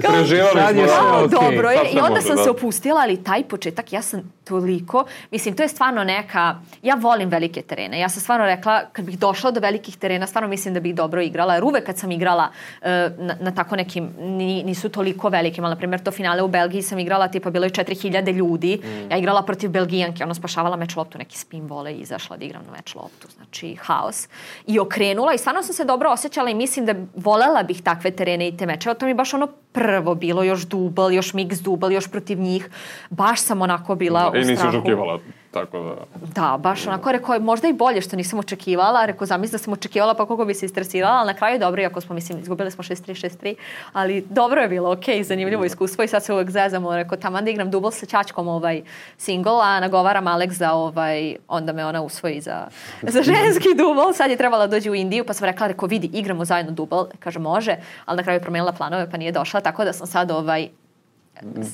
[0.03, 1.25] Preživali smo, da.
[1.25, 1.41] okej.
[1.41, 1.79] dobro je.
[1.93, 2.43] I onda sam da.
[2.43, 7.29] se opustila, ali taj početak, ja sam toliko, mislim, to je stvarno neka, ja volim
[7.29, 8.01] velike terene.
[8.01, 11.21] Ja sam stvarno rekla, kad bih došla do velikih terena, stvarno mislim da bih dobro
[11.21, 11.55] igrala.
[11.55, 12.49] Jer uvek kad sam igrala
[12.83, 16.49] e, na, na tako nekim, ni, nisu toliko velikim, ali na primjer to finale u
[16.49, 18.81] Belgiji sam igrala, tipa bilo je 4000 ljudi.
[18.85, 19.11] Mm.
[19.11, 22.63] Ja igrala protiv Belgijanke, ono spašavala meč loptu, neki spin vole i izašla da igram
[22.67, 23.29] na meč loptu.
[23.37, 24.29] Znači, haos.
[24.67, 28.28] I okrenula i stvarno sam se dobro osjećala i mislim da volela bih takve terene
[28.35, 28.95] i te meče.
[28.95, 32.71] To mi baš ono prvo bilo, još dubl, još mix dubl, još protiv njih.
[33.11, 34.79] Baš sam onako bila I u nisi strahu.
[34.79, 35.19] očekivala,
[35.61, 35.95] tako da...
[36.43, 40.15] Da, baš onako rekao, možda i bolje što nisam očekivala, rekao, zamisli da sam očekivala
[40.15, 43.29] pa koliko bi se istresirala, ali na kraju dobro, iako smo, mislim, izgubili smo 6-3,
[43.43, 43.55] 6-3,
[43.93, 47.51] ali dobro je bilo, okej, zanimljivo iskustvo i sad se uvek zezamo, rekao, tamo da
[47.51, 48.83] igram dubl sa Ćačkom ovaj
[49.17, 52.67] single, a nagovaram Alex za ovaj, onda me ona usvoji za,
[53.03, 56.11] za ženski dubl, sad je trebala da dođe u Indiju, pa sam rekla, rekao, vidi,
[56.13, 59.85] igramo zajedno dubl, kaže, može, ali na kraju je promenila planove, pa nije došla, tako
[59.85, 60.69] da sam sad ovaj,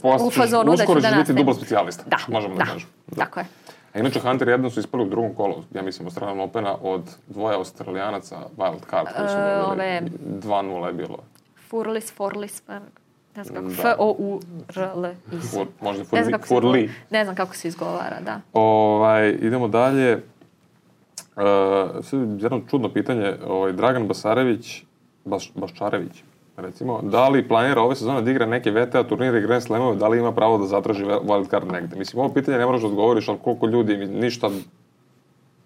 [0.03, 1.45] Posle u ćeš- fazonu da ću uskoro da ćeš biti nastavim.
[1.45, 2.03] dubl specijalista.
[2.07, 2.91] Da, Možemo da, da, kažemo.
[3.17, 3.47] tako je.
[3.95, 7.57] A inače, Hunter jednom su ispali u drugom kolu, ja mislim, Australian Opena od dvoje
[7.57, 9.73] Australijanaca Wild Card koji su E, dobili.
[9.85, 10.01] ove-
[10.41, 11.19] 2-0 je bilo.
[11.69, 12.79] Furlis, Forlis, pa
[13.37, 13.91] ne znam kako, Da.
[13.91, 15.51] F-O-U-R-L-I-S.
[15.51, 16.61] For, možda Ne znam, Furli.
[16.63, 16.91] Furli.
[17.11, 18.41] ne znam kako se izgovara, da.
[18.53, 20.23] Ovaj, idemo dalje.
[21.37, 21.43] Uh,
[22.03, 23.35] sad jedno čudno pitanje.
[23.47, 24.83] Ovaj, Dragan Basarević,
[25.25, 26.23] Bas, Baščarević,
[26.57, 30.09] recimo, da li planira ove sezone da igra neke VTA turnire i Grand Slamove, da
[30.09, 31.97] li ima pravo da zatraži wild card negde?
[31.97, 34.51] Mislim, ovo pitanje ne moraš da odgovoriš, ali koliko ljudi, ništa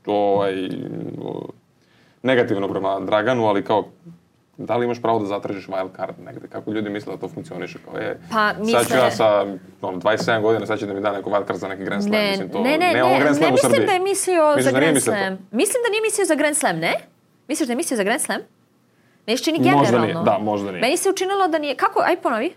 [0.07, 0.55] ovaj,
[2.23, 3.85] negativno prema Draganu, ali kao
[4.57, 6.49] da li imaš pravo da zatražiš wild card negde?
[6.49, 7.79] Kako ljudi misle da to funkcioniše?
[7.85, 9.41] Kao, je, Pa, Sad ću misle- ja sa
[9.83, 12.13] ono, 27 godina, sad će da mi da neko wild card za neki Grand Slam.
[12.13, 14.65] Ne, mislim, to, ne, ne, nemamo ne, Grand ne, Slam mislim da je mislio Misliš
[14.65, 15.15] za da Grand mislio?
[15.15, 15.39] Slam.
[15.53, 16.95] Mislim da nije mislio za Grand Slam, ne?
[17.49, 18.41] Misliš da je mislio za Grand Slam?
[19.29, 20.07] Meni čini Možda generalno.
[20.07, 20.81] nije, da, možda nije.
[20.81, 21.77] Meni se učinilo da nije...
[21.77, 22.01] Kako?
[22.01, 22.53] Aj ponovi.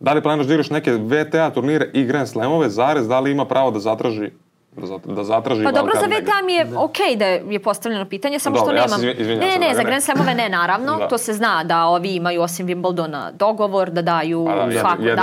[0.00, 3.44] Da li planiraš da igraš neke VTA turnire i Grand Slamove, zarez, da li ima
[3.44, 4.30] pravo da zatraži
[4.76, 6.06] da, da zatraži Pa dobro, za?
[6.06, 9.00] VTA mi je okej da je postavljeno pitanje, samo Dobro, što ja nemam...
[9.00, 9.82] se izvi- izvinjavam ne, ne, za.
[9.82, 10.96] Grand Slamove ne, naravno.
[10.96, 11.08] Da.
[11.08, 15.22] To se zna da ovi imaju osim Wimbledona dogovor, da daju Pa da, svako jedni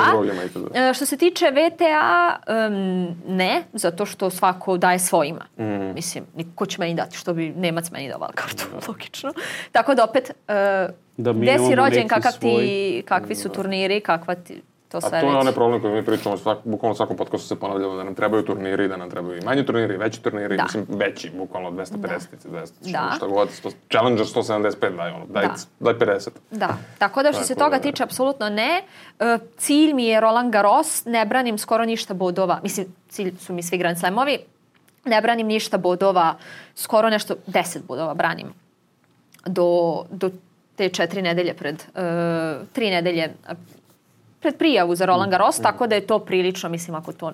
[0.53, 0.59] da.
[0.73, 0.89] da.
[0.89, 5.45] E, što se tiče VTA, em, ne, zato što svako daje svojima.
[5.59, 5.91] Mhm.
[5.93, 9.33] Mislim, niko će meni dati, što bi Nemac meni dao kartu, logično.
[9.71, 14.35] Tako da opet, e, Da mi gde si rođen, kakav ti, kakvi su turniri, kakva
[14.35, 14.61] ti,
[14.95, 17.55] to A sve to je onaj problem koji mi pričamo, svak, bukvalno svakom podcastu se
[17.55, 20.63] ponavljamo da nam trebaju turniri, da nam trebaju i manji turniri, veći turniri, Da.
[20.63, 21.97] mislim veći, bukvalno 250,
[22.45, 23.11] 200, Da.
[23.15, 25.53] šta god, 100, Challenger 175 daj, ono, daj, Da.
[25.81, 26.29] daj 50.
[26.51, 28.83] Da, tako da što se Tako toga da- tiče, apsolutno ne.
[29.19, 32.59] E, cilj mi je Roland Garros, ne branim skoro ništa bodova.
[32.63, 34.37] Mislim, cilj su mi svi Grand Slamovi.
[35.05, 36.35] Ne branim ništa bodova,
[36.75, 38.53] skoro nešto, 10 bodova branim
[39.45, 39.65] do,
[40.09, 40.29] do
[40.75, 42.01] te četiri nedelje pred, e,
[42.73, 43.53] tri nedelje a,
[44.45, 47.31] pred prijavu za Roland Garros, tako da je to prilično, mislim, ako to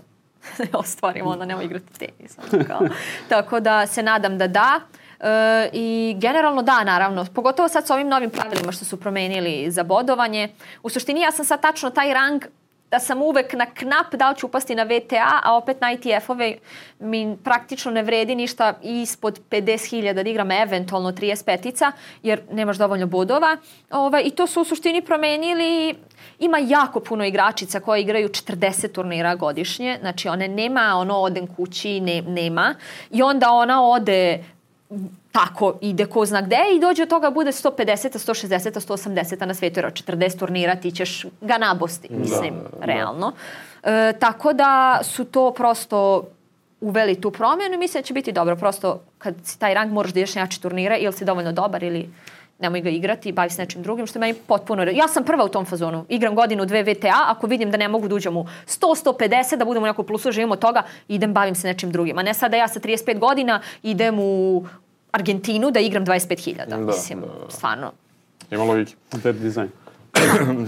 [0.60, 2.36] ne ostvarimo, onda nema igrati tenis.
[2.68, 2.82] kao.
[3.30, 4.80] tako da se nadam da da.
[5.20, 7.26] E, I generalno da, naravno.
[7.36, 10.50] Pogotovo sad sa ovim novim pravilima što su promenili za bodovanje.
[10.84, 12.46] U suštini ja sam sad tačno taj rang
[12.92, 16.58] da sam uvek na knap da li ću upasti na VTA, a opet na ITF-ove
[17.00, 21.92] mi praktično ne vredi ništa ispod 50.000 da igram eventualno 35-ica,
[22.24, 23.58] jer nemaš dovoljno bodova.
[23.92, 25.96] Ove, I to su u suštini promenili
[26.40, 32.00] ima jako puno igračica koje igraju 40 turnira godišnje, znači one nema ono odem kući,
[32.00, 32.76] ne, nema.
[33.12, 34.44] I onda ona ode
[35.32, 39.80] tako ide ko zna gde i dođe od toga bude 150, 160, 180 na svetu
[39.80, 42.86] jer od 40 turnira ti ćeš ga nabosti, mislim, da, da.
[42.86, 43.34] realno.
[43.84, 46.24] E, tako da su to prosto
[46.82, 48.56] uveli tu promjenu i mislim da će biti dobro.
[48.56, 51.84] Prosto kad si taj rang moraš da ideš na jače turnire ili si dovoljno dobar
[51.84, 52.10] ili
[52.62, 54.84] nemoj ga igrati, bavi se nečim drugim, što je meni potpuno...
[54.84, 56.06] Ja sam prva u tom fazonu.
[56.10, 59.66] Igram godinu, dve VTA, ako vidim da ne mogu da uđem u 100, 150, da
[59.66, 62.18] budem u nekom plusu, živim od toga, idem, bavim se nečim drugim.
[62.18, 64.64] A ne sad da ja sa 35 godina idem u
[65.12, 66.68] Argentinu da igram 25.000.
[66.68, 67.52] Da, Mislim, da, da.
[67.52, 67.92] stvarno.
[68.52, 68.94] Ima logike.
[69.24, 69.70] Web dizajn.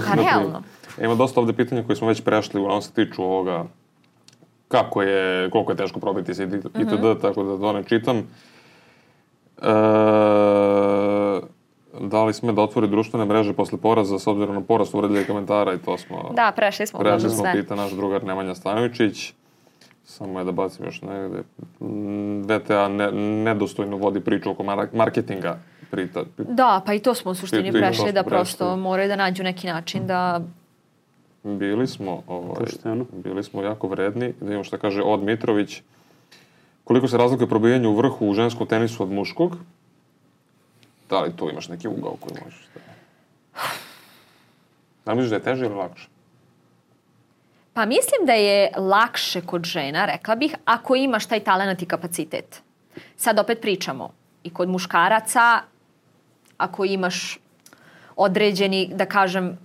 [0.08, 0.64] Pa realno.
[1.02, 3.66] Ima dosta ovde pitanja koje smo već prešli, uglavnom se tiču ovoga
[4.74, 7.22] kako je, koliko je teško probiti se itd., mm -hmm.
[7.22, 8.18] tako da to ne čitam.
[8.18, 8.24] E,
[12.00, 15.74] da li sme da otvori društvene mreže posle poraza s obzirom na porast uredlja komentara
[15.74, 16.32] i to smo...
[16.34, 17.00] Da, prešli smo.
[17.00, 17.54] Prešli smo, sve.
[17.54, 19.34] pita naš drugar Nemanja Stanovičić.
[20.06, 21.44] Samo je da bacim još negde.
[22.44, 23.12] VTA ne,
[23.44, 24.64] nedostojno vodi priču oko
[24.94, 25.60] marketinga.
[25.92, 28.82] Prita, prita, da, pa i to smo u suštini prita, prešli, da prosto prešli.
[28.82, 30.42] moraju da nađu neki način da
[31.44, 32.66] Bili smo, ovaj,
[33.12, 34.34] bili smo jako vredni.
[34.42, 35.82] Da imamo šta kaže od Mitrović.
[36.84, 39.58] Koliko se razlikuje probijanje u vrhu u ženskom tenisu od muškog?
[41.14, 42.80] Da li tu imaš neki ugao koji možeš da...
[45.06, 46.08] Da misliš da je teže ili lakše?
[47.74, 52.62] Pa mislim da je lakše kod žena, rekla bih, ako imaš taj talent i kapacitet.
[53.16, 54.10] Sad opet pričamo
[54.44, 55.62] i kod muškaraca,
[56.58, 57.38] ako imaš
[58.16, 59.58] određeni, da kažem,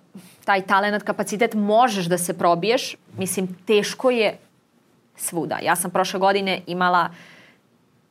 [0.45, 2.97] taj talent, kapacitet, možeš da se probiješ.
[3.17, 4.39] Mislim, teško je
[5.17, 5.59] svuda.
[5.63, 7.09] Ja sam prošle godine imala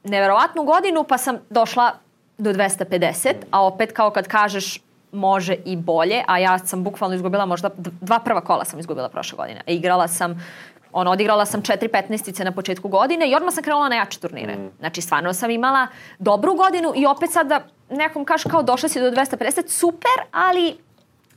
[0.03, 2.06] neverovatnu godinu, pa sam došla
[2.37, 4.79] do 250, a opet kao kad kažeš
[5.11, 9.35] može i bolje, a ja sam bukvalno izgubila možda dva prva kola sam izgubila prošle
[9.35, 9.61] godine.
[9.65, 10.45] E, igrala sam
[10.91, 14.55] ono, odigrala sam četiri petnestice na početku godine i odmah sam krenula na jače turnire.
[14.55, 14.71] Mm.
[14.79, 15.87] Znači, stvarno sam imala
[16.19, 20.77] dobru godinu i opet sad da nekom kaš kao došla si do 250, super, ali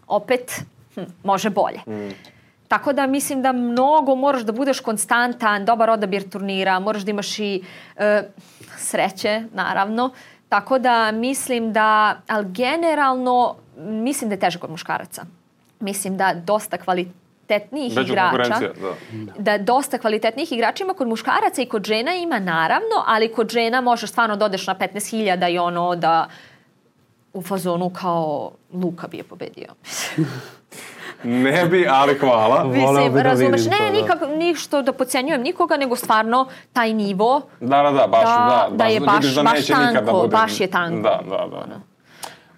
[0.06, 0.60] opet
[0.94, 1.80] hm, može bolje.
[1.86, 2.14] Mm.
[2.68, 7.38] Tako da mislim da mnogo moraš da budeš konstantan, dobar odabir turnira, moraš da imaš
[7.38, 7.62] i
[7.96, 8.22] e,
[8.76, 10.10] sreće, naravno.
[10.50, 15.22] Tako da mislim da, ali generalno, mislim da je teže kod muškaraca.
[15.80, 18.60] Mislim da dosta kvalitetnijih Veđu igrača,
[19.12, 19.32] da.
[19.38, 23.80] da dosta kvalitetnijih igrača ima kod muškaraca i kod žena ima naravno, ali kod žena
[23.80, 26.28] možeš stvarno da odeš na 15.000 i ono da
[27.32, 29.68] u fazonu kao Luka bi je pobedio.
[31.22, 32.64] Ne bi, ali hvala.
[32.64, 33.90] Mislim, da razumeš, ne, to, da.
[33.90, 37.40] nikak, ništo da pocenjujem nikoga, nego stvarno taj nivo.
[37.60, 40.66] Da, da, da, baš, da, da, da je baš, da baš tanko, da baš je
[40.66, 41.08] tanko.
[41.08, 41.66] Da, da, da.
[41.66, 41.80] da.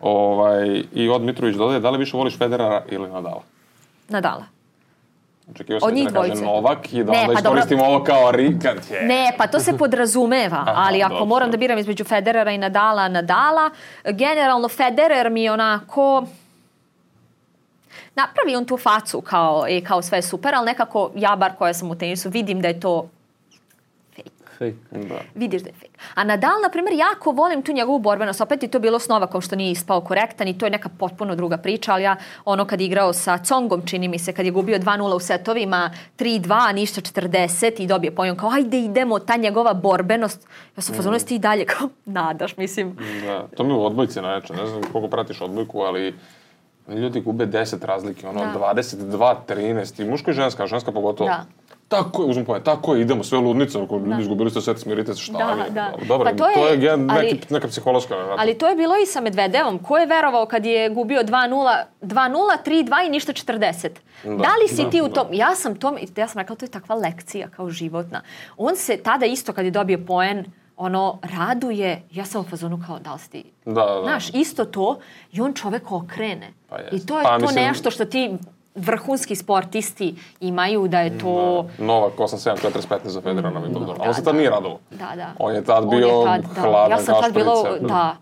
[0.00, 3.42] Ovaj, I od Mitrović dodaje, da li više voliš Federera ili Nadala?
[4.08, 4.44] Nadala.
[5.50, 7.96] Očekio sam da kaže Novak i da ne, onda pa iskoristimo dobro.
[7.96, 8.90] ovo kao rikant.
[8.90, 9.02] Je.
[9.02, 13.08] Ne, pa to se podrazumeva, ali ako dobro, moram da biram između Federera i Nadala,
[13.08, 13.70] Nadala,
[14.04, 16.24] generalno Federer mi je onako
[18.14, 21.90] napravi on tu facu kao, e, kao sve super, ali nekako ja bar koja sam
[21.90, 23.08] u tenisu vidim da je to
[24.62, 25.06] fake.
[25.08, 25.20] Da.
[25.34, 25.98] Vidiš da je fake.
[26.14, 28.40] A Nadal, na primjer, jako volim tu njegovu borbenost.
[28.40, 31.34] Opet je to bilo s Novakom što nije ispao korektan i to je neka potpuno
[31.34, 34.78] druga priča, ali ja ono kad igrao sa Congom, čini mi se, kad je gubio
[34.78, 40.46] 2-0 u setovima, 3-2, ništa 40 i dobije pojom kao ajde idemo, ta njegova borbenost.
[40.76, 41.26] Ja sam fazonu mm.
[41.26, 42.96] ti dalje kao nadaš, mislim.
[43.26, 44.54] Da, to mi u odbojci najče.
[44.54, 46.14] Ne znam koliko pratiš odbojku, ali
[46.88, 48.74] ljudi gube 10 razlike, ono, da.
[48.74, 51.28] 22, 13, i muška i ženska, ženska pogotovo.
[51.28, 51.44] Da.
[51.88, 54.20] Tako je, uzmem pojem, tako je, idemo sve ludnice, ako da.
[54.20, 55.70] izgubili ste sve, smirite se, šta da, je.
[55.70, 55.92] Da.
[56.08, 58.16] Dobro, pa to, to je, je neki, ali, neka psihološka.
[58.16, 58.36] Vratno.
[58.38, 59.78] Ali to je bilo i sa Medvedevom.
[59.78, 62.36] Ko je verovao kad je gubio 2-0, 2-0,
[62.66, 63.88] 3-2 i ništa 40?
[64.24, 65.28] Da, da li si da, ti u tom?
[65.28, 65.36] Da.
[65.36, 68.20] Ja sam tom, ja sam rekla, to je takva lekcija kao životna.
[68.56, 70.44] On se tada isto kad je dobio poen,
[70.82, 73.44] ono, raduje, ja sam u fazonu kao, da li si ti...
[73.64, 74.00] Da, da.
[74.02, 74.98] Znaš, isto to,
[75.32, 76.52] i on čovek okrene.
[76.68, 78.38] Pa I to je pa, to mislim, nešto što ti
[78.74, 81.66] vrhunski sportisti imaju da je to...
[81.78, 81.84] Da.
[81.84, 82.56] Novak 87,
[82.90, 83.96] 415 za Federer na Wimbledonu.
[83.98, 84.38] Da, Ali se tad da.
[84.38, 84.78] nije radilo.
[84.90, 85.32] Da, da.
[85.38, 86.60] On je tad bio je tad, da.
[86.60, 88.16] hladan ja sam tad bilo, da.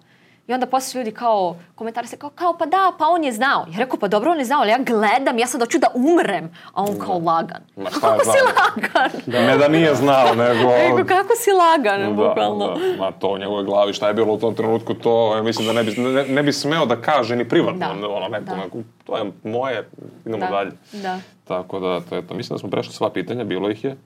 [0.50, 3.66] I onda posle ljudi kao, komentari se kao, kao, pa da, pa on je znao.
[3.72, 6.50] Ja rekao, pa dobro, on je znao, ali ja gledam, ja sad hoću da umrem.
[6.72, 7.62] A on kao lagan.
[7.76, 9.10] Ma šta kako si lagan?
[9.26, 9.46] Da.
[9.46, 10.70] Ne da nije znao, nego...
[10.70, 12.66] Nego kako si lagan, da, bukvalno.
[12.66, 15.66] Da, ma to u njegove glavi, šta je bilo u tom trenutku, to ja mislim
[15.66, 18.08] da ne bi, ne, ne bi smeo da kaže ni privatno, da.
[18.08, 18.82] ono, nekom, da.
[19.04, 19.88] to je moje,
[20.26, 20.50] idemo da.
[20.50, 20.72] dalje.
[20.92, 21.18] Da.
[21.44, 22.34] Tako da, to je to.
[22.34, 23.96] Mislim da smo prešli sva pitanja, bilo ih je.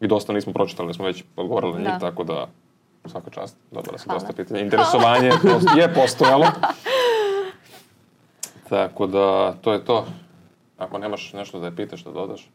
[0.00, 1.98] I dosta nismo pročitali, da smo već odgovorili na njih, da.
[1.98, 2.46] tako da
[3.06, 4.60] Svaka čast, dobila sam dosta pitanja.
[4.60, 5.30] Interesovanje
[5.76, 6.46] je postojalo.
[8.68, 10.06] Tako da, to je to.
[10.78, 12.48] Ako nemaš nešto da je pitaš, da dodaš?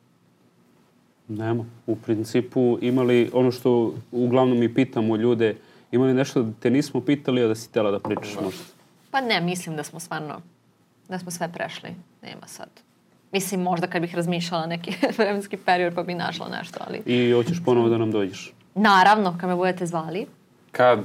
[1.28, 1.66] Nema.
[1.88, 5.56] U principu imali ono što uglavnom i pitamo ljude,
[5.92, 8.42] imali nešto da te nismo pitali, a da si tela da pričaš da.
[8.42, 8.64] možda?
[9.12, 10.42] Pa ne, mislim da smo stvarno,
[11.10, 11.90] da smo sve prešli.
[12.22, 12.70] Nema sad.
[13.32, 17.02] Mislim, možda kad bih razmišljala neki vremenski period pa bi našla nešto, ali...
[17.06, 18.54] I hoćeš ponovo da nam dođeš?
[18.78, 20.28] Naravno, kad me budete zvali
[20.72, 21.00] kad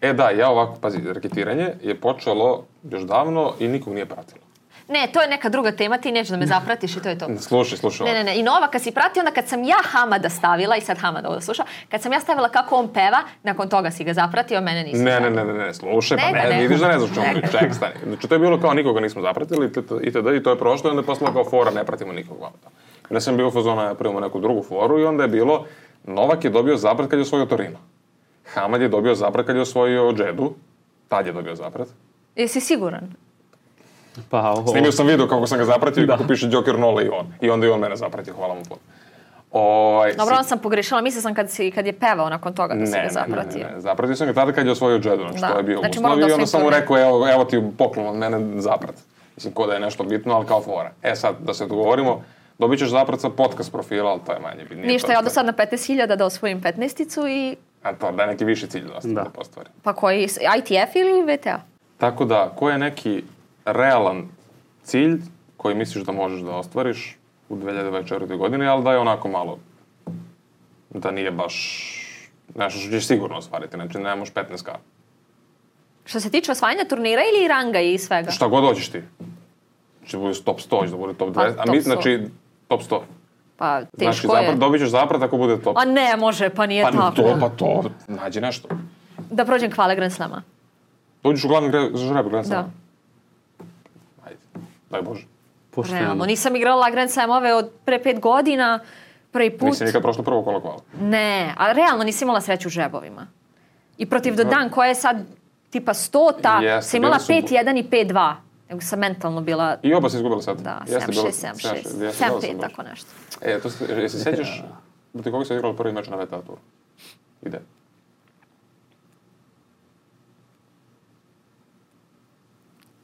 [0.00, 4.40] E da, ja ovako, pazi, raketiranje je počelo još davno i nikog nije pratilo.
[4.88, 7.26] Ne, to je neka druga tema, ti nećeš da me zapratiš i to je to.
[7.38, 8.06] Slušaj, slušaj.
[8.06, 8.38] Ne, ne, ne.
[8.38, 11.40] I Nova, kad si pratio, onda kad sam ja Hamada stavila, i sad Hamada ovo
[11.40, 15.02] sluša, kad sam ja stavila kako on peva, nakon toga si ga zapratio, mene nisi
[15.02, 17.94] Ne, ne, ne, ne, ne, slušaj, pa ne, vidiš da ne znaš čemu ček, stani.
[18.06, 19.92] Znači, to je bilo kao nikoga nismo zapratili itd.
[20.02, 20.26] itd.
[20.36, 22.52] i to je prošlo i onda je postalo kao fora, ne pratimo nikog vam.
[23.02, 25.64] I onda sam bio u fazonu, ja primamo neku drugu foru i onda je bilo,
[26.08, 27.78] Novak je dobio zaprat kad je osvojio Torino.
[28.46, 30.52] Hamad je dobio zaprat kad je osvojio Džedu,
[31.08, 31.88] tad je dobio zaprat.
[32.36, 33.12] Jesi siguran?
[34.30, 37.08] Pa, ovo, Snimio sam video kako sam ga zapratio i kako piše Joker Nola i
[37.08, 37.26] on.
[37.40, 38.80] I onda i on mene zapratio, hvala mu puno.
[39.52, 42.86] Oj, Dobro, on sam pogrešila, mislila sam kad, si, kad je pevao nakon toga da
[42.86, 43.66] si Ne, ga ne, zapratio.
[43.66, 45.48] ne, ne, zapratio sam ga tada kad je osvojio Džedu, znači Da.
[45.48, 47.62] to je bio Znači, uslov moram da i onda sam mu rekao, evo, evo ti
[47.78, 48.94] poklon od mene zaprat.
[49.36, 50.90] Mislim, ko da je nešto bitno, ali kao fora.
[51.02, 52.22] E sad, da se dogovorimo,
[52.58, 54.84] dobit ćeš zaprat sa podcast profila, ali to je manje bitno.
[54.84, 58.44] Ništa, ja do sad na 15.000 da osvojim 15-icu i A to, da je neki
[58.44, 59.22] viši cilj da, Da.
[59.22, 59.68] da postvari.
[59.82, 60.24] pa koji,
[60.58, 61.60] ITF ili VTA?
[61.98, 63.22] Tako da, ko je neki
[63.64, 64.28] realan
[64.82, 65.20] cilj
[65.56, 67.16] koji misliš da možeš da ostvariš
[67.48, 68.36] u 2024.
[68.36, 69.58] godini, ali da je onako malo,
[70.90, 71.54] da nije baš
[72.54, 74.70] nešto što ćeš sigurno ostvariti, znači ne možeš 15k.
[76.04, 78.30] Što se tiče osvajanja turnira ili ranga i svega?
[78.30, 79.02] Šta god hoćeš ti.
[80.06, 81.80] Će da bude top 100, će da bude top 200, Pa, a mi, 100.
[81.80, 82.20] znači,
[82.68, 83.00] top 100.
[83.56, 84.42] Pa Znači, teško je.
[84.42, 85.76] zaprat, dobit ćeš zaprat ako bude top.
[85.76, 87.10] A ne, može, pa nije Pa tako.
[87.12, 88.68] to, pa to, nađi nešto.
[89.30, 90.42] Da prođem kvale Grand Slama.
[91.22, 92.48] Dođeš u glavni gre, žreb Grand Da.
[92.48, 92.74] Slam.
[94.24, 94.38] Ajde,
[94.90, 95.24] daj Bože.
[95.70, 96.00] pošteno.
[96.00, 98.78] Realno, nisam igrala Grand Slamove od pre pet godina,
[99.32, 99.68] prvi put.
[99.68, 100.78] Nisi nikad prošla prvo kolo kvala.
[101.00, 103.26] Ne, a realno nisam imala sreću u žebovima.
[103.98, 105.16] I protiv Dodan, koja je sad
[105.70, 108.34] tipa stota, Jeste, sam imala bili su- 5-1 i 5-2.
[108.68, 110.60] Nego sam mentalno bila, I oba si izgubila sad.
[110.60, 112.70] da, Jeste 7-6, bilo- 7-6, jeste, jeste, gledao sam 7-5, baš.
[112.70, 113.06] tako nešto.
[113.40, 114.62] E, to se, jesi sećaš
[115.12, 116.58] protiv koga si igrala prvi meč na VTA turu?
[117.42, 117.60] Ide.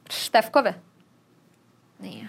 [0.09, 0.73] Štefkove?
[1.99, 2.27] Nije.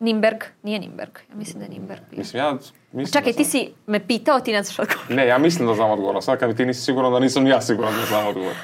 [0.00, 0.36] Nimberg?
[0.62, 1.18] Nije Nimberg.
[1.30, 2.18] Ja mislim da je Nimberg bio.
[2.18, 2.52] Mislim, ja
[2.92, 5.10] mislim Čekaj, da ti si me pitao, ti ne znaš odgovor.
[5.10, 6.22] Ne, ja mislim da znam odgovor.
[6.22, 8.54] Sad kad ti nisi siguran da nisam ni ja siguran da znam odgovor.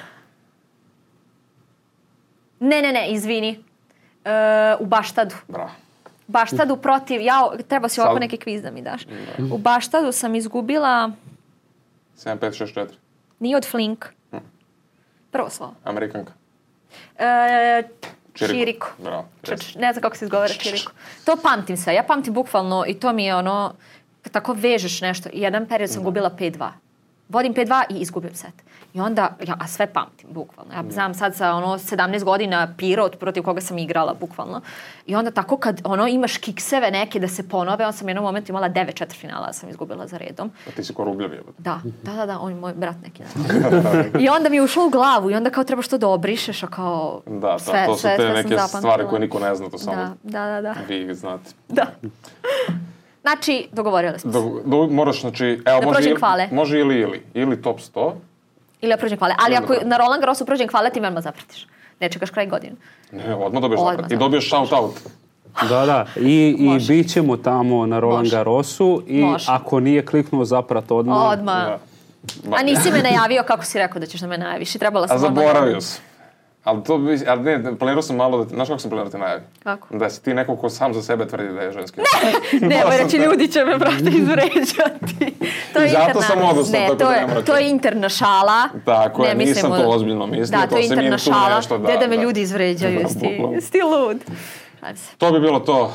[2.63, 3.65] Ne, ne, ne, izvini.
[4.25, 4.31] E,
[4.81, 5.35] u Baštadu.
[5.49, 5.71] Bravo.
[6.27, 9.03] Baštadu protiv, ja, treba si ovako neki kviz da mi daš.
[9.53, 11.11] U Baštadu sam izgubila,
[12.17, 12.87] 7, 5, 6, 4.
[13.39, 14.07] nije od Flink.
[15.31, 15.75] Prvo slovo.
[15.85, 16.33] Amerikanka.
[17.19, 17.83] E,
[18.35, 18.55] Čiriko.
[18.55, 18.89] Čiriko.
[18.99, 19.29] Bravo,
[19.77, 20.93] ne znam kako se izgovara Čiriko.
[21.25, 21.95] To pamtim sve.
[21.95, 23.75] Ja pamtim bukvalno i to mi je ono,
[24.33, 25.29] tako vežeš nešto.
[25.33, 26.69] Jedan period sam gubila 5-2.
[27.33, 28.55] Vodim 5-2 i izgubim set.
[28.95, 30.73] I onda, ja, a sve pamtim, bukvalno.
[30.75, 34.61] Ja znam sad sa ono 17 godina Pirot protiv koga sam igrala, bukvalno.
[35.07, 38.53] I onda tako kad ono imaš kikseve neke da se ponove, on sam jednom momentu
[38.53, 40.51] imala 9 četvrfinala, da sam izgubila za redom.
[40.65, 41.63] Pa ti si ko rubljav jebote.
[41.63, 43.23] Da, da, da, da, on je moj brat neki.
[43.23, 44.19] Da.
[44.25, 46.67] I onda mi je ušlo u glavu i onda kao trebaš to da obrišeš, a
[46.67, 49.79] kao Da, sve, to su sve, te sve neke stvari koje niko ne zna, to
[49.79, 50.75] samo Da, da, da, da.
[50.89, 51.51] vi znate.
[51.69, 51.87] da.
[53.23, 54.39] Znači, dogovorili smo se.
[54.41, 56.49] Do, do, moraš, znači, evo, Da može, ili- kvale.
[56.53, 57.23] može ili ili.
[57.35, 58.13] Ili top 100,
[58.81, 59.35] Ili ja prođem kvale.
[59.39, 59.85] Ali ako da.
[59.85, 61.67] na Roland Garrosu prođem kvale, ti me odmah zapratiš.
[62.01, 62.73] Ne čekaš kraj godine.
[63.13, 64.13] ne, odmah dobiješ Odmah zaprat.
[64.13, 64.95] I dobiješ shout out.
[65.63, 66.07] Da, da.
[66.17, 68.31] I, i bit ćemo tamo na Roland.
[68.31, 69.45] Garrosu i Može.
[69.49, 71.65] ako nije kliknuo zaprat odmah, Odmah.
[71.65, 71.79] Da.
[72.53, 75.17] A nisi me najavio kako si rekao da ćeš da me najaviš i trebala sam
[75.17, 76.03] A zaboravio da- sam.
[76.65, 79.19] Ali to bi, ali ne, planirao sam malo da znaš kako sam planirao da te
[79.19, 79.43] najavi?
[79.63, 79.89] Kako?
[79.91, 82.01] Da si ti neko ko sam za sebe tvrdi da je ženski.
[82.53, 85.35] Ne, Morao sam reći te- ljudi će me, brate, izvređati.
[85.73, 88.69] To je zato interna- sam odustao, Ne, to da je, to je interna šala.
[88.85, 91.57] Tako je, Ne, nisam to ozbiljno mislio, Da, to je interna šala.
[91.57, 92.23] nešto, da, da me da.
[92.23, 93.55] ljudi izvređaju, Da, jesi ti, bukvalno.
[93.55, 94.17] jesi ti lud.
[95.19, 95.93] To bi bilo to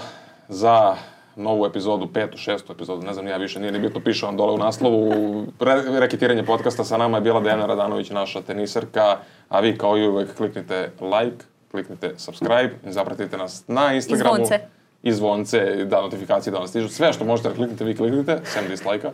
[0.50, 0.96] za
[1.38, 4.54] novu epizodu, petu, šestu epizodu, ne znam ja više, nije ni bitno, piše vam dole
[4.54, 5.14] u naslovu.
[5.60, 9.18] Re, reketiranje podcasta sa nama je bila Dejana Radanović, naša teniserka,
[9.50, 14.36] a vi kao i uvek kliknite like, kliknite subscribe, i zapratite nas na Instagramu.
[14.36, 14.60] zvonce.
[15.04, 16.90] I zvonce, da notifikacije da vam stižu.
[16.90, 19.12] Sve što možete da kliknite, vi kliknite, sem dislajka.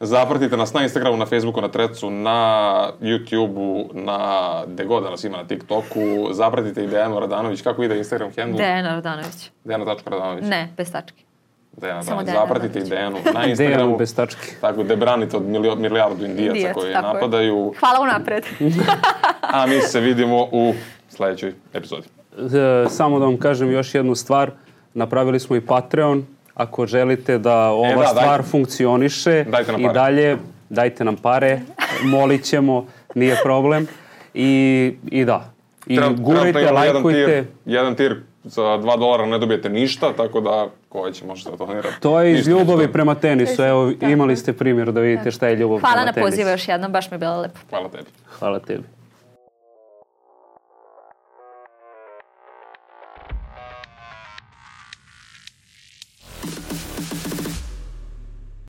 [0.00, 5.24] Zapratite nas na Instagramu, na Facebooku, na Trecu, na YouTubeu, na gde god da nas
[5.24, 6.28] ima na TikToku.
[6.32, 7.62] Zapratite i Dejanu Radanović.
[7.62, 8.58] Kako ide Instagram handle?
[8.58, 9.50] Dejana Radanović.
[9.64, 10.44] Dejana.radanović.
[10.44, 11.25] Ne, bez tačke.
[11.76, 12.26] Dejana Samo Radanović.
[12.26, 12.90] Dejana Zapratite i Radanović.
[12.90, 13.96] Dejanu na Dejanu Instagramu.
[13.96, 14.46] bez tačke.
[14.60, 15.46] Tako, da branite od
[15.78, 17.14] milijardu indijaca Indijac, koji je tako je.
[17.14, 17.72] napadaju.
[17.80, 18.44] Hvala unapred.
[19.52, 20.74] A mi se vidimo u
[21.08, 22.06] sledećoj epizodi.
[22.38, 24.50] E, samo da vam kažem još jednu stvar.
[24.94, 26.26] Napravili smo i Patreon.
[26.54, 29.44] Ako želite da ova E, da, stvar daj- funkcioniše
[29.78, 30.36] i dalje,
[30.68, 31.60] dajte nam pare,
[32.02, 33.86] molit ćemo, nije problem.
[34.34, 34.50] I,
[35.04, 35.50] i da.
[35.86, 37.18] I Trenutno- gurajte, imamo lajkujte.
[37.20, 41.50] Jedan tir, jedan tir za 2 dolara ne dobijete ništa, tako da ko već može
[41.50, 41.88] da donira.
[42.00, 42.92] To je iz Ništa, ljubavi ništa.
[42.92, 43.62] prema tenisu.
[43.62, 46.30] Evo, imali ste primjer da vidite šta je ljubav Hvala prema na tenisu.
[46.30, 47.58] pozivu još jednom, baš mi je bilo lepo.
[47.70, 48.04] Hvala tebi.
[48.28, 48.82] Hvala tebi.